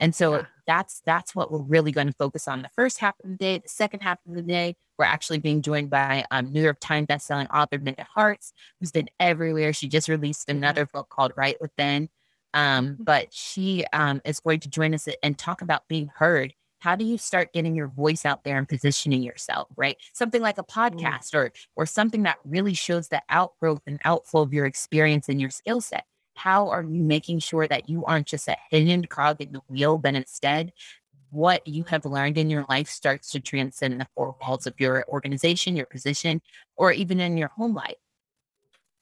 And 0.00 0.14
so 0.14 0.36
yeah. 0.36 0.46
that's 0.66 1.02
that's 1.04 1.34
what 1.34 1.50
we're 1.50 1.58
really 1.58 1.92
going 1.92 2.06
to 2.06 2.12
focus 2.12 2.46
on 2.46 2.62
the 2.62 2.70
first 2.74 2.98
half 2.98 3.14
of 3.22 3.30
the 3.30 3.36
day. 3.36 3.58
The 3.58 3.68
second 3.68 4.00
half 4.00 4.18
of 4.28 4.34
the 4.34 4.42
day, 4.42 4.76
we're 4.96 5.04
actually 5.04 5.38
being 5.38 5.60
joined 5.60 5.90
by 5.90 6.24
um, 6.30 6.52
New 6.52 6.62
York 6.62 6.78
Times 6.80 7.08
bestselling 7.08 7.48
author 7.52 7.78
Minda 7.78 8.06
Harts, 8.14 8.52
who's 8.78 8.92
been 8.92 9.08
everywhere. 9.18 9.72
She 9.72 9.88
just 9.88 10.08
released 10.08 10.48
another 10.48 10.86
book 10.86 11.08
called 11.08 11.32
Right 11.36 11.56
Within. 11.60 12.08
Um, 12.54 12.86
mm-hmm. 12.90 13.02
but 13.02 13.32
she 13.32 13.84
um, 13.92 14.22
is 14.24 14.40
going 14.40 14.60
to 14.60 14.70
join 14.70 14.94
us 14.94 15.06
and 15.22 15.36
talk 15.36 15.60
about 15.60 15.86
being 15.88 16.10
heard 16.14 16.54
how 16.78 16.96
do 16.96 17.04
you 17.04 17.18
start 17.18 17.52
getting 17.52 17.74
your 17.74 17.88
voice 17.88 18.24
out 18.24 18.44
there 18.44 18.58
and 18.58 18.68
positioning 18.68 19.22
yourself 19.22 19.68
right? 19.76 19.96
Something 20.12 20.42
like 20.42 20.58
a 20.58 20.64
mm. 20.64 20.68
podcast 20.68 21.34
or 21.34 21.52
or 21.76 21.86
something 21.86 22.22
that 22.24 22.38
really 22.44 22.74
shows 22.74 23.08
the 23.08 23.22
outgrowth 23.28 23.82
and 23.86 24.00
outflow 24.04 24.42
of 24.42 24.52
your 24.52 24.66
experience 24.66 25.28
and 25.28 25.40
your 25.40 25.50
skill 25.50 25.80
set. 25.80 26.04
How 26.34 26.68
are 26.68 26.82
you 26.82 27.02
making 27.02 27.40
sure 27.40 27.66
that 27.66 27.88
you 27.88 28.04
aren't 28.04 28.28
just 28.28 28.48
a 28.48 28.56
hidden 28.70 29.04
cog 29.06 29.40
in 29.40 29.52
the 29.52 29.60
wheel 29.68 29.98
but 29.98 30.14
instead 30.14 30.72
what 31.30 31.66
you 31.66 31.84
have 31.84 32.06
learned 32.06 32.38
in 32.38 32.48
your 32.48 32.64
life 32.70 32.88
starts 32.88 33.30
to 33.30 33.40
transcend 33.40 34.00
the 34.00 34.06
four 34.14 34.34
walls 34.40 34.66
of 34.66 34.74
your 34.78 35.04
organization 35.08 35.76
your 35.76 35.86
position 35.86 36.40
or 36.76 36.90
even 36.92 37.20
in 37.20 37.36
your 37.36 37.48
home 37.48 37.74
life. 37.74 37.96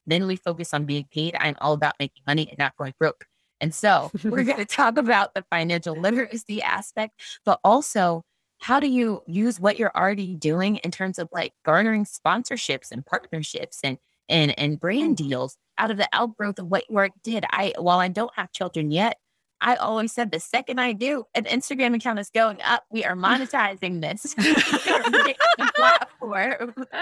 Then 0.08 0.26
we 0.26 0.36
focus 0.36 0.72
on 0.72 0.86
being 0.86 1.06
paid. 1.12 1.36
I'm 1.38 1.56
all 1.60 1.72
about 1.72 1.94
making 1.98 2.22
money 2.26 2.48
and 2.48 2.58
not 2.58 2.76
going 2.76 2.94
broke 2.98 3.26
and 3.60 3.74
so 3.74 4.10
we're 4.24 4.44
going 4.44 4.58
to 4.58 4.64
talk 4.64 4.98
about 4.98 5.34
the 5.34 5.44
financial 5.50 5.94
literacy 5.94 6.62
aspect, 6.62 7.20
but 7.44 7.60
also 7.64 8.22
how 8.58 8.80
do 8.80 8.86
you 8.86 9.22
use 9.26 9.60
what 9.60 9.78
you're 9.78 9.92
already 9.94 10.34
doing 10.34 10.76
in 10.76 10.90
terms 10.90 11.18
of 11.18 11.28
like 11.32 11.52
garnering 11.64 12.04
sponsorships 12.04 12.90
and 12.90 13.04
partnerships 13.04 13.80
and 13.84 13.98
and 14.28 14.58
and 14.58 14.80
brand 14.80 15.16
mm-hmm. 15.16 15.28
deals 15.28 15.56
out 15.78 15.90
of 15.90 15.98
the 15.98 16.08
outgrowth 16.12 16.58
of 16.58 16.66
what 16.66 16.84
you 16.88 16.96
already 16.96 17.14
did. 17.22 17.44
I 17.50 17.74
while 17.78 17.98
I 17.98 18.08
don't 18.08 18.32
have 18.34 18.50
children 18.52 18.90
yet, 18.90 19.18
I 19.60 19.76
always 19.76 20.12
said 20.12 20.30
the 20.30 20.40
second 20.40 20.80
I 20.80 20.92
do, 20.92 21.24
an 21.34 21.44
Instagram 21.44 21.94
account 21.94 22.18
is 22.18 22.30
going 22.30 22.60
up. 22.62 22.84
We 22.90 23.04
are 23.04 23.14
monetizing 23.14 24.00
this 24.00 24.34
platform. 25.76 26.74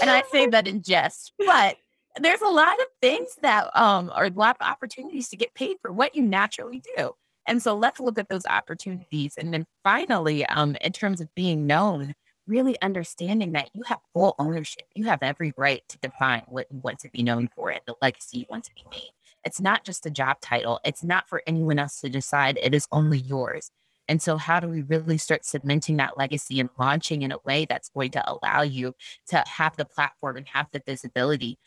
and 0.00 0.10
I 0.10 0.22
say 0.30 0.46
that 0.46 0.66
in 0.66 0.82
jest, 0.82 1.32
but 1.38 1.76
there's 2.20 2.40
a 2.42 2.48
lot 2.48 2.78
of 2.80 2.86
things 3.00 3.36
that 3.42 3.70
um 3.78 4.10
are 4.14 4.26
a 4.26 4.30
lot 4.30 4.56
of 4.60 4.66
opportunities 4.66 5.28
to 5.30 5.36
get 5.36 5.54
paid 5.54 5.76
for 5.82 5.92
what 5.92 6.14
you 6.14 6.22
naturally 6.22 6.82
do. 6.96 7.12
And 7.46 7.62
so 7.62 7.74
let's 7.76 8.00
look 8.00 8.18
at 8.18 8.28
those 8.28 8.46
opportunities. 8.46 9.34
And 9.36 9.52
then 9.52 9.66
finally, 9.82 10.46
um, 10.46 10.76
in 10.80 10.92
terms 10.92 11.20
of 11.20 11.34
being 11.34 11.66
known, 11.66 12.14
really 12.46 12.80
understanding 12.82 13.52
that 13.52 13.70
you 13.74 13.82
have 13.86 13.98
full 14.12 14.34
ownership. 14.38 14.82
You 14.94 15.04
have 15.04 15.22
every 15.22 15.52
right 15.56 15.82
to 15.88 15.98
define 15.98 16.42
what 16.48 16.66
you 16.70 16.80
want 16.82 16.98
to 17.00 17.10
be 17.10 17.22
known 17.22 17.48
for 17.54 17.70
and 17.70 17.80
the 17.86 17.94
legacy 18.02 18.38
you 18.38 18.46
want 18.50 18.64
to 18.64 18.74
be 18.74 18.84
made. 18.90 19.10
It's 19.44 19.60
not 19.60 19.84
just 19.84 20.04
a 20.04 20.10
job 20.10 20.40
title. 20.40 20.80
It's 20.84 21.04
not 21.04 21.28
for 21.28 21.42
anyone 21.46 21.78
else 21.78 22.00
to 22.00 22.10
decide. 22.10 22.58
It 22.60 22.74
is 22.74 22.86
only 22.92 23.18
yours. 23.18 23.70
And 24.08 24.20
so, 24.20 24.36
how 24.36 24.58
do 24.58 24.68
we 24.68 24.82
really 24.82 25.18
start 25.18 25.44
cementing 25.44 25.96
that 25.98 26.18
legacy 26.18 26.58
and 26.58 26.68
launching 26.78 27.22
in 27.22 27.30
a 27.30 27.38
way 27.44 27.64
that's 27.68 27.90
going 27.90 28.10
to 28.12 28.24
allow 28.28 28.62
you 28.62 28.94
to 29.28 29.44
have 29.46 29.76
the 29.76 29.84
platform 29.84 30.36
and 30.36 30.48
have 30.48 30.66
the 30.72 30.82
visibility 30.84 31.58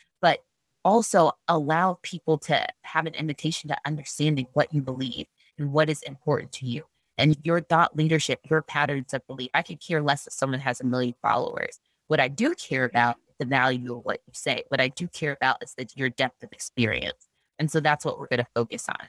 also 0.84 1.32
allow 1.48 1.98
people 2.02 2.38
to 2.38 2.66
have 2.82 3.06
an 3.06 3.14
invitation 3.14 3.68
to 3.68 3.76
understanding 3.86 4.46
what 4.52 4.72
you 4.72 4.82
believe 4.82 5.26
and 5.58 5.72
what 5.72 5.88
is 5.88 6.02
important 6.02 6.52
to 6.52 6.66
you 6.66 6.84
and 7.18 7.36
your 7.42 7.60
thought 7.60 7.96
leadership, 7.96 8.40
your 8.50 8.62
patterns 8.62 9.14
of 9.14 9.26
belief. 9.26 9.50
I 9.54 9.62
could 9.62 9.80
care 9.80 10.02
less 10.02 10.26
if 10.26 10.32
someone 10.32 10.60
has 10.60 10.80
a 10.80 10.84
million 10.84 11.14
followers. 11.22 11.78
What 12.08 12.20
I 12.20 12.28
do 12.28 12.54
care 12.54 12.84
about 12.84 13.16
the 13.38 13.44
value 13.44 13.96
of 13.96 14.04
what 14.04 14.20
you 14.26 14.32
say. 14.34 14.64
What 14.68 14.80
I 14.80 14.88
do 14.88 15.08
care 15.08 15.32
about 15.32 15.62
is 15.62 15.74
that 15.78 15.96
your 15.96 16.10
depth 16.10 16.42
of 16.42 16.52
experience. 16.52 17.28
And 17.58 17.70
so 17.70 17.80
that's 17.80 18.04
what 18.04 18.18
we're 18.18 18.28
going 18.28 18.40
to 18.40 18.46
focus 18.54 18.88
on. 18.88 19.08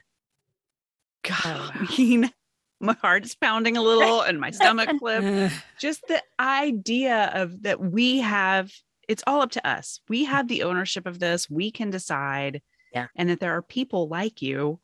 God, 1.22 1.40
oh, 1.44 1.70
I 1.74 1.96
mean, 1.98 2.30
my 2.80 2.94
heart 2.94 3.24
is 3.24 3.34
pounding 3.34 3.76
a 3.76 3.82
little 3.82 4.22
and 4.22 4.40
my 4.40 4.50
stomach 4.50 4.90
flip. 4.98 5.52
Just 5.78 6.06
the 6.08 6.22
idea 6.38 7.30
of 7.34 7.62
that 7.62 7.80
we 7.80 8.18
have, 8.18 8.72
it's 9.08 9.22
all 9.26 9.40
up 9.40 9.50
to 9.52 9.66
us. 9.66 10.00
We 10.08 10.24
have 10.24 10.48
the 10.48 10.62
ownership 10.62 11.06
of 11.06 11.18
this. 11.18 11.48
We 11.50 11.70
can 11.70 11.90
decide. 11.90 12.62
Yeah. 12.92 13.06
And 13.16 13.28
that 13.28 13.40
there 13.40 13.56
are 13.56 13.62
people 13.62 14.08
like 14.08 14.42
you 14.42 14.80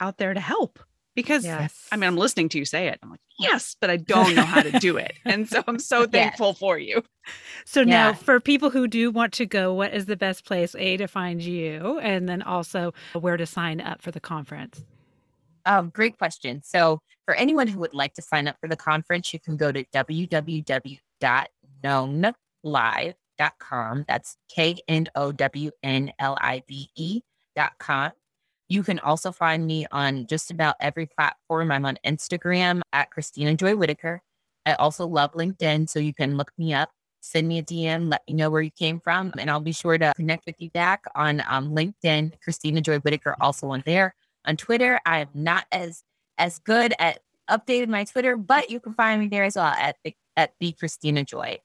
out 0.00 0.18
there 0.18 0.34
to 0.34 0.40
help 0.40 0.78
because 1.18 1.44
yes. 1.44 1.88
I 1.90 1.96
mean, 1.96 2.06
I'm 2.06 2.16
listening 2.16 2.48
to 2.50 2.58
you 2.58 2.64
say 2.64 2.86
it. 2.86 3.00
I'm 3.02 3.10
like, 3.10 3.18
yes, 3.40 3.74
but 3.80 3.90
I 3.90 3.96
don't 3.96 4.36
know 4.36 4.44
how 4.44 4.62
to 4.62 4.78
do 4.78 4.96
it. 4.96 5.14
And 5.24 5.48
so 5.48 5.64
I'm 5.66 5.80
so 5.80 6.06
thankful 6.06 6.50
yes. 6.50 6.58
for 6.58 6.78
you. 6.78 7.02
So 7.64 7.80
yeah. 7.80 7.86
now 7.86 8.12
for 8.12 8.38
people 8.38 8.70
who 8.70 8.86
do 8.86 9.10
want 9.10 9.32
to 9.34 9.46
go, 9.46 9.74
what 9.74 9.92
is 9.92 10.06
the 10.06 10.16
best 10.16 10.44
place, 10.44 10.76
A, 10.78 10.96
to 10.96 11.08
find 11.08 11.42
you, 11.42 11.98
and 11.98 12.28
then 12.28 12.42
also 12.42 12.94
where 13.14 13.36
to 13.36 13.46
sign 13.46 13.80
up 13.80 14.00
for 14.00 14.12
the 14.12 14.20
conference? 14.20 14.84
Um, 15.66 15.90
great 15.90 16.16
question. 16.18 16.62
So 16.62 17.00
for 17.24 17.34
anyone 17.34 17.66
who 17.66 17.80
would 17.80 17.94
like 17.94 18.14
to 18.14 18.22
sign 18.22 18.46
up 18.46 18.56
for 18.60 18.68
the 18.68 18.76
conference, 18.76 19.34
you 19.34 19.40
can 19.40 19.56
go 19.56 19.72
to 19.72 19.84
www.knownlive.com. 23.38 24.04
That's 24.08 24.36
K 24.48 24.78
N 24.88 25.06
O 25.14 25.32
W 25.32 25.70
N 25.82 26.12
L 26.18 26.36
I 26.40 26.62
V 26.68 26.90
E.com. 26.96 28.12
You 28.68 28.82
can 28.82 28.98
also 28.98 29.32
find 29.32 29.66
me 29.66 29.86
on 29.90 30.26
just 30.26 30.50
about 30.50 30.76
every 30.80 31.06
platform. 31.06 31.72
I'm 31.72 31.86
on 31.86 31.98
Instagram 32.04 32.82
at 32.92 33.10
Christina 33.10 33.54
Joy 33.54 33.74
Whitaker. 33.76 34.20
I 34.66 34.74
also 34.74 35.06
love 35.06 35.32
LinkedIn, 35.32 35.88
so 35.88 35.98
you 35.98 36.12
can 36.12 36.36
look 36.36 36.52
me 36.58 36.74
up, 36.74 36.90
send 37.20 37.48
me 37.48 37.58
a 37.58 37.62
DM, 37.62 38.10
let 38.10 38.20
me 38.28 38.34
know 38.34 38.50
where 38.50 38.60
you 38.60 38.70
came 38.70 39.00
from, 39.00 39.32
and 39.38 39.50
I'll 39.50 39.60
be 39.60 39.72
sure 39.72 39.96
to 39.96 40.12
connect 40.14 40.44
with 40.44 40.56
you 40.58 40.68
back 40.70 41.04
on 41.14 41.42
um, 41.48 41.74
LinkedIn. 41.74 42.32
Christina 42.42 42.82
Joy 42.82 42.98
Whitaker 42.98 43.34
also 43.40 43.68
on 43.68 43.82
there. 43.86 44.14
On 44.44 44.56
Twitter, 44.56 45.00
I 45.06 45.20
am 45.20 45.28
not 45.32 45.64
as 45.72 46.02
as 46.36 46.58
good 46.58 46.92
at 46.98 47.20
updating 47.50 47.88
my 47.88 48.04
Twitter, 48.04 48.36
but 48.36 48.70
you 48.70 48.78
can 48.78 48.92
find 48.92 49.20
me 49.20 49.28
there 49.28 49.44
as 49.44 49.56
well 49.56 49.64
at 49.66 49.96
at 50.36 50.52
the 50.60 50.72
Christina 50.72 51.24
Joy. 51.24 51.58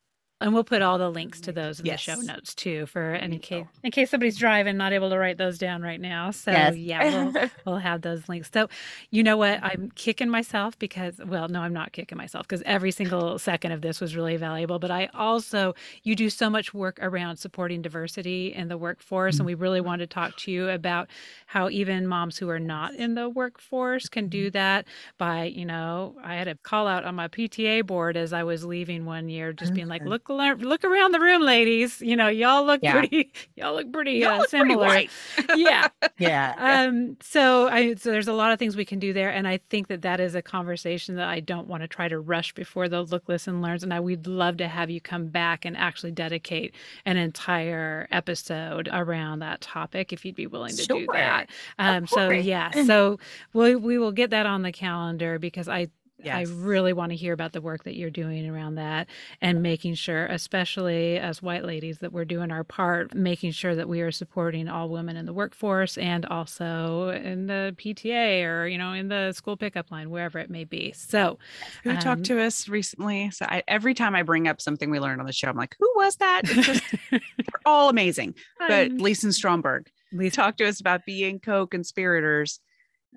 And 0.43 0.53
we'll 0.53 0.65
put 0.65 0.81
all 0.81 0.97
the 0.97 1.09
links 1.09 1.39
to 1.41 1.53
those 1.53 1.79
in 1.79 1.85
yes. 1.85 2.05
the 2.05 2.11
show 2.11 2.19
notes 2.19 2.53
too, 2.53 2.85
for 2.87 3.13
any 3.13 3.39
case 3.39 3.65
in 3.81 3.91
case 3.91 4.11
somebody's 4.11 4.37
driving, 4.37 4.75
not 4.75 4.91
able 4.91 5.09
to 5.09 5.17
write 5.17 5.37
those 5.37 5.57
down 5.57 5.81
right 5.81 6.01
now. 6.01 6.31
So 6.31 6.51
yes. 6.51 6.75
yeah, 6.75 7.31
we'll, 7.31 7.49
we'll 7.65 7.77
have 7.77 8.01
those 8.01 8.27
links. 8.27 8.49
So 8.53 8.67
you 9.09 9.23
know 9.23 9.37
what? 9.37 9.63
I'm 9.63 9.89
kicking 9.95 10.29
myself 10.29 10.77
because 10.77 11.21
well, 11.25 11.47
no, 11.47 11.61
I'm 11.61 11.71
not 11.71 11.93
kicking 11.93 12.17
myself 12.17 12.45
because 12.45 12.61
every 12.65 12.91
single 12.91 13.39
second 13.39 13.71
of 13.71 13.81
this 13.81 14.01
was 14.01 14.17
really 14.17 14.35
valuable. 14.35 14.79
But 14.79 14.91
I 14.91 15.09
also 15.13 15.75
you 16.03 16.13
do 16.13 16.29
so 16.29 16.49
much 16.49 16.73
work 16.73 16.99
around 17.01 17.37
supporting 17.37 17.81
diversity 17.81 18.53
in 18.53 18.67
the 18.67 18.77
workforce, 18.77 19.35
mm-hmm. 19.35 19.41
and 19.41 19.45
we 19.45 19.53
really 19.53 19.79
want 19.79 20.01
to 20.01 20.07
talk 20.07 20.35
to 20.39 20.51
you 20.51 20.67
about 20.67 21.07
how 21.45 21.69
even 21.69 22.05
moms 22.05 22.37
who 22.37 22.49
are 22.49 22.59
not 22.59 22.93
in 22.95 23.15
the 23.15 23.29
workforce 23.29 24.09
can 24.09 24.27
do 24.27 24.47
mm-hmm. 24.47 24.57
that 24.57 24.87
by 25.17 25.45
you 25.45 25.65
know 25.65 26.15
I 26.21 26.35
had 26.35 26.49
a 26.49 26.55
call 26.55 26.85
out 26.85 27.05
on 27.05 27.15
my 27.15 27.29
PTA 27.29 27.85
board 27.85 28.17
as 28.17 28.33
I 28.33 28.43
was 28.43 28.65
leaving 28.65 29.05
one 29.05 29.29
year, 29.29 29.53
just 29.53 29.73
being 29.73 29.87
like, 29.87 30.03
look 30.03 30.32
look 30.37 30.83
around 30.83 31.13
the 31.13 31.19
room, 31.19 31.41
ladies. 31.41 32.01
You 32.01 32.15
know, 32.15 32.27
y'all 32.27 32.65
look 32.65 32.81
yeah. 32.83 32.93
pretty. 32.93 33.31
Y'all 33.55 33.75
look 33.75 33.91
pretty 33.91 34.13
y'all 34.13 34.31
uh, 34.31 34.37
look 34.39 34.49
similar. 34.49 34.87
Pretty 34.87 35.09
yeah, 35.55 35.87
yeah. 36.17 36.55
Um. 36.57 37.17
So 37.21 37.67
I 37.67 37.93
so 37.95 38.11
there's 38.11 38.27
a 38.27 38.33
lot 38.33 38.51
of 38.51 38.59
things 38.59 38.75
we 38.75 38.85
can 38.85 38.99
do 38.99 39.13
there, 39.13 39.29
and 39.29 39.47
I 39.47 39.59
think 39.69 39.87
that 39.87 40.01
that 40.01 40.19
is 40.19 40.35
a 40.35 40.41
conversation 40.41 41.15
that 41.15 41.27
I 41.27 41.39
don't 41.39 41.67
want 41.67 41.83
to 41.83 41.87
try 41.87 42.07
to 42.07 42.19
rush 42.19 42.53
before 42.53 42.89
the 42.89 43.03
look, 43.03 43.23
listen, 43.27 43.61
learns. 43.61 43.83
And 43.83 43.93
I 43.93 43.99
we'd 43.99 44.27
love 44.27 44.57
to 44.57 44.67
have 44.67 44.89
you 44.89 44.99
come 44.99 45.27
back 45.27 45.65
and 45.65 45.77
actually 45.77 46.11
dedicate 46.11 46.73
an 47.05 47.17
entire 47.17 48.07
episode 48.11 48.89
around 48.91 49.39
that 49.39 49.61
topic 49.61 50.11
if 50.11 50.25
you'd 50.25 50.35
be 50.35 50.47
willing 50.47 50.75
to 50.75 50.83
sure. 50.83 50.99
do 50.99 51.07
that. 51.13 51.49
Um. 51.77 52.07
So 52.07 52.29
yeah. 52.29 52.71
So 52.85 53.19
we 53.53 53.75
we 53.75 53.97
will 53.97 54.11
get 54.11 54.31
that 54.31 54.45
on 54.45 54.63
the 54.63 54.71
calendar 54.71 55.37
because 55.37 55.67
I 55.69 55.89
Yes. 56.23 56.49
I 56.49 56.53
really 56.53 56.93
want 56.93 57.11
to 57.11 57.15
hear 57.15 57.33
about 57.33 57.51
the 57.51 57.61
work 57.61 57.83
that 57.83 57.95
you're 57.95 58.09
doing 58.09 58.47
around 58.47 58.75
that 58.75 59.07
and 59.41 59.61
making 59.61 59.95
sure, 59.95 60.25
especially 60.27 61.17
as 61.17 61.41
white 61.41 61.65
ladies, 61.65 61.99
that 61.99 62.13
we're 62.13 62.25
doing 62.25 62.51
our 62.51 62.63
part, 62.63 63.13
making 63.13 63.51
sure 63.51 63.75
that 63.75 63.89
we 63.89 64.01
are 64.01 64.11
supporting 64.11 64.67
all 64.67 64.89
women 64.89 65.17
in 65.17 65.25
the 65.25 65.33
workforce 65.33 65.97
and 65.97 66.25
also 66.25 67.09
in 67.09 67.47
the 67.47 67.75
PTA 67.77 68.45
or, 68.45 68.67
you 68.67 68.77
know, 68.77 68.93
in 68.93 69.09
the 69.09 69.33
school 69.33 69.57
pickup 69.57 69.91
line, 69.91 70.09
wherever 70.09 70.39
it 70.39 70.49
may 70.49 70.63
be. 70.63 70.93
So, 70.93 71.39
who 71.83 71.91
um, 71.91 71.99
talked 71.99 72.23
to 72.25 72.41
us 72.41 72.69
recently? 72.69 73.29
So, 73.31 73.45
I, 73.47 73.63
every 73.67 73.93
time 73.93 74.15
I 74.15 74.23
bring 74.23 74.47
up 74.47 74.61
something 74.61 74.89
we 74.89 74.99
learned 74.99 75.19
on 75.19 75.27
the 75.27 75.33
show, 75.33 75.49
I'm 75.49 75.57
like, 75.57 75.75
who 75.79 75.91
was 75.95 76.15
that? 76.17 76.41
It's 76.45 76.67
just, 76.67 76.83
they're 77.11 77.21
all 77.65 77.89
amazing. 77.89 78.35
But 78.59 78.91
um, 78.91 78.97
Lisa 78.97 79.33
Stromberg, 79.33 79.89
Lisa 80.11 80.35
talked 80.35 80.59
to 80.59 80.67
us 80.67 80.79
about 80.79 81.05
being 81.05 81.39
co 81.39 81.67
conspirators, 81.67 82.59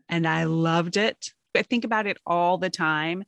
and 0.08 0.26
I 0.26 0.44
loved 0.44 0.96
it 0.96 1.32
I 1.56 1.62
think 1.62 1.84
about 1.84 2.06
it 2.06 2.18
all 2.26 2.58
the 2.58 2.70
time 2.70 3.24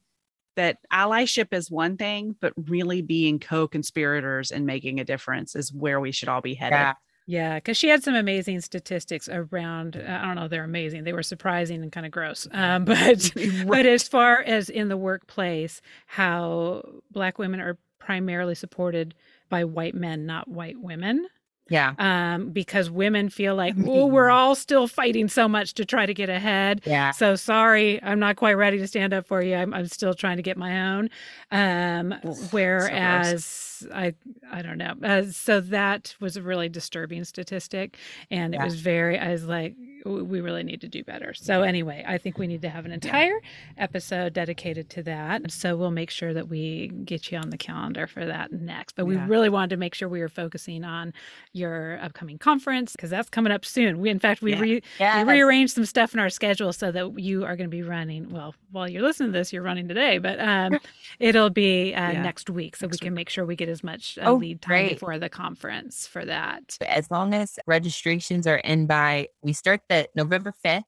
that 0.57 0.79
allyship 0.93 1.53
is 1.53 1.70
one 1.70 1.97
thing, 1.97 2.35
but 2.41 2.53
really 2.57 3.01
being 3.01 3.39
co 3.39 3.68
conspirators 3.68 4.51
and 4.51 4.66
making 4.66 4.99
a 4.99 5.05
difference 5.05 5.55
is 5.55 5.72
where 5.72 6.01
we 6.01 6.12
should 6.12 6.29
all 6.29 6.41
be 6.41 6.55
headed. 6.55 6.79
Yeah. 6.79 6.95
Yeah, 7.31 7.57
because 7.57 7.76
she 7.76 7.91
had 7.91 8.03
some 8.03 8.14
amazing 8.14 8.62
statistics 8.62 9.29
around. 9.31 9.97
I 9.97 10.24
don't 10.24 10.37
know, 10.37 10.49
they're 10.49 10.64
amazing. 10.64 11.05
They 11.05 11.12
were 11.12 11.22
surprising 11.22 11.83
and 11.83 11.93
kind 11.93 12.07
of 12.07 12.12
gross. 12.12 12.49
Um, 12.53 12.85
but 12.87 13.31
right. 13.37 13.66
but 13.66 13.85
as 13.85 14.09
far 14.09 14.41
as 14.41 14.70
in 14.70 14.89
the 14.89 14.97
workplace, 14.97 15.83
how 16.07 16.83
Black 17.11 17.39
women 17.39 17.61
are 17.61 17.76
primarily 17.99 18.55
supported 18.55 19.14
by 19.51 19.64
white 19.64 19.95
men, 19.95 20.24
not 20.24 20.49
white 20.49 20.81
women. 20.81 21.26
Yeah. 21.69 21.95
Um, 21.99 22.51
because 22.51 22.91
women 22.91 23.29
feel 23.29 23.55
like, 23.55 23.75
oh, 23.87 24.07
we're 24.07 24.31
all 24.31 24.55
still 24.55 24.89
fighting 24.89 25.29
so 25.29 25.49
much 25.49 25.75
to 25.75 25.85
try 25.85 26.07
to 26.07 26.14
get 26.14 26.29
ahead. 26.29 26.83
Yeah. 26.85 27.11
So 27.12 27.37
sorry, 27.37 28.03
I'm 28.03 28.19
not 28.19 28.37
quite 28.37 28.55
ready 28.55 28.79
to 28.79 28.87
stand 28.87 29.12
up 29.12 29.27
for 29.27 29.43
you. 29.43 29.55
I'm, 29.55 29.75
I'm 29.75 29.87
still 29.87 30.14
trying 30.14 30.37
to 30.37 30.43
get 30.43 30.57
my 30.57 30.95
own. 30.95 31.11
Um, 31.51 32.14
whereas 32.51 33.45
so 33.45 33.69
I, 33.93 34.14
I 34.51 34.62
don't 34.62 34.79
know. 34.79 34.95
Uh, 35.03 35.25
so 35.25 35.61
that 35.61 36.14
was 36.21 36.37
a 36.37 36.43
really 36.43 36.69
disturbing 36.69 37.25
statistic, 37.25 37.97
and 38.31 38.55
yeah. 38.55 38.62
it 38.62 38.64
was 38.64 38.81
very. 38.81 39.19
I 39.19 39.31
was 39.31 39.45
like, 39.45 39.77
we 40.05 40.40
really 40.40 40.62
need 40.62 40.80
to 40.80 40.88
do 40.88 41.03
better. 41.05 41.34
So 41.34 41.62
anyway, 41.62 42.05
I 42.07 42.18
think 42.18 42.38
we 42.38 42.46
need 42.46 42.62
to 42.62 42.68
have 42.68 42.84
an 42.84 42.92
entire 42.92 43.40
episode 43.76 44.32
dedicated 44.32 44.90
to 44.90 45.03
that. 45.05 45.51
So 45.51 45.76
we'll 45.76 45.90
make 45.90 46.11
sure 46.11 46.32
that 46.34 46.49
we 46.49 46.88
get 47.05 47.30
you 47.30 47.38
on 47.38 47.51
the 47.51 47.59
calendar 47.59 48.07
for 48.07 48.24
that 48.26 48.53
next. 48.53 48.96
But 48.96 49.07
we 49.07 49.16
yeah. 49.16 49.26
really 49.28 49.49
wanted 49.49 49.70
to 49.70 49.76
make 49.76 49.94
sure 49.94 50.09
we 50.09 50.20
were 50.20 50.28
focusing 50.28 50.84
on 50.84 51.12
your 51.53 51.99
upcoming 52.03 52.38
conference 52.38 52.92
because 52.92 53.11
that's 53.11 53.28
coming 53.30 53.53
up 53.53 53.64
soon. 53.64 54.01
We, 54.01 54.11
in 54.11 54.18
fact, 54.18 54.42
we, 54.42 54.53
yeah. 54.53 54.61
Re- 54.61 54.82
yeah, 54.99 55.24
we 55.24 55.32
rearranged 55.32 55.74
some 55.74 55.84
stuff 55.84 56.14
in 56.14 56.20
our 56.20 56.30
schedule 56.30 56.72
so 56.72 56.92
that 56.92 57.18
you 57.18 57.44
are 57.44 57.57
going 57.57 57.70
to 57.70 57.76
be 57.76 57.82
running. 57.82 58.30
Well, 58.30 58.55
while 58.70 58.88
you're 58.88 59.03
listening 59.03 59.32
to 59.32 59.38
this, 59.38 59.53
you're 59.53 59.62
running 59.62 59.88
today, 59.88 60.18
but 60.18 60.38
um, 60.40 60.78
it'll 61.18 61.51
be 61.51 61.94
uh, 61.94 62.12
next 62.12 62.51
week, 62.51 62.76
so 62.76 62.86
next 62.86 62.94
we 62.94 62.99
can 62.99 63.12
week. 63.12 63.16
make 63.16 63.28
sure 63.30 63.44
we 63.44 63.57
get 63.57 63.68
as 63.68 63.82
much 63.82 64.18
uh, 64.18 64.26
oh, 64.26 64.34
lead 64.34 64.62
time 64.62 64.70
great. 64.70 64.92
before 64.92 65.18
the 65.18 65.28
conference 65.28 66.07
for 66.07 66.24
that. 66.24 66.76
As 66.86 67.11
long 67.11 67.34
as 67.34 67.59
registrations 67.66 68.46
are 68.46 68.59
in 68.59 68.86
by, 68.86 69.28
we 69.42 69.53
start 69.53 69.80
the 69.89 70.09
November 70.14 70.55
5th. 70.64 70.84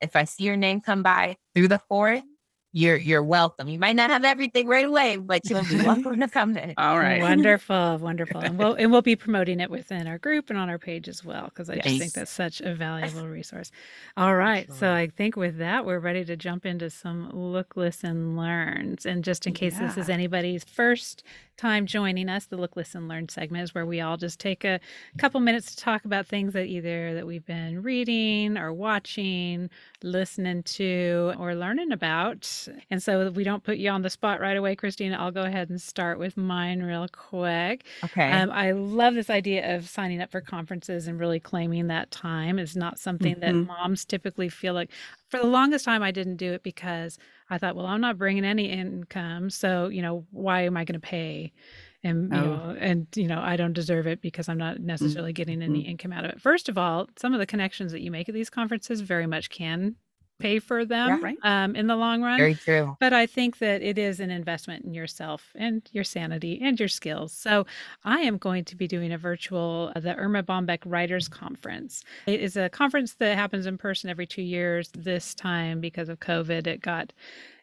If 0.00 0.16
I 0.16 0.24
see 0.24 0.44
your 0.44 0.56
name 0.56 0.80
come 0.80 1.02
by 1.02 1.36
through 1.54 1.68
the 1.68 1.80
4th, 1.90 2.22
you're 2.72 2.96
you're 2.96 3.22
welcome. 3.22 3.68
You 3.68 3.78
might 3.78 3.96
not 3.96 4.10
have 4.10 4.24
everything 4.24 4.66
right 4.66 4.86
away, 4.86 5.18
but 5.18 5.48
you'll 5.48 5.64
be 5.64 5.76
welcome 5.84 6.18
to 6.20 6.28
come 6.28 6.56
in. 6.56 6.74
All 6.78 6.98
right. 6.98 7.20
Wonderful, 7.20 7.98
wonderful. 7.98 8.40
And 8.40 8.58
we'll 8.58 8.74
and 8.74 8.90
we'll 8.90 9.02
be 9.02 9.14
promoting 9.14 9.60
it 9.60 9.70
within 9.70 10.06
our 10.06 10.18
group 10.18 10.48
and 10.48 10.58
on 10.58 10.70
our 10.70 10.78
page 10.78 11.08
as 11.08 11.22
well, 11.22 11.44
because 11.44 11.68
I 11.68 11.76
just 11.76 11.98
think 11.98 12.12
that's 12.14 12.30
such 12.30 12.60
a 12.62 12.74
valuable 12.74 13.28
resource. 13.28 13.70
All 14.16 14.34
right. 14.34 14.66
Sure. 14.66 14.76
So 14.76 14.92
I 14.94 15.08
think 15.08 15.36
with 15.36 15.58
that, 15.58 15.84
we're 15.84 15.98
ready 15.98 16.24
to 16.24 16.36
jump 16.36 16.64
into 16.64 16.88
some 16.88 17.30
look, 17.30 17.76
listen, 17.76 18.36
learns. 18.36 19.04
And 19.04 19.22
just 19.22 19.46
in 19.46 19.52
case 19.52 19.74
yeah. 19.74 19.88
this 19.88 19.98
is 19.98 20.08
anybody's 20.08 20.64
first 20.64 21.24
time 21.56 21.86
joining 21.86 22.28
us, 22.28 22.46
the 22.46 22.56
Look, 22.56 22.76
Listen, 22.76 23.08
Learn 23.08 23.28
segment 23.28 23.62
is 23.62 23.74
where 23.74 23.86
we 23.86 24.00
all 24.00 24.16
just 24.16 24.40
take 24.40 24.64
a 24.64 24.80
couple 25.18 25.40
minutes 25.40 25.74
to 25.74 25.76
talk 25.76 26.04
about 26.04 26.26
things 26.26 26.52
that 26.54 26.66
either 26.66 27.14
that 27.14 27.26
we've 27.26 27.44
been 27.46 27.82
reading 27.82 28.56
or 28.56 28.72
watching, 28.72 29.70
listening 30.02 30.62
to, 30.64 31.34
or 31.38 31.54
learning 31.54 31.92
about. 31.92 32.61
And 32.90 33.02
so 33.02 33.30
we 33.30 33.44
don't 33.44 33.62
put 33.62 33.78
you 33.78 33.90
on 33.90 34.02
the 34.02 34.10
spot 34.10 34.40
right 34.40 34.56
away, 34.56 34.76
Christina. 34.76 35.16
I'll 35.16 35.30
go 35.30 35.42
ahead 35.42 35.70
and 35.70 35.80
start 35.80 36.18
with 36.18 36.36
mine 36.36 36.82
real 36.82 37.06
quick. 37.08 37.84
Okay. 38.04 38.30
Um, 38.30 38.50
I 38.50 38.72
love 38.72 39.14
this 39.14 39.30
idea 39.30 39.76
of 39.76 39.88
signing 39.88 40.20
up 40.20 40.30
for 40.30 40.40
conferences 40.40 41.06
and 41.06 41.18
really 41.18 41.40
claiming 41.40 41.86
that 41.88 42.10
time 42.10 42.58
is 42.58 42.76
not 42.76 42.98
something 42.98 43.34
mm-hmm. 43.36 43.40
that 43.40 43.66
moms 43.66 44.04
typically 44.04 44.48
feel 44.48 44.74
like. 44.74 44.90
For 45.28 45.38
the 45.38 45.46
longest 45.46 45.84
time, 45.84 46.02
I 46.02 46.10
didn't 46.10 46.36
do 46.36 46.52
it 46.52 46.62
because 46.62 47.18
I 47.48 47.58
thought, 47.58 47.76
well, 47.76 47.86
I'm 47.86 48.00
not 48.00 48.18
bringing 48.18 48.44
any 48.44 48.70
income, 48.70 49.50
so 49.50 49.88
you 49.88 50.02
know, 50.02 50.26
why 50.30 50.62
am 50.62 50.76
I 50.76 50.84
going 50.84 51.00
to 51.00 51.06
pay? 51.06 51.52
And 52.04 52.32
you 52.32 52.38
oh. 52.38 52.42
know, 52.42 52.76
and 52.80 53.06
you 53.14 53.28
know, 53.28 53.40
I 53.40 53.56
don't 53.56 53.72
deserve 53.72 54.06
it 54.06 54.20
because 54.20 54.48
I'm 54.48 54.58
not 54.58 54.80
necessarily 54.80 55.32
getting 55.32 55.62
any 55.62 55.80
mm-hmm. 55.80 55.90
income 55.90 56.12
out 56.12 56.24
of 56.24 56.32
it. 56.32 56.40
First 56.40 56.68
of 56.68 56.76
all, 56.76 57.08
some 57.16 57.32
of 57.32 57.38
the 57.38 57.46
connections 57.46 57.92
that 57.92 58.00
you 58.00 58.10
make 58.10 58.28
at 58.28 58.34
these 58.34 58.50
conferences 58.50 59.00
very 59.00 59.26
much 59.26 59.50
can 59.50 59.96
pay 60.38 60.58
for 60.58 60.84
them 60.84 61.08
Yeah. 61.08 61.18
Right. 61.22 61.38
um, 61.42 61.76
in 61.76 61.86
the 61.86 61.96
long 61.96 62.22
run. 62.22 62.38
Very 62.38 62.54
true. 62.54 62.96
But 63.00 63.12
I 63.12 63.26
think 63.26 63.58
that 63.58 63.82
it 63.82 63.98
is 63.98 64.18
an 64.20 64.30
investment 64.30 64.84
in 64.84 64.92
yourself 64.94 65.50
and 65.54 65.88
your 65.92 66.04
sanity 66.04 66.60
and 66.62 66.78
your 66.78 66.88
skills. 66.88 67.32
So 67.32 67.66
I 68.04 68.20
am 68.20 68.38
going 68.38 68.64
to 68.66 68.76
be 68.76 68.88
doing 68.88 69.12
a 69.12 69.18
virtual, 69.18 69.92
uh, 69.94 70.00
the 70.00 70.16
Erma 70.16 70.42
Bombeck 70.42 70.80
Writers 70.84 71.28
Conference. 71.28 72.04
It 72.26 72.40
is 72.40 72.56
a 72.56 72.68
conference 72.68 73.14
that 73.14 73.36
happens 73.36 73.66
in 73.66 73.78
person 73.78 74.10
every 74.10 74.26
two 74.26 74.42
years. 74.42 74.90
This 74.96 75.34
time, 75.34 75.80
because 75.80 76.08
of 76.08 76.18
COVID, 76.20 76.66
it 76.66 76.80
got 76.80 77.12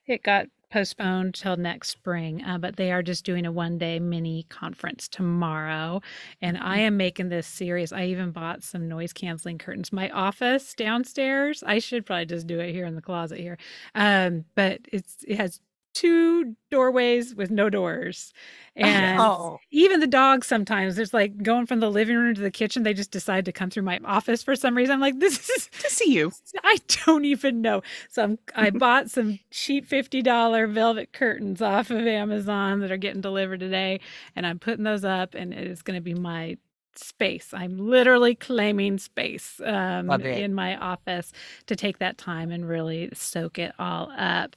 it 0.07 0.23
got 0.23 0.47
postponed 0.71 1.35
till 1.35 1.57
next 1.57 1.89
spring, 1.89 2.43
uh, 2.43 2.57
but 2.57 2.75
they 2.75 2.91
are 2.91 3.03
just 3.03 3.25
doing 3.25 3.45
a 3.45 3.51
one 3.51 3.77
day 3.77 3.99
mini 3.99 4.43
conference 4.49 5.07
tomorrow. 5.07 6.01
And 6.41 6.57
I 6.57 6.79
am 6.79 6.97
making 6.97 7.29
this 7.29 7.47
serious. 7.47 7.91
I 7.91 8.05
even 8.05 8.31
bought 8.31 8.63
some 8.63 8.87
noise 8.87 9.13
canceling 9.13 9.57
curtains. 9.57 9.91
My 9.91 10.09
office 10.09 10.73
downstairs, 10.73 11.63
I 11.65 11.79
should 11.79 12.05
probably 12.05 12.25
just 12.25 12.47
do 12.47 12.59
it 12.59 12.71
here 12.71 12.85
in 12.85 12.95
the 12.95 13.01
closet 13.01 13.39
here. 13.39 13.57
Um, 13.95 14.45
but 14.55 14.81
it's 14.91 15.17
it 15.27 15.37
has 15.37 15.59
two 15.99 16.55
doorways 16.71 17.35
with 17.35 17.51
no 17.51 17.69
doors. 17.69 18.33
And 18.75 19.19
Oh. 19.19 19.59
even 19.71 19.99
the 19.99 20.07
dogs 20.07 20.47
sometimes 20.47 20.95
there's 20.95 21.13
like 21.13 21.43
going 21.43 21.65
from 21.65 21.81
the 21.81 21.89
living 21.91 22.15
room 22.15 22.33
to 22.35 22.41
the 22.41 22.51
kitchen, 22.51 22.83
they 22.83 22.93
just 22.93 23.11
decide 23.11 23.43
to 23.45 23.51
come 23.51 23.69
through 23.69 23.83
my 23.83 23.99
office 24.05 24.41
for 24.41 24.55
some 24.55 24.77
reason. 24.77 24.93
I'm 24.93 25.01
like, 25.01 25.19
this 25.19 25.49
is 25.49 25.69
To 25.79 25.89
see 25.89 26.13
you. 26.13 26.31
I 26.63 26.77
don't 27.05 27.25
even 27.25 27.61
know. 27.61 27.81
So 28.09 28.23
I'm, 28.23 28.39
I 28.55 28.69
bought 28.85 29.09
some 29.09 29.39
cheap 29.51 29.85
fifty 29.85 30.21
dollar 30.21 30.67
velvet 30.67 31.11
curtains 31.11 31.61
off 31.61 31.89
of 31.91 32.07
Amazon 32.07 32.79
that 32.79 32.91
are 32.91 32.97
getting 32.97 33.21
delivered 33.21 33.59
today, 33.59 33.99
and 34.35 34.45
I'm 34.47 34.59
putting 34.59 34.83
those 34.85 35.03
up, 35.03 35.33
and 35.35 35.53
it 35.53 35.67
is 35.67 35.81
going 35.81 35.97
to 35.97 36.01
be 36.01 36.13
my 36.13 36.57
space. 36.95 37.53
I'm 37.53 37.77
literally 37.77 38.35
claiming 38.35 38.97
space 38.97 39.61
um, 39.63 40.09
in 40.21 40.53
my 40.53 40.75
office 40.77 41.31
to 41.67 41.75
take 41.75 41.99
that 41.99 42.17
time 42.17 42.51
and 42.51 42.67
really 42.67 43.09
soak 43.13 43.57
it 43.59 43.73
all 43.79 44.11
up. 44.17 44.55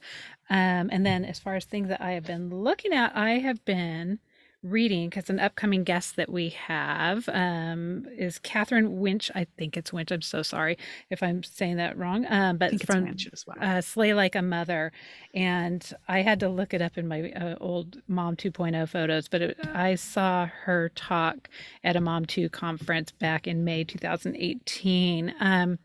Um, 0.49 0.89
and 0.91 1.05
then, 1.05 1.25
as 1.25 1.39
far 1.39 1.55
as 1.55 1.65
things 1.65 1.89
that 1.89 2.01
I 2.01 2.11
have 2.11 2.25
been 2.25 2.49
looking 2.49 2.93
at, 2.93 3.15
I 3.15 3.39
have 3.39 3.63
been 3.65 4.19
reading 4.63 5.09
because 5.09 5.29
an 5.29 5.39
upcoming 5.39 5.83
guest 5.83 6.15
that 6.15 6.29
we 6.29 6.49
have 6.49 7.27
um, 7.29 8.05
is 8.17 8.39
Katherine 8.39 8.97
Wintsch. 8.97 9.29
I 9.35 9.45
think 9.57 9.75
it's 9.75 9.91
Wintsch. 9.91 10.11
I'm 10.11 10.21
so 10.21 10.41
sorry 10.41 10.77
if 11.09 11.21
I'm 11.21 11.43
saying 11.43 11.77
that 11.77 11.97
wrong. 11.97 12.25
Um, 12.29 12.57
but 12.57 12.81
from 12.85 13.15
well. 13.45 13.57
uh, 13.59 13.81
Slay 13.81 14.13
Like 14.13 14.35
a 14.35 14.41
Mother. 14.41 14.91
And 15.33 15.93
I 16.07 16.21
had 16.21 16.39
to 16.39 16.49
look 16.49 16.73
it 16.73 16.81
up 16.81 16.97
in 16.97 17.07
my 17.07 17.31
uh, 17.31 17.55
old 17.59 18.01
Mom 18.07 18.37
2.0 18.37 18.87
photos, 18.87 19.27
but 19.27 19.41
it, 19.41 19.57
I 19.73 19.95
saw 19.95 20.47
her 20.63 20.89
talk 20.95 21.49
at 21.83 21.95
a 21.95 22.01
Mom 22.01 22.25
2 22.25 22.49
conference 22.49 23.11
back 23.11 23.47
in 23.47 23.65
May 23.65 23.83
2018. 23.83 25.35
Um, 25.39 25.79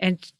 and 0.00 0.32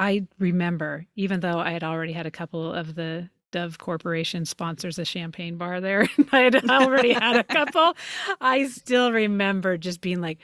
I 0.00 0.26
remember, 0.38 1.06
even 1.14 1.40
though 1.40 1.58
I 1.58 1.72
had 1.72 1.84
already 1.84 2.14
had 2.14 2.26
a 2.26 2.30
couple 2.30 2.72
of 2.72 2.94
the 2.94 3.28
Dove 3.52 3.78
Corporation 3.78 4.46
sponsors 4.46 4.98
a 4.98 5.04
champagne 5.04 5.58
bar 5.58 5.80
there, 5.82 6.08
and 6.16 6.28
I 6.32 6.40
had 6.40 6.70
already 6.70 7.12
had 7.12 7.36
a 7.36 7.44
couple, 7.44 7.94
I 8.40 8.66
still 8.68 9.12
remember 9.12 9.76
just 9.76 10.00
being 10.00 10.22
like, 10.22 10.38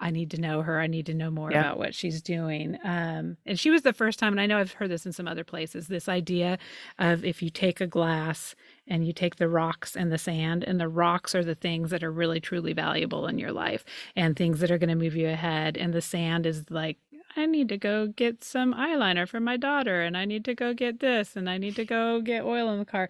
I 0.00 0.10
need 0.10 0.32
to 0.32 0.40
know 0.40 0.62
her. 0.62 0.80
I 0.80 0.86
need 0.86 1.06
to 1.06 1.14
know 1.14 1.30
more 1.30 1.50
Yeah. 1.50 1.60
about 1.62 1.78
what 1.78 1.94
she's 1.94 2.20
doing. 2.20 2.78
Um, 2.84 3.36
and 3.46 3.58
she 3.58 3.70
was 3.70 3.82
the 3.82 3.92
first 3.92 4.18
time, 4.18 4.32
and 4.32 4.40
I 4.40 4.46
know 4.46 4.58
I've 4.58 4.72
heard 4.72 4.90
this 4.90 5.06
in 5.06 5.12
some 5.12 5.28
other 5.28 5.44
places 5.44 5.86
this 5.88 6.08
idea 6.08 6.58
of 6.98 7.24
if 7.24 7.42
you 7.42 7.50
take 7.50 7.80
a 7.80 7.86
glass 7.86 8.54
and 8.86 9.06
you 9.06 9.12
take 9.12 9.36
the 9.36 9.48
rocks 9.48 9.96
and 9.96 10.12
the 10.12 10.18
sand, 10.18 10.64
and 10.64 10.80
the 10.80 10.88
rocks 10.88 11.34
are 11.34 11.44
the 11.44 11.54
things 11.54 11.90
that 11.90 12.04
are 12.04 12.12
really 12.12 12.40
truly 12.40 12.72
valuable 12.72 13.26
in 13.26 13.38
your 13.38 13.52
life 13.52 13.84
and 14.14 14.36
things 14.36 14.60
that 14.60 14.70
are 14.70 14.78
going 14.78 14.88
to 14.90 14.94
move 14.94 15.16
you 15.16 15.28
ahead. 15.28 15.76
And 15.76 15.92
the 15.94 16.02
sand 16.02 16.44
is 16.46 16.70
like, 16.70 16.98
I 17.36 17.46
need 17.46 17.68
to 17.70 17.76
go 17.76 18.06
get 18.06 18.44
some 18.44 18.74
eyeliner 18.74 19.28
for 19.28 19.40
my 19.40 19.56
daughter, 19.56 20.02
and 20.02 20.16
I 20.16 20.24
need 20.24 20.44
to 20.44 20.54
go 20.54 20.72
get 20.72 21.00
this, 21.00 21.36
and 21.36 21.50
I 21.50 21.58
need 21.58 21.76
to 21.76 21.84
go 21.84 22.20
get 22.20 22.44
oil 22.44 22.70
in 22.70 22.78
the 22.78 22.84
car. 22.84 23.08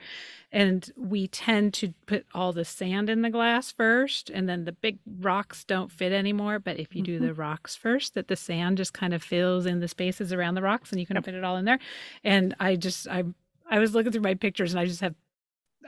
And 0.50 0.90
we 0.96 1.28
tend 1.28 1.74
to 1.74 1.94
put 2.06 2.26
all 2.34 2.52
the 2.52 2.64
sand 2.64 3.10
in 3.10 3.22
the 3.22 3.30
glass 3.30 3.70
first, 3.70 4.30
and 4.30 4.48
then 4.48 4.64
the 4.64 4.72
big 4.72 4.98
rocks 5.20 5.64
don't 5.64 5.92
fit 5.92 6.12
anymore. 6.12 6.58
But 6.58 6.78
if 6.78 6.94
you 6.94 7.02
do 7.02 7.16
mm-hmm. 7.16 7.26
the 7.26 7.34
rocks 7.34 7.76
first, 7.76 8.14
that 8.14 8.28
the 8.28 8.36
sand 8.36 8.78
just 8.78 8.94
kind 8.94 9.12
of 9.12 9.22
fills 9.22 9.66
in 9.66 9.80
the 9.80 9.88
spaces 9.88 10.32
around 10.32 10.54
the 10.54 10.62
rocks, 10.62 10.90
and 10.90 11.00
you 11.00 11.06
can 11.06 11.20
fit 11.22 11.34
it 11.34 11.44
all 11.44 11.56
in 11.56 11.64
there. 11.64 11.78
And 12.22 12.54
I 12.60 12.76
just, 12.76 13.08
I, 13.08 13.24
I 13.70 13.78
was 13.78 13.94
looking 13.94 14.12
through 14.12 14.22
my 14.22 14.34
pictures, 14.34 14.72
and 14.72 14.80
I 14.80 14.86
just 14.86 15.00
have 15.00 15.14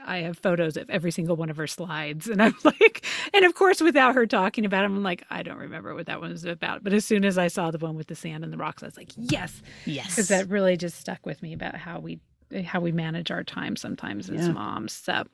I 0.05 0.19
have 0.19 0.37
photos 0.37 0.77
of 0.77 0.89
every 0.89 1.11
single 1.11 1.35
one 1.35 1.49
of 1.49 1.57
her 1.57 1.67
slides. 1.67 2.27
And 2.27 2.41
I'm 2.41 2.55
like, 2.63 3.05
and 3.33 3.45
of 3.45 3.53
course, 3.55 3.81
without 3.81 4.15
her 4.15 4.25
talking 4.25 4.65
about 4.65 4.83
them, 4.83 4.95
I'm 4.95 5.03
like, 5.03 5.23
I 5.29 5.43
don't 5.43 5.57
remember 5.57 5.93
what 5.95 6.05
that 6.07 6.19
one 6.21 6.31
was 6.31 6.45
about. 6.45 6.83
But 6.83 6.93
as 6.93 7.05
soon 7.05 7.25
as 7.25 7.37
I 7.37 7.47
saw 7.47 7.71
the 7.71 7.77
one 7.77 7.95
with 7.95 8.07
the 8.07 8.15
sand 8.15 8.43
and 8.43 8.51
the 8.53 8.57
rocks, 8.57 8.83
I 8.83 8.87
was 8.87 8.97
like, 8.97 9.11
yes, 9.15 9.61
yes. 9.85 10.07
because 10.09 10.27
that 10.29 10.49
really 10.49 10.77
just 10.77 10.99
stuck 10.99 11.25
with 11.25 11.41
me 11.41 11.53
about 11.53 11.75
how 11.75 11.99
we 11.99 12.19
how 12.63 12.79
we 12.79 12.93
manage 12.93 13.29
our 13.29 13.43
time 13.43 13.75
sometimes 13.75 14.29
as 14.29 14.47
Yeah. 14.47 14.53
moms. 14.53 14.93
So 14.93 15.25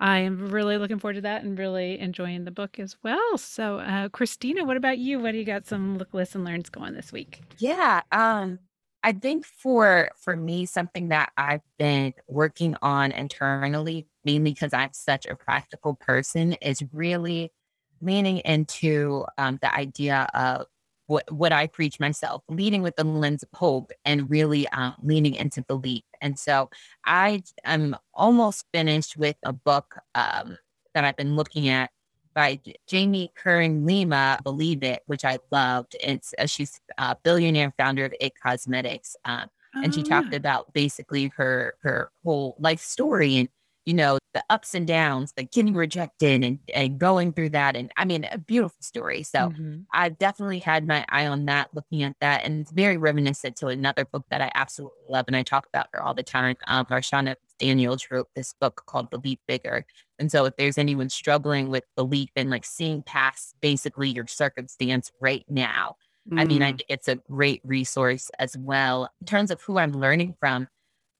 I 0.00 0.18
am 0.18 0.50
really 0.50 0.76
looking 0.76 0.98
forward 0.98 1.14
to 1.14 1.20
that 1.20 1.44
and 1.44 1.56
really 1.56 2.00
enjoying 2.00 2.44
the 2.46 2.50
book 2.50 2.80
as 2.80 2.96
well. 3.04 3.38
So 3.38 3.78
uh, 3.78 4.08
Christina, 4.08 4.64
what 4.64 4.76
about 4.76 4.98
you? 4.98 5.20
What 5.20 5.30
do 5.30 5.38
you 5.38 5.44
got 5.44 5.66
some 5.68 5.98
look, 5.98 6.12
listen, 6.12 6.42
learns 6.44 6.68
going 6.68 6.94
this 6.94 7.12
week? 7.12 7.42
Yeah. 7.58 8.00
Um, 8.10 8.58
I 9.02 9.12
think 9.12 9.44
for 9.46 10.10
for 10.16 10.36
me, 10.36 10.66
something 10.66 11.08
that 11.08 11.32
I've 11.36 11.62
been 11.78 12.14
working 12.26 12.76
on 12.82 13.12
internally, 13.12 14.06
mainly 14.24 14.52
because 14.52 14.72
I'm 14.72 14.92
such 14.92 15.26
a 15.26 15.36
practical 15.36 15.94
person, 15.94 16.54
is 16.54 16.82
really 16.92 17.52
leaning 18.00 18.38
into 18.38 19.24
um, 19.38 19.58
the 19.62 19.74
idea 19.74 20.28
of 20.34 20.66
what 21.06 21.30
what 21.32 21.52
I 21.52 21.68
preach 21.68 22.00
myself, 22.00 22.42
leading 22.48 22.82
with 22.82 22.96
the 22.96 23.04
lens 23.04 23.42
of 23.42 23.48
hope, 23.54 23.92
and 24.04 24.28
really 24.28 24.68
uh, 24.68 24.92
leaning 25.02 25.34
into 25.34 25.62
belief. 25.62 26.04
And 26.20 26.38
so 26.38 26.70
I 27.04 27.42
am 27.64 27.96
almost 28.14 28.66
finished 28.72 29.16
with 29.16 29.36
a 29.44 29.52
book 29.52 29.96
um, 30.14 30.58
that 30.94 31.04
I've 31.04 31.16
been 31.16 31.36
looking 31.36 31.68
at 31.68 31.90
by 32.38 32.60
Jamie 32.86 33.32
Kern 33.34 33.84
Lima, 33.84 34.38
Believe 34.44 34.84
It, 34.84 35.02
which 35.06 35.24
I 35.24 35.38
loved. 35.50 35.96
It's 36.00 36.34
uh, 36.38 36.46
she's 36.46 36.80
a 36.98 37.16
billionaire 37.16 37.74
founder 37.76 38.04
of 38.04 38.14
It 38.20 38.34
Cosmetics, 38.40 39.16
um, 39.24 39.46
and 39.82 39.92
she 39.92 40.02
Oh, 40.02 40.04
talked 40.04 40.32
yeah. 40.32 40.36
about 40.38 40.72
basically 40.72 41.32
her 41.36 41.74
her 41.82 42.10
whole 42.24 42.56
life 42.60 42.80
story 42.80 43.36
and 43.38 43.48
you 43.86 43.94
know 43.94 44.18
the 44.34 44.44
ups 44.50 44.74
and 44.74 44.86
downs, 44.86 45.32
the 45.36 45.42
getting 45.44 45.74
rejected 45.74 46.44
and 46.44 46.60
and 46.72 46.98
going 47.00 47.32
through 47.32 47.50
that, 47.50 47.74
and 47.76 47.90
I 47.96 48.04
mean 48.04 48.24
a 48.30 48.38
beautiful 48.38 48.78
story. 48.82 49.22
So. 49.24 49.50
Mhm. 49.50 49.86
I've 49.90 50.18
definitely 50.18 50.58
had 50.58 50.86
my 50.86 51.04
eye 51.08 51.26
on 51.26 51.46
that, 51.46 51.70
looking 51.74 52.02
at 52.02 52.14
that, 52.20 52.44
and 52.44 52.60
it's 52.60 52.70
very 52.72 52.98
reminiscent 52.98 53.56
to 53.56 53.68
another 53.68 54.04
book 54.04 54.26
that 54.30 54.42
I 54.42 54.52
absolutely 54.54 54.98
love, 55.08 55.24
and 55.28 55.34
I 55.36 55.42
talk 55.42 55.66
about 55.66 55.86
her 55.94 56.02
all 56.02 56.12
the 56.12 56.22
time. 56.22 56.56
Um, 56.66 56.84
Marshawn 56.86 57.26
Daniels 57.58 58.06
wrote 58.10 58.28
this 58.34 58.54
book 58.60 58.82
called 58.86 59.10
Believe 59.10 59.38
Bigger, 59.48 59.84
and 60.18 60.30
so 60.30 60.44
if 60.46 60.56
there's 60.56 60.78
anyone 60.78 61.08
struggling 61.10 61.68
with 61.70 61.84
belief 61.96 62.30
and 62.36 62.50
like 62.50 62.64
seeing 62.64 63.02
past 63.02 63.54
basically 63.60 64.08
your 64.10 64.26
circumstance 64.26 65.10
right 65.20 65.44
now, 65.48 65.96
I 66.36 66.44
mean, 66.44 66.62
I 66.62 66.68
Mm. 66.68 66.72
think 66.72 66.86
it's 66.88 67.08
a 67.08 67.16
great 67.16 67.60
resource 67.64 68.30
as 68.38 68.56
well. 68.56 69.10
In 69.20 69.26
terms 69.26 69.50
of 69.50 69.60
who 69.62 69.78
I'm 69.78 69.92
learning 69.92 70.36
from, 70.40 70.68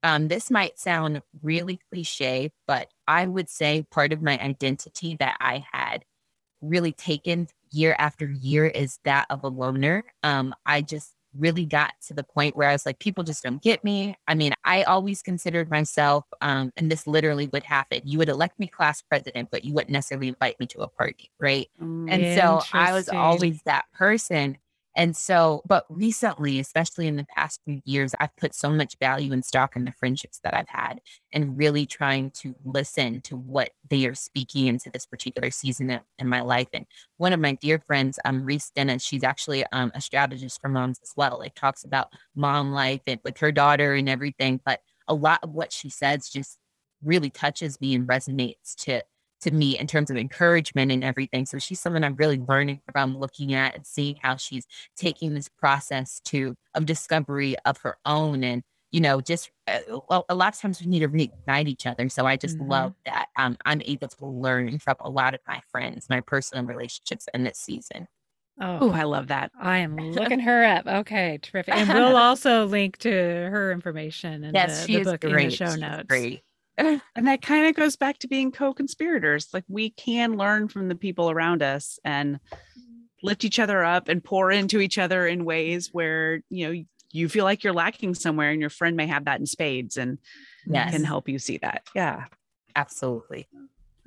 um, 0.03 0.29
this 0.29 0.51
might 0.51 0.79
sound 0.79 1.23
really 1.43 1.81
cliche, 1.93 2.53
but 2.67 2.89
I 3.09 3.27
would 3.27 3.49
say 3.49 3.87
part 3.91 4.13
of 4.13 4.23
my 4.23 4.39
identity 4.39 5.17
that 5.21 5.37
I 5.41 5.65
had 5.73 6.05
really 6.61 6.93
taken 6.93 7.49
year 7.73 7.95
after 7.99 8.31
year 8.31 8.67
is 8.67 8.99
that 9.05 9.27
of 9.31 9.45
a 9.45 9.49
loner. 9.49 10.05
Um, 10.23 10.55
I 10.67 10.83
just 10.83 11.15
really 11.37 11.65
got 11.65 11.93
to 12.07 12.15
the 12.15 12.25
point 12.25 12.57
where 12.57 12.69
I 12.69 12.73
was 12.73 12.87
like, 12.87 12.99
people 12.99 13.25
just 13.25 13.43
don't 13.43 13.63
get 13.63 13.85
me. 13.85 14.17
I 14.27 14.35
mean, 14.35 14.53
I 14.65 14.83
always 14.85 15.23
considered 15.23 15.71
myself, 15.71 16.25
um, 16.41 16.73
and 16.77 16.91
this 16.91 17.07
literally 17.07 17.49
would 17.53 17.65
happen. 17.65 18.01
You 18.05 18.19
would 18.19 18.29
elect 18.29 18.59
me 18.59 18.67
class 18.67 19.03
president, 19.03 19.51
but 19.51 19.65
you 19.65 19.75
wouldn't 19.75 19.93
necessarily 19.93 20.29
invite 20.29 20.59
me 20.61 20.67
to 20.67 20.81
a 20.81 20.89
party, 20.89 21.31
right? 21.39 21.69
Mm. 21.83 22.11
And 22.11 22.41
so 22.41 22.61
I 22.73 22.93
was 22.93 23.09
always 23.09 23.63
that 23.63 23.85
person. 23.93 24.59
And 24.99 25.17
so, 25.17 25.63
but 25.65 25.87
recently, 25.89 26.59
especially 26.59 27.07
in 27.07 27.15
the 27.15 27.27
past 27.37 27.61
few 27.65 27.81
years, 27.85 28.17
I've 28.19 28.35
put 28.35 28.53
so 28.53 28.69
much 28.69 28.97
value 28.99 29.33
and 29.33 29.45
stock 29.45 29.77
in 29.77 29.85
the 29.85 29.93
friendships 29.93 30.41
that 30.43 30.55
I've 30.55 30.69
had 30.69 31.01
and 31.33 31.57
really 31.57 31.87
trying 31.87 32.33
to 32.43 32.57
listen 32.65 33.21
to 33.21 33.37
what 33.37 33.71
they 33.89 34.07
are 34.07 34.17
speaking 34.17 34.67
into 34.67 34.91
this 34.91 35.07
particular 35.07 35.53
season 35.53 36.01
in, 36.19 36.29
my 36.29 36.41
life. 36.41 36.67
And 36.73 36.85
one 37.17 37.33
of 37.33 37.39
my 37.39 37.53
dear 37.53 37.79
friends, 37.79 38.19
um, 38.25 38.45
Reese 38.45 38.73
Dennis, 38.75 39.05
she's 39.05 39.23
actually 39.23 39.65
um, 39.71 39.93
a 39.95 40.01
strategist 40.01 40.61
for 40.61 40.69
moms 40.69 40.99
as 41.01 41.13
well. 41.17 41.39
Like 41.39 41.55
talks 41.55 41.85
about 41.85 42.13
mom 42.35 42.73
life 42.73 43.03
and 43.07 43.21
with 43.23 43.39
her 43.39 43.53
daughter 43.53 43.95
and 43.95 44.09
everything. 44.09 44.61
But 44.65 44.81
a 45.07 45.15
lot 45.15 45.39
of 45.45 45.51
what 45.51 45.73
she 45.73 45.91
says 45.91 46.29
just 46.29 46.59
really 47.05 47.31
touches 47.31 47.81
me 47.81 47.95
and 47.95 48.09
resonates 48.09 48.75
to 48.79 49.03
to 49.41 49.51
me 49.51 49.79
in 49.79 49.87
terms 49.87 50.11
of 50.11 50.17
encouragement 50.17 50.91
and 50.93 51.05
everything. 51.05 51.47
So 51.47 51.59
she's 51.59 51.81
someone 51.81 52.05
I'm 52.05 52.17
really 52.17 52.39
learning 52.39 52.81
from, 52.93 53.17
looking 53.19 53.55
at 53.55 53.75
and 53.75 53.87
seeing 53.87 54.17
how 54.23 54.37
she's 54.37 54.67
taking 54.97 55.35
this 55.35 55.49
process 55.49 56.21
to 56.27 56.57
of 56.75 56.87
discovery 56.87 57.57
of 57.65 57.79
her 57.79 57.97
own 58.05 58.43
and 58.45 58.63
you 58.91 59.01
know 59.01 59.21
just 59.21 59.51
uh, 59.67 59.81
well, 60.09 60.25
a 60.29 60.35
lot 60.35 60.55
of 60.55 60.61
times 60.61 60.81
we 60.81 60.87
need 60.87 61.01
to 61.01 61.09
reignite 61.09 61.69
each 61.69 61.85
other 61.87 62.09
so 62.09 62.25
i 62.27 62.37
just 62.37 62.59
Mhm. 62.59 62.69
love 62.71 62.95
that 63.05 63.27
um, 63.37 63.57
i'm 63.67 63.83
able 63.85 64.09
to 64.09 64.27
learn 64.27 64.79
from 64.79 64.97
a 65.01 65.11
lot 65.11 65.35
of 65.35 65.41
my 65.47 65.61
friends 65.71 66.09
my 66.09 66.21
personal 66.23 66.65
relationships 66.65 67.29
in 67.35 67.45
this 67.45 67.59
season 67.59 68.09
Oh, 68.61 68.91
I 68.91 69.05
love 69.05 69.29
that. 69.29 69.53
I 69.61 69.79
am 69.79 69.97
looking 70.11 70.41
her 70.41 70.65
up. 70.65 70.87
Okay, 70.87 71.39
terrific. 71.43 71.77
And 71.77 71.93
we'll 71.93 72.17
also 72.17 72.67
link 72.67 72.99
to 72.99 73.11
her 73.11 73.71
information 73.71 74.43
and 74.43 74.55
yes, 74.55 74.87
the, 74.87 74.99
the 74.99 75.05
book 75.05 75.21
great. 75.21 75.45
in 75.45 75.51
the 75.51 75.57
show 75.57 75.77
notes. 75.77 76.09
Great. 76.09 76.43
and 77.17 77.27
that 77.27 77.43
kind 77.43 77.67
of 77.67 77.75
goes 77.75 77.97
back 77.97 78.19
to 78.19 78.29
being 78.29 78.53
co-conspirators. 78.53 79.49
Like 79.53 79.65
we 79.69 79.91
can 79.91 80.37
learn 80.37 80.69
from 80.69 80.89
the 80.89 80.95
people 80.95 81.31
around 81.31 81.63
us 81.63 81.99
and 82.05 82.39
lift 83.23 83.45
each 83.45 83.59
other 83.59 83.85
up 83.85 84.09
and 84.09 84.23
pour 84.23 84.53
into 84.53 84.79
each 84.79 84.97
other 84.97 85.27
in 85.27 85.45
ways 85.45 85.91
where, 85.93 86.43
you 86.51 86.67
know, 86.67 86.83
you 87.11 87.29
feel 87.29 87.45
like 87.45 87.65
you're 87.65 87.73
lacking 87.73 88.15
somewhere 88.15 88.51
and 88.51 88.61
your 88.61 88.71
friend 88.71 88.97
may 88.97 89.07
have 89.07 89.25
that 89.25 89.41
in 89.41 89.47
spades 89.47 89.97
and 89.97 90.19
yes. 90.67 90.93
can 90.93 91.03
help 91.03 91.29
you 91.29 91.39
see 91.39 91.59
that. 91.59 91.83
Yeah. 91.95 92.27
Absolutely. 92.77 93.49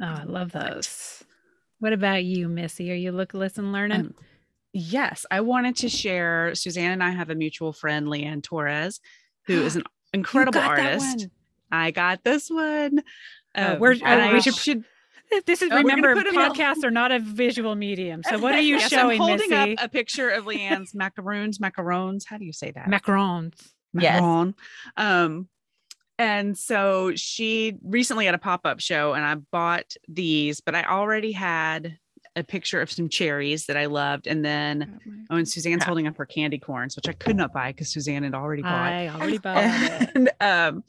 Oh, 0.02 0.06
I 0.06 0.24
love 0.24 0.54
those. 0.54 1.24
What 1.80 1.92
about 1.92 2.24
you, 2.24 2.48
Missy? 2.48 2.92
Are 2.92 2.96
you 2.96 3.12
look, 3.12 3.34
listen, 3.34 3.74
learning? 3.74 4.00
Um, 4.00 4.16
yes, 4.72 5.26
I 5.30 5.42
wanted 5.42 5.76
to 5.78 5.90
share. 5.90 6.56
Suzanne 6.56 6.92
and 6.92 7.04
I 7.04 7.10
have 7.10 7.30
a 7.30 7.36
mutual 7.36 7.74
friend, 7.74 8.08
Leanne 8.08 8.42
Torres, 8.42 9.02
who 9.48 9.62
is 9.66 9.76
an 9.76 9.84
incredible 10.14 10.62
artist. 10.62 11.28
I 11.72 11.92
got 11.92 12.24
this 12.24 12.50
one. 12.50 13.02
Uh, 13.54 13.76
we're, 13.80 13.96
uh, 14.04 14.32
we 14.34 14.42
should, 14.42 14.56
should 14.56 14.86
this 15.46 15.62
is 15.62 15.72
oh, 15.72 15.78
remember 15.78 16.16
podcasts 16.16 16.84
are 16.84 16.92
not 16.92 17.12
a 17.12 17.20
visual 17.20 17.76
medium. 17.76 18.22
So 18.24 18.38
what 18.38 18.54
are 18.54 18.62
you 18.62 18.76
yes, 18.80 18.90
showing? 18.90 19.22
I'm 19.22 19.28
holding 19.28 19.50
Missy? 19.50 19.78
up 19.78 19.86
a 19.86 19.90
picture 19.90 20.30
of 20.30 20.46
Leanne's 20.46 20.94
macaroons, 20.96 21.60
macarons. 21.60 22.24
How 22.26 22.38
do 22.38 22.46
you 22.46 22.54
say 22.54 22.72
that? 22.72 22.88
Macarons. 22.88 23.54
Macaron. 23.96 24.54
Yes. 24.98 25.06
Um, 25.06 25.48
and 26.20 26.58
so 26.58 27.14
she 27.16 27.78
recently 27.84 28.26
had 28.26 28.36
a 28.36 28.40
pop-up 28.40 28.80
show 28.80 29.14
and 29.14 29.26
I 29.26 29.36
bought 29.36 29.96
these, 30.08 30.62
but 30.62 30.76
I 30.76 30.84
already 30.84 31.32
had 31.32 31.98
a 32.36 32.44
picture 32.44 32.80
of 32.80 32.92
some 32.92 33.10
cherries 33.10 33.66
that 33.66 33.76
I 33.76 33.88
loved. 33.88 34.28
And 34.28 34.46
then 34.46 35.00
oh, 35.30 35.38
and 35.38 35.48
Suzanne's 35.48 35.82
yeah. 35.82 35.86
holding 35.86 36.08
up 36.08 36.18
her 36.18 36.26
candy 36.26 36.60
corns, 36.60 36.96
which 36.96 37.10
I 37.10 37.14
could 37.14 37.36
not 37.36 37.54
buy 37.54 37.72
because 37.72 37.92
Suzanne 37.92 38.24
had 38.24 38.36
already 38.36 38.62
bought. 38.62 38.94
I 38.94 39.10
already 39.10 39.38
bought 39.40 39.58
and, 39.58 40.28
it. 40.28 40.44
Um, 40.44 40.84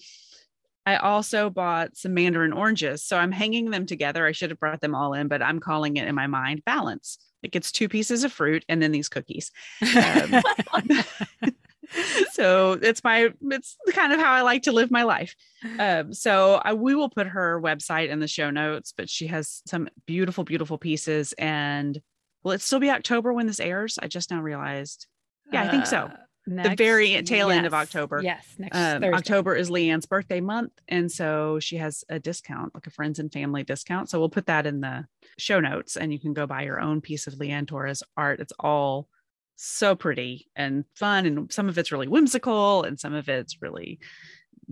I 0.84 0.96
also 0.96 1.48
bought 1.48 1.96
some 1.96 2.14
mandarin 2.14 2.52
oranges. 2.52 3.04
So 3.04 3.16
I'm 3.16 3.32
hanging 3.32 3.70
them 3.70 3.86
together. 3.86 4.26
I 4.26 4.32
should 4.32 4.50
have 4.50 4.58
brought 4.58 4.80
them 4.80 4.94
all 4.94 5.14
in, 5.14 5.28
but 5.28 5.42
I'm 5.42 5.60
calling 5.60 5.96
it 5.96 6.08
in 6.08 6.14
my 6.14 6.26
mind 6.26 6.64
balance. 6.64 7.18
It 7.42 7.52
gets 7.52 7.72
two 7.72 7.88
pieces 7.88 8.24
of 8.24 8.32
fruit 8.32 8.64
and 8.68 8.82
then 8.82 8.92
these 8.92 9.08
cookies. 9.08 9.50
Um, 9.82 10.42
so 12.32 12.78
it's 12.80 13.04
my 13.04 13.30
it's 13.42 13.76
kind 13.92 14.12
of 14.12 14.20
how 14.20 14.32
I 14.32 14.42
like 14.42 14.62
to 14.64 14.72
live 14.72 14.90
my 14.90 15.02
life. 15.02 15.34
Um, 15.78 16.12
so 16.12 16.60
I, 16.64 16.72
we 16.72 16.94
will 16.94 17.10
put 17.10 17.26
her 17.28 17.60
website 17.60 18.08
in 18.08 18.20
the 18.20 18.28
show 18.28 18.50
notes, 18.50 18.92
but 18.96 19.08
she 19.08 19.26
has 19.28 19.62
some 19.66 19.88
beautiful, 20.06 20.44
beautiful 20.44 20.78
pieces. 20.78 21.32
And 21.34 22.00
will 22.42 22.52
it 22.52 22.60
still 22.60 22.80
be 22.80 22.90
October 22.90 23.32
when 23.32 23.46
this 23.46 23.60
airs? 23.60 23.98
I 24.00 24.08
just 24.08 24.30
now 24.30 24.40
realized. 24.40 25.06
Yeah, 25.52 25.62
I 25.62 25.68
think 25.68 25.86
so. 25.86 26.10
Next, 26.46 26.70
the 26.70 26.76
very 26.76 27.22
tail 27.22 27.48
yes, 27.48 27.56
end 27.56 27.66
of 27.66 27.74
October. 27.74 28.20
Yes, 28.22 28.44
next 28.58 28.76
um, 28.76 29.04
October 29.04 29.54
is 29.54 29.70
Leanne's 29.70 30.06
birthday 30.06 30.40
month, 30.40 30.72
and 30.88 31.10
so 31.10 31.60
she 31.60 31.76
has 31.76 32.04
a 32.08 32.18
discount, 32.18 32.74
like 32.74 32.86
a 32.86 32.90
friends 32.90 33.20
and 33.20 33.32
family 33.32 33.62
discount. 33.62 34.10
So 34.10 34.18
we'll 34.18 34.28
put 34.28 34.46
that 34.46 34.66
in 34.66 34.80
the 34.80 35.06
show 35.38 35.60
notes, 35.60 35.96
and 35.96 36.12
you 36.12 36.18
can 36.18 36.32
go 36.32 36.46
buy 36.46 36.62
your 36.62 36.80
own 36.80 37.00
piece 37.00 37.28
of 37.28 37.34
Leanne 37.34 37.68
Torres 37.68 38.02
art. 38.16 38.40
It's 38.40 38.52
all 38.58 39.08
so 39.54 39.94
pretty 39.94 40.48
and 40.56 40.84
fun, 40.96 41.26
and 41.26 41.52
some 41.52 41.68
of 41.68 41.78
it's 41.78 41.92
really 41.92 42.08
whimsical, 42.08 42.82
and 42.82 42.98
some 42.98 43.14
of 43.14 43.28
it's 43.28 43.62
really 43.62 44.00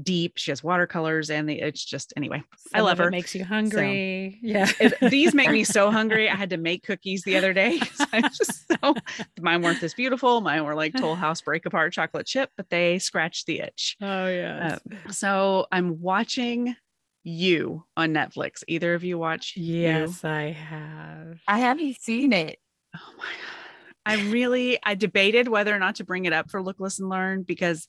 deep. 0.02 0.34
She 0.36 0.50
has 0.50 0.62
watercolors 0.62 1.30
and 1.30 1.48
the 1.48 1.60
it's 1.60 1.84
just 1.84 2.12
anyway. 2.16 2.42
Some 2.56 2.80
I 2.80 2.80
love 2.82 2.98
her. 2.98 3.10
makes 3.10 3.34
you 3.34 3.44
hungry. 3.44 4.38
So, 4.40 4.46
yeah. 4.46 4.70
it, 4.80 5.10
these 5.10 5.34
make 5.34 5.50
me 5.50 5.64
so 5.64 5.90
hungry. 5.90 6.28
I 6.28 6.34
had 6.34 6.50
to 6.50 6.56
make 6.56 6.84
cookies 6.84 7.22
the 7.22 7.36
other 7.36 7.52
day. 7.52 7.80
I 8.12 8.22
just 8.22 8.66
so 8.68 8.94
mine 9.40 9.62
weren't 9.62 9.80
this 9.80 9.94
beautiful. 9.94 10.40
Mine 10.40 10.64
were 10.64 10.74
like 10.74 10.94
Toll 10.94 11.14
House 11.14 11.40
break 11.40 11.66
apart 11.66 11.92
chocolate 11.92 12.26
chip, 12.26 12.50
but 12.56 12.70
they 12.70 12.98
scratched 12.98 13.46
the 13.46 13.60
itch. 13.60 13.96
Oh 14.00 14.28
yeah. 14.28 14.78
Um, 14.84 15.12
so 15.12 15.66
I'm 15.72 16.00
watching 16.00 16.76
you 17.22 17.84
on 17.96 18.12
Netflix. 18.12 18.64
Either 18.66 18.94
of 18.94 19.04
you 19.04 19.18
watch? 19.18 19.54
Yes, 19.56 20.22
you? 20.22 20.30
I 20.30 20.50
have. 20.52 21.40
I 21.46 21.58
haven't 21.58 22.00
seen 22.00 22.32
it. 22.32 22.58
Oh 22.96 23.12
my 23.18 23.24
god. 23.24 23.60
I 24.06 24.30
really 24.30 24.78
I 24.82 24.94
debated 24.94 25.48
whether 25.48 25.74
or 25.74 25.78
not 25.78 25.96
to 25.96 26.04
bring 26.04 26.24
it 26.24 26.32
up 26.32 26.50
for 26.50 26.62
Look, 26.62 26.80
Listen, 26.80 27.08
Learn 27.08 27.42
because 27.42 27.86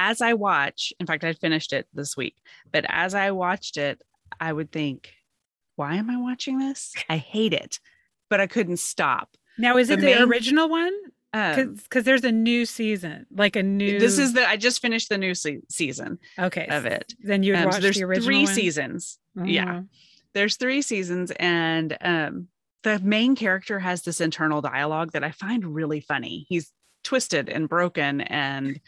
as 0.00 0.22
I 0.22 0.32
watch, 0.32 0.92
in 0.98 1.06
fact, 1.06 1.24
I 1.24 1.34
finished 1.34 1.74
it 1.74 1.86
this 1.92 2.16
week, 2.16 2.36
but 2.72 2.86
as 2.88 3.14
I 3.14 3.32
watched 3.32 3.76
it, 3.76 4.00
I 4.40 4.50
would 4.50 4.72
think, 4.72 5.12
why 5.76 5.96
am 5.96 6.08
I 6.08 6.16
watching 6.16 6.58
this? 6.58 6.94
I 7.10 7.18
hate 7.18 7.52
it, 7.52 7.78
but 8.30 8.40
I 8.40 8.46
couldn't 8.46 8.78
stop. 8.78 9.36
Now, 9.58 9.76
is 9.76 9.88
the 9.88 9.94
it 9.94 10.00
the 10.00 10.06
main, 10.06 10.22
original 10.22 10.70
one? 10.70 10.94
Because 11.32 11.66
um, 11.96 12.02
there's 12.02 12.24
a 12.24 12.32
new 12.32 12.64
season, 12.64 13.26
like 13.30 13.56
a 13.56 13.62
new. 13.62 14.00
This 14.00 14.18
is 14.18 14.32
the. 14.32 14.48
I 14.48 14.56
just 14.56 14.80
finished 14.80 15.10
the 15.10 15.18
new 15.18 15.34
se- 15.34 15.62
season. 15.68 16.18
Okay, 16.38 16.66
of 16.66 16.86
it. 16.86 17.14
Then 17.20 17.42
you 17.42 17.54
um, 17.54 17.66
watch 17.66 17.74
so 17.74 17.80
there's 17.80 17.96
the 17.96 18.04
original. 18.04 18.26
Three 18.26 18.44
one? 18.44 18.54
seasons. 18.54 19.18
Mm-hmm. 19.36 19.48
Yeah, 19.48 19.80
there's 20.34 20.56
three 20.56 20.82
seasons, 20.82 21.30
and 21.38 21.96
um, 22.00 22.48
the 22.82 22.98
main 23.00 23.36
character 23.36 23.78
has 23.78 24.02
this 24.02 24.20
internal 24.20 24.60
dialogue 24.60 25.12
that 25.12 25.22
I 25.22 25.30
find 25.30 25.64
really 25.74 26.00
funny. 26.00 26.46
He's 26.48 26.72
twisted 27.04 27.48
and 27.48 27.68
broken 27.68 28.22
and 28.22 28.80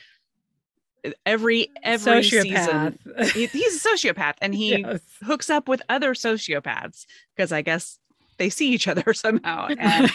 every 1.26 1.68
every 1.82 2.22
sociopath. 2.22 2.42
season 2.42 2.98
he, 3.34 3.46
he's 3.46 3.84
a 3.84 3.88
sociopath 3.88 4.34
and 4.40 4.54
he 4.54 4.78
yes. 4.78 5.00
hooks 5.22 5.50
up 5.50 5.68
with 5.68 5.82
other 5.88 6.14
sociopaths 6.14 7.06
because 7.34 7.52
i 7.52 7.62
guess 7.62 7.98
they 8.38 8.48
see 8.48 8.72
each 8.72 8.88
other 8.88 9.12
somehow. 9.14 9.68
And 9.78 10.10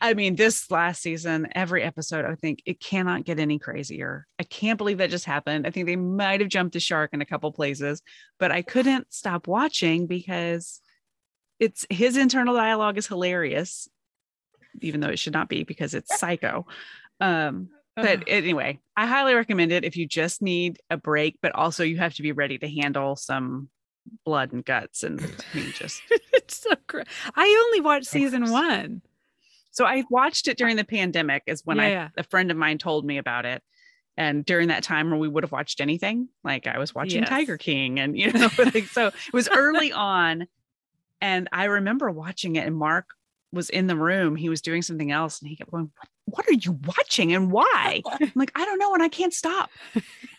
i 0.00 0.14
mean 0.14 0.36
this 0.36 0.70
last 0.70 1.02
season 1.02 1.48
every 1.54 1.82
episode 1.82 2.24
i 2.24 2.34
think 2.34 2.62
it 2.66 2.80
cannot 2.80 3.24
get 3.24 3.38
any 3.38 3.58
crazier. 3.58 4.26
I 4.38 4.42
can't 4.42 4.78
believe 4.78 4.98
that 4.98 5.10
just 5.10 5.24
happened. 5.24 5.66
I 5.66 5.70
think 5.70 5.86
they 5.86 5.96
might 5.96 6.40
have 6.40 6.48
jumped 6.48 6.74
the 6.74 6.80
shark 6.80 7.10
in 7.12 7.20
a 7.20 7.26
couple 7.26 7.52
places 7.52 8.02
but 8.38 8.50
i 8.50 8.62
couldn't 8.62 9.12
stop 9.12 9.46
watching 9.46 10.06
because 10.06 10.80
it's 11.60 11.86
his 11.90 12.16
internal 12.16 12.54
dialogue 12.54 12.98
is 12.98 13.06
hilarious 13.06 13.88
even 14.80 15.00
though 15.00 15.08
it 15.08 15.18
should 15.18 15.32
not 15.32 15.48
be 15.48 15.64
because 15.64 15.94
it's 15.94 16.18
psycho. 16.18 16.66
Um 17.20 17.68
but 17.96 18.24
anyway, 18.26 18.80
I 18.96 19.06
highly 19.06 19.34
recommend 19.34 19.72
it 19.72 19.84
if 19.84 19.96
you 19.96 20.06
just 20.06 20.42
need 20.42 20.80
a 20.90 20.96
break, 20.96 21.38
but 21.40 21.54
also 21.54 21.84
you 21.84 21.98
have 21.98 22.14
to 22.14 22.22
be 22.22 22.32
ready 22.32 22.58
to 22.58 22.68
handle 22.68 23.16
some 23.16 23.68
blood 24.24 24.52
and 24.52 24.64
guts 24.64 25.02
and 25.02 25.20
I 25.20 25.56
mean, 25.56 25.72
just 25.72 26.02
it's 26.32 26.58
so 26.58 26.70
great. 26.86 27.06
I 27.34 27.64
only 27.66 27.80
watched 27.80 28.06
season 28.06 28.50
one. 28.50 29.02
So 29.70 29.84
I 29.84 30.04
watched 30.08 30.46
it 30.46 30.56
during 30.56 30.76
the 30.76 30.84
pandemic 30.84 31.42
is 31.46 31.62
when 31.64 31.78
yeah, 31.78 31.82
I 31.82 31.88
yeah. 31.88 32.08
a 32.16 32.22
friend 32.22 32.50
of 32.50 32.56
mine 32.56 32.78
told 32.78 33.04
me 33.04 33.18
about 33.18 33.44
it. 33.44 33.62
And 34.16 34.44
during 34.44 34.68
that 34.68 34.84
time 34.84 35.10
where 35.10 35.18
we 35.18 35.26
would 35.26 35.42
have 35.42 35.50
watched 35.50 35.80
anything, 35.80 36.28
like 36.44 36.68
I 36.68 36.78
was 36.78 36.94
watching 36.94 37.22
yes. 37.22 37.28
Tiger 37.28 37.58
King 37.58 37.98
and 37.98 38.16
you 38.16 38.32
know, 38.32 38.48
like, 38.58 38.84
so 38.84 39.08
it 39.08 39.32
was 39.32 39.48
early 39.48 39.92
on. 39.92 40.46
And 41.20 41.48
I 41.52 41.64
remember 41.64 42.10
watching 42.10 42.56
it 42.56 42.66
and 42.66 42.76
Mark 42.76 43.06
was 43.52 43.70
in 43.70 43.86
the 43.86 43.96
room. 43.96 44.36
He 44.36 44.48
was 44.48 44.60
doing 44.60 44.82
something 44.82 45.10
else 45.10 45.40
and 45.40 45.48
he 45.48 45.56
kept 45.56 45.70
going, 45.70 45.90
What 45.96 46.08
what 46.26 46.48
are 46.48 46.54
you 46.54 46.78
watching 46.86 47.32
and 47.32 47.50
why? 47.50 48.02
I'm 48.20 48.32
like, 48.34 48.52
I 48.54 48.64
don't 48.64 48.78
know, 48.78 48.94
and 48.94 49.02
I 49.02 49.08
can't 49.08 49.32
stop. 49.32 49.70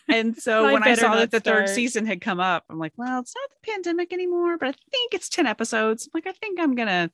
And 0.08 0.36
so 0.40 0.72
when 0.72 0.82
I 0.82 0.94
saw 0.94 1.16
that 1.16 1.30
the 1.30 1.40
start. 1.40 1.66
third 1.66 1.74
season 1.74 2.06
had 2.06 2.20
come 2.20 2.40
up, 2.40 2.64
I'm 2.68 2.78
like, 2.78 2.92
well, 2.96 3.20
it's 3.20 3.34
not 3.34 3.50
the 3.50 3.72
pandemic 3.72 4.12
anymore, 4.12 4.58
but 4.58 4.68
I 4.68 4.72
think 4.90 5.14
it's 5.14 5.28
10 5.28 5.46
episodes. 5.46 6.06
I'm 6.06 6.10
like, 6.14 6.26
I 6.26 6.32
think 6.32 6.60
I'm 6.60 6.74
gonna 6.74 7.10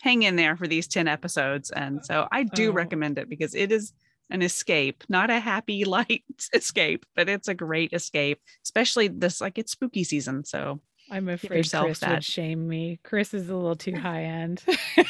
hang 0.00 0.22
in 0.22 0.36
there 0.36 0.56
for 0.56 0.66
these 0.66 0.86
10 0.86 1.08
episodes. 1.08 1.70
And 1.70 2.04
so 2.04 2.28
I 2.30 2.44
do 2.44 2.70
oh. 2.70 2.72
recommend 2.72 3.18
it 3.18 3.28
because 3.28 3.54
it 3.54 3.72
is 3.72 3.92
an 4.30 4.42
escape, 4.42 5.04
not 5.08 5.30
a 5.30 5.38
happy, 5.38 5.84
light 5.84 6.24
escape, 6.52 7.06
but 7.14 7.28
it's 7.28 7.48
a 7.48 7.54
great 7.54 7.92
escape, 7.92 8.40
especially 8.64 9.08
this 9.08 9.40
like 9.40 9.58
it's 9.58 9.72
spooky 9.72 10.04
season. 10.04 10.44
So 10.44 10.80
I'm 11.10 11.28
afraid 11.28 11.48
Chris 11.48 11.70
that. 11.70 12.10
would 12.10 12.24
shame 12.24 12.66
me. 12.66 12.98
Chris 13.02 13.34
is 13.34 13.48
a 13.48 13.54
little 13.54 13.76
too 13.76 13.94
high 13.94 14.24
end. 14.24 14.62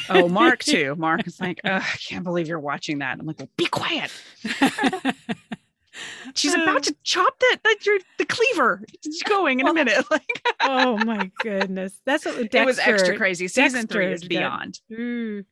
oh, 0.09 0.27
Mark 0.27 0.59
too. 0.63 0.95
Mark 0.95 1.25
is 1.25 1.39
like, 1.39 1.61
I 1.63 1.79
can't 1.79 2.23
believe 2.23 2.47
you're 2.47 2.59
watching 2.59 2.99
that. 2.99 3.17
I'm 3.19 3.25
like, 3.25 3.39
well, 3.39 3.49
be 3.57 3.67
quiet. 3.67 4.11
She's 6.35 6.53
about 6.53 6.83
to 6.83 6.95
chop 7.03 7.39
that 7.39 7.57
that 7.63 7.85
your 7.85 7.99
the 8.17 8.25
cleaver. 8.25 8.83
It's 9.03 9.23
going 9.23 9.61
in 9.61 9.67
a 9.67 9.73
minute. 9.73 10.05
Like, 10.11 10.41
oh 10.61 10.97
my 10.97 11.31
goodness, 11.39 11.99
that's 12.05 12.25
what 12.25 12.35
Dexter, 12.35 12.61
it 12.61 12.65
was 12.65 12.79
extra 12.79 13.17
crazy. 13.17 13.47
Season 13.47 13.81
Dexter 13.81 13.87
three 13.87 14.13
is 14.13 14.23
beyond. 14.23 14.81
Mm. 14.91 15.45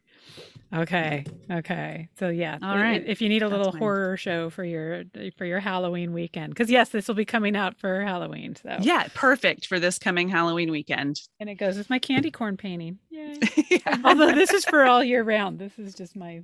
Okay. 0.73 1.25
Okay. 1.51 2.09
So 2.17 2.29
yeah. 2.29 2.57
All 2.61 2.77
right. 2.77 3.03
If 3.05 3.21
you 3.21 3.29
need 3.29 3.43
a 3.43 3.47
little 3.47 3.71
horror 3.71 4.17
show 4.17 4.49
for 4.49 4.63
your 4.63 5.03
for 5.37 5.45
your 5.45 5.59
Halloween 5.59 6.13
weekend, 6.13 6.49
because 6.53 6.69
yes, 6.69 6.89
this 6.89 7.07
will 7.07 7.15
be 7.15 7.25
coming 7.25 7.55
out 7.55 7.77
for 7.77 8.01
Halloween. 8.01 8.55
So 8.55 8.77
yeah, 8.81 9.07
perfect 9.13 9.67
for 9.67 9.79
this 9.79 9.99
coming 9.99 10.29
Halloween 10.29 10.71
weekend. 10.71 11.21
And 11.39 11.49
it 11.49 11.55
goes 11.55 11.77
with 11.77 11.89
my 11.89 11.99
candy 11.99 12.31
corn 12.31 12.57
painting. 12.57 12.97
Yay! 13.09 13.39
yeah. 13.69 13.97
Although 14.03 14.33
this 14.33 14.51
is 14.51 14.65
for 14.65 14.85
all 14.85 15.03
year 15.03 15.23
round. 15.23 15.59
This 15.59 15.77
is 15.77 15.93
just 15.93 16.15
my. 16.15 16.41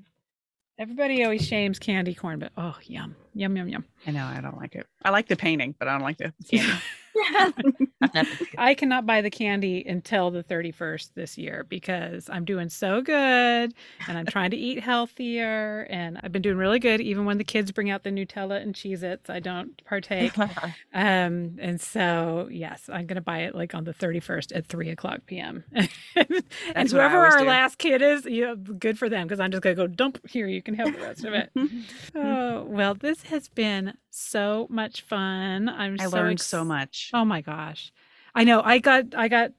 Everybody 0.78 1.26
always 1.26 1.46
shames 1.46 1.78
candy 1.78 2.14
corn, 2.14 2.40
but 2.40 2.54
oh, 2.56 2.78
yum, 2.84 3.14
yum, 3.40 3.56
yum, 3.56 3.70
yum. 3.70 3.86
I 4.06 4.12
know 4.12 4.26
I 4.26 4.42
don't 4.42 4.58
like 4.58 4.76
it. 4.76 4.86
I 5.04 5.12
like 5.12 5.28
the 5.28 5.36
painting, 5.36 5.74
but 5.80 5.88
I 5.88 5.94
don't 5.94 6.02
like 6.02 6.18
the 6.18 6.34
candy. 6.50 6.80
I 8.58 8.74
cannot 8.76 9.06
buy 9.06 9.22
the 9.22 9.30
candy 9.30 9.84
until 9.86 10.32
the 10.32 10.44
31st 10.44 11.14
this 11.16 11.38
year 11.38 11.66
because 11.68 12.30
I'm 12.30 12.46
doing 12.46 12.70
so 12.70 13.02
good 13.02 13.74
and 14.08 14.18
I'm 14.18 14.26
trying 14.26 14.52
to 14.52 14.58
eat 14.58 14.80
healthier. 14.80 15.88
And 15.90 16.20
I've 16.24 16.32
been 16.32 16.42
doing 16.42 16.58
really 16.58 16.80
good. 16.80 17.02
Even 17.02 17.26
when 17.26 17.38
the 17.38 17.44
kids 17.44 17.72
bring 17.72 17.90
out 17.90 18.04
the 18.04 18.10
Nutella 18.10 18.62
and 18.62 18.74
Cheez 18.74 19.04
Its, 19.04 19.30
I 19.30 19.40
don't 19.40 19.84
partake. 19.86 20.38
um, 20.94 21.58
and 21.60 21.80
so, 21.80 22.48
yes, 22.52 22.90
I'm 22.92 23.06
going 23.06 23.16
to 23.16 23.22
buy 23.22 23.40
it 23.40 23.56
like 23.56 23.74
on 23.74 23.84
the 23.84 23.94
31st 23.94 24.56
at 24.56 24.68
3 24.68 24.90
o'clock 24.90 25.22
p.m. 25.26 25.64
and 26.16 26.92
whoever 26.92 27.18
our 27.18 27.40
do. 27.40 27.46
last 27.46 27.78
kid 27.78 28.02
is, 28.02 28.26
you 28.26 28.46
know, 28.46 28.56
good 28.56 28.98
for 28.98 29.10
them 29.10 29.28
because 29.28 29.40
I'm 29.40 29.52
just 29.52 29.64
going 29.64 29.76
to 29.76 29.82
go 29.82 29.88
dump 29.88 30.20
here. 30.28 30.48
You 30.48 30.62
can 30.62 30.76
have 30.76 30.94
the 30.94 31.02
rest 31.02 31.26
of 31.26 31.34
it. 31.34 31.52
oh, 32.16 32.64
well, 32.64 32.96
this 32.96 33.24
has 33.30 33.48
been 33.48 33.94
so 34.10 34.68
much 34.70 35.02
fun. 35.02 35.70
I'm 35.70 35.98
I 36.00 36.06
so 36.06 36.18
learned 36.18 36.34
ex- 36.34 36.46
so 36.46 36.64
much. 36.64 37.12
Oh 37.14 37.26
my 37.26 37.42
gosh. 37.42 37.92
I 38.36 38.44
know. 38.44 38.62
I 38.64 38.80
got 38.80 39.16
I 39.16 39.28
got 39.28 39.52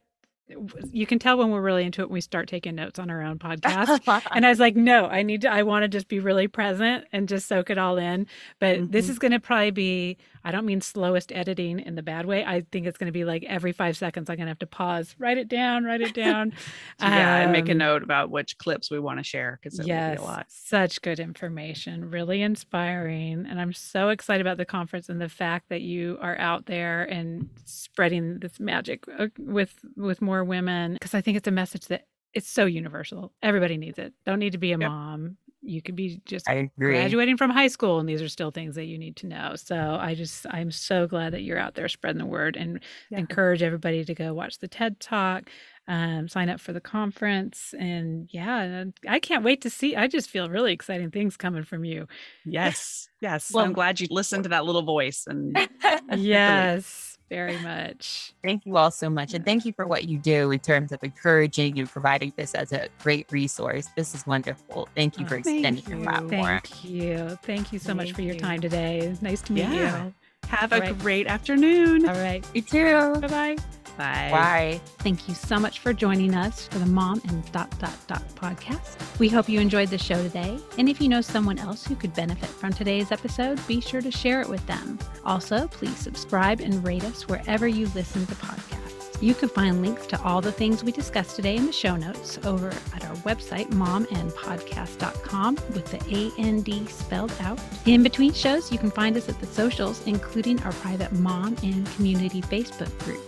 you 0.92 1.07
can 1.07 1.18
tell 1.18 1.38
when 1.38 1.51
we're 1.51 1.61
really 1.61 1.84
into 1.84 2.03
it 2.03 2.09
when 2.09 2.14
we 2.14 2.20
start 2.20 2.48
taking 2.48 2.74
notes 2.74 2.98
on 2.98 3.11
our 3.11 3.22
own 3.22 3.38
podcast. 3.38 4.22
and 4.34 4.46
I 4.46 4.48
was 4.48 4.61
like, 4.61 4.76
no, 4.76 5.07
I 5.07 5.22
need 5.22 5.42
to 5.42 5.53
I 5.53 5.62
want 5.62 5.82
to 5.84 5.88
just 5.88 6.09
be 6.09 6.20
really 6.20 6.48
present 6.48 7.07
and 7.12 7.28
just 7.28 7.48
soak 7.48 7.70
it 7.70 7.78
all 7.78 7.98
in. 7.98 8.26
But 8.59 8.78
mm-hmm. 8.78 8.90
this 8.90 9.09
is 9.09 9.18
going 9.18 9.32
to 9.32 9.40
probably 9.40 9.70
be 9.70 10.16
I 10.42 10.53
don't 10.53 10.64
mean 10.64 10.80
slowest 10.80 11.32
editing 11.32 11.80
in 11.80 11.94
the 11.94 12.03
bad 12.03 12.26
way. 12.26 12.44
I 12.44 12.62
think 12.72 12.86
it's 12.86 12.96
going 12.96 13.07
to 13.07 13.12
be 13.12 13.24
like 13.24 13.44
every 13.44 13.72
five 13.72 13.96
seconds, 13.96 14.30
I'm 14.30 14.36
going 14.36 14.46
to 14.46 14.51
have 14.51 14.59
to 14.61 14.66
pause, 14.66 15.14
write 15.18 15.38
it 15.38 15.48
down, 15.48 15.84
write 15.84 16.01
it 16.01 16.14
down. 16.14 16.55
yeah, 17.01 17.07
um, 17.07 17.42
and 17.42 17.53
make 17.53 17.68
a 17.68 17.72
um, 17.72 17.78
note 17.78 18.03
about 18.03 18.30
which 18.30 18.57
clips 18.59 18.90
we 18.90 18.98
want 18.98 19.18
to 19.18 19.24
share 19.24 19.59
because 19.62 19.78
it 19.78 19.86
yes, 19.86 20.18
will 20.18 20.24
be 20.24 20.28
a 20.28 20.32
lot. 20.32 20.46
Such 20.48 21.03
good 21.03 21.20
information, 21.20 22.11
really 22.11 22.40
inspiring. 22.40 23.46
And 23.48 23.61
I'm 23.61 23.72
so 23.72 24.09
excited 24.09 24.40
about 24.40 24.57
the 24.57 24.64
conference 24.64 25.09
and 25.09 25.20
the 25.20 25.28
fact 25.28 25.68
that 25.68 25.82
you 25.82 26.18
are 26.20 26.38
out 26.38 26.66
there 26.66 27.05
and 27.05 27.51
spreading 27.66 28.38
this 28.38 28.59
magic 28.59 29.05
uh, 29.18 29.28
with 29.38 29.74
with 29.96 30.22
more 30.22 30.39
women 30.45 30.95
because 30.95 31.14
I 31.14 31.20
think 31.20 31.36
it's 31.36 31.49
a 31.49 31.53
message 31.53 31.86
that 31.86 32.07
it's 32.32 32.49
so 32.49 32.64
universal. 32.64 33.32
Everybody 33.43 33.76
needs 33.76 33.99
it. 33.99 34.12
Don't 34.24 34.38
need 34.38 34.53
to 34.53 34.59
be 34.59 34.72
a 34.72 34.78
yep. 34.78 34.91
mom 34.91 35.36
you 35.62 35.82
could 35.82 35.97
be 35.97 36.20
just 36.24 36.47
graduating 36.78 37.36
from 37.36 37.51
high 37.51 37.66
school 37.66 37.99
and 37.99 38.09
these 38.09 38.22
are 38.22 38.28
still 38.28 38.51
things 38.51 38.74
that 38.74 38.86
you 38.86 38.99
need 38.99 39.16
to 39.16 39.26
know 39.26 39.55
so 39.57 39.99
i 40.01 40.14
just 40.14 40.47
i'm 40.51 40.70
so 40.70 41.07
glad 41.07 41.32
that 41.32 41.43
you're 41.43 41.59
out 41.59 41.74
there 41.74 41.88
spreading 41.88 42.18
the 42.18 42.26
word 42.26 42.57
and 42.57 42.80
yeah. 43.11 43.18
encourage 43.18 43.62
everybody 43.62 44.05
to 44.05 44.14
go 44.14 44.32
watch 44.32 44.59
the 44.59 44.68
ted 44.68 44.99
talk 45.01 45.51
um, 45.88 46.28
sign 46.28 46.49
up 46.49 46.61
for 46.61 46.72
the 46.72 46.80
conference 46.80 47.74
and 47.78 48.28
yeah 48.32 48.84
i 49.09 49.18
can't 49.18 49.45
wait 49.45 49.61
to 49.62 49.70
see 49.70 49.97
i 49.97 50.07
just 50.07 50.30
feel 50.30 50.49
really 50.49 50.72
exciting 50.72 51.11
things 51.11 51.36
coming 51.36 51.64
from 51.64 51.84
you 51.84 52.07
yes 52.45 53.09
yes 53.20 53.51
well, 53.53 53.64
i'm 53.64 53.72
glad 53.72 53.99
you 54.01 54.07
listened 54.11 54.45
to 54.45 54.51
that 54.51 54.64
little 54.64 54.82
voice 54.82 55.24
and 55.26 55.59
yes 56.16 57.09
very 57.31 57.57
much. 57.59 58.35
Thank 58.43 58.66
you 58.66 58.76
all 58.76 58.91
so 58.91 59.09
much. 59.09 59.33
And 59.33 59.45
thank 59.45 59.64
you 59.64 59.72
for 59.72 59.87
what 59.87 60.05
you 60.05 60.18
do 60.18 60.51
in 60.51 60.59
terms 60.59 60.93
of 60.93 60.99
encouraging 61.03 61.78
and 61.78 61.89
providing 61.89 62.35
this 62.37 62.55
as 62.55 62.72
a 62.72 62.89
great 63.03 63.31
resource. 63.33 63.89
This 63.97 64.14
is 64.14 64.26
wonderful. 64.26 64.89
Thank 64.95 65.18
you 65.18 65.24
oh, 65.24 65.28
for 65.28 65.37
extending 65.37 65.85
you. 65.87 65.97
your 65.97 66.05
platform. 66.05 66.31
Thank 66.31 66.85
you. 66.85 67.39
Thank 67.43 67.72
you 67.72 67.78
so 67.78 67.87
thank 67.87 67.97
much 67.97 68.12
for 68.12 68.22
your 68.22 68.35
time 68.35 68.61
today. 68.61 69.16
Nice 69.22 69.41
to 69.43 69.53
meet 69.53 69.62
yeah. 69.62 70.05
you. 70.05 70.14
Have 70.51 70.72
all 70.72 70.78
a 70.78 70.82
right. 70.82 70.98
great 70.98 71.26
afternoon. 71.26 72.09
All 72.09 72.14
right. 72.16 72.44
You 72.55 72.62
too. 72.62 73.14
Bye 73.20 73.28
bye. 73.28 73.57
Bye. 73.96 74.28
Bye. 74.30 74.80
Thank 74.98 75.28
you 75.28 75.34
so 75.34 75.59
much 75.59 75.80
for 75.80 75.92
joining 75.92 76.34
us 76.34 76.66
for 76.66 76.78
the 76.78 76.86
Mom 76.86 77.20
and 77.28 77.53
Dot 77.53 77.70
Dot 77.78 77.96
Dot 78.07 78.22
podcast. 78.34 78.96
We 79.18 79.28
hope 79.28 79.48
you 79.48 79.61
enjoyed 79.61 79.88
the 79.90 79.98
show 79.98 80.22
today. 80.22 80.59
And 80.78 80.88
if 80.88 81.01
you 81.01 81.09
know 81.09 81.20
someone 81.20 81.59
else 81.59 81.86
who 81.86 81.94
could 81.94 82.14
benefit 82.14 82.48
from 82.48 82.72
today's 82.72 83.12
episode, 83.12 83.64
be 83.66 83.80
sure 83.80 84.01
to 84.01 84.11
share 84.11 84.40
it 84.40 84.48
with 84.48 84.66
them. 84.66 84.98
Also, 85.24 85.68
please 85.68 85.96
subscribe 85.96 86.61
and 86.61 86.84
rate 86.86 87.05
us 87.05 87.28
wherever 87.28 87.68
you 87.68 87.88
listen 87.94 88.24
to 88.26 88.34
podcasts. 88.36 88.99
You 89.21 89.35
can 89.35 89.51
find 89.51 89.83
links 89.83 90.07
to 90.09 90.21
all 90.23 90.41
the 90.41 90.51
things 90.51 90.83
we 90.83 90.91
discussed 90.93 91.37
today 91.37 91.57
in 91.57 91.66
the 91.66 91.73
show 91.73 91.95
notes 91.95 92.39
over 92.45 92.68
at 92.68 93.05
our 93.05 93.14
website, 93.16 93.68
momandpodcast.com, 93.68 95.57
with 95.75 95.91
the 95.91 96.33
AND 96.39 96.89
spelled 96.89 97.35
out. 97.41 97.61
In 97.85 98.03
between 98.03 98.33
shows, 98.33 98.73
you 98.73 98.79
can 98.79 98.91
find 98.91 99.18
us 99.18 99.29
at 99.29 99.39
the 99.39 99.47
socials, 99.47 100.07
including 100.07 100.62
our 100.62 100.73
private 100.73 101.12
mom 101.12 101.55
and 101.62 101.87
community 101.93 102.41
Facebook 102.41 102.99
group. 103.05 103.21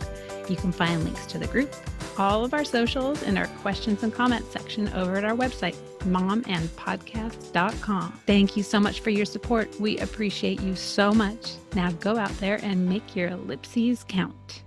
You 0.49 0.57
can 0.57 0.73
find 0.73 1.05
links 1.05 1.27
to 1.27 1.39
the 1.39 1.47
group, 1.47 1.77
all 2.17 2.43
of 2.43 2.55
our 2.55 2.65
socials, 2.65 3.23
and 3.23 3.37
our 3.37 3.47
questions 3.47 4.03
and 4.03 4.15
comments 4.15 4.51
section 4.51 4.89
over 4.95 5.17
at 5.17 5.27
our 5.27 5.37
website, 5.37 5.77
momandpodcast.com. 6.01 8.21
Thank 8.27 8.57
you 8.57 8.63
so 8.63 8.81
much 8.81 9.01
for 9.01 9.11
your 9.11 9.27
support. 9.27 9.79
We 9.79 9.99
appreciate 9.99 10.63
you 10.63 10.75
so 10.75 11.13
much. 11.13 11.53
Now 11.75 11.91
go 11.93 12.17
out 12.17 12.35
there 12.39 12.59
and 12.63 12.89
make 12.89 13.15
your 13.15 13.29
ellipses 13.29 14.07
count. 14.09 14.63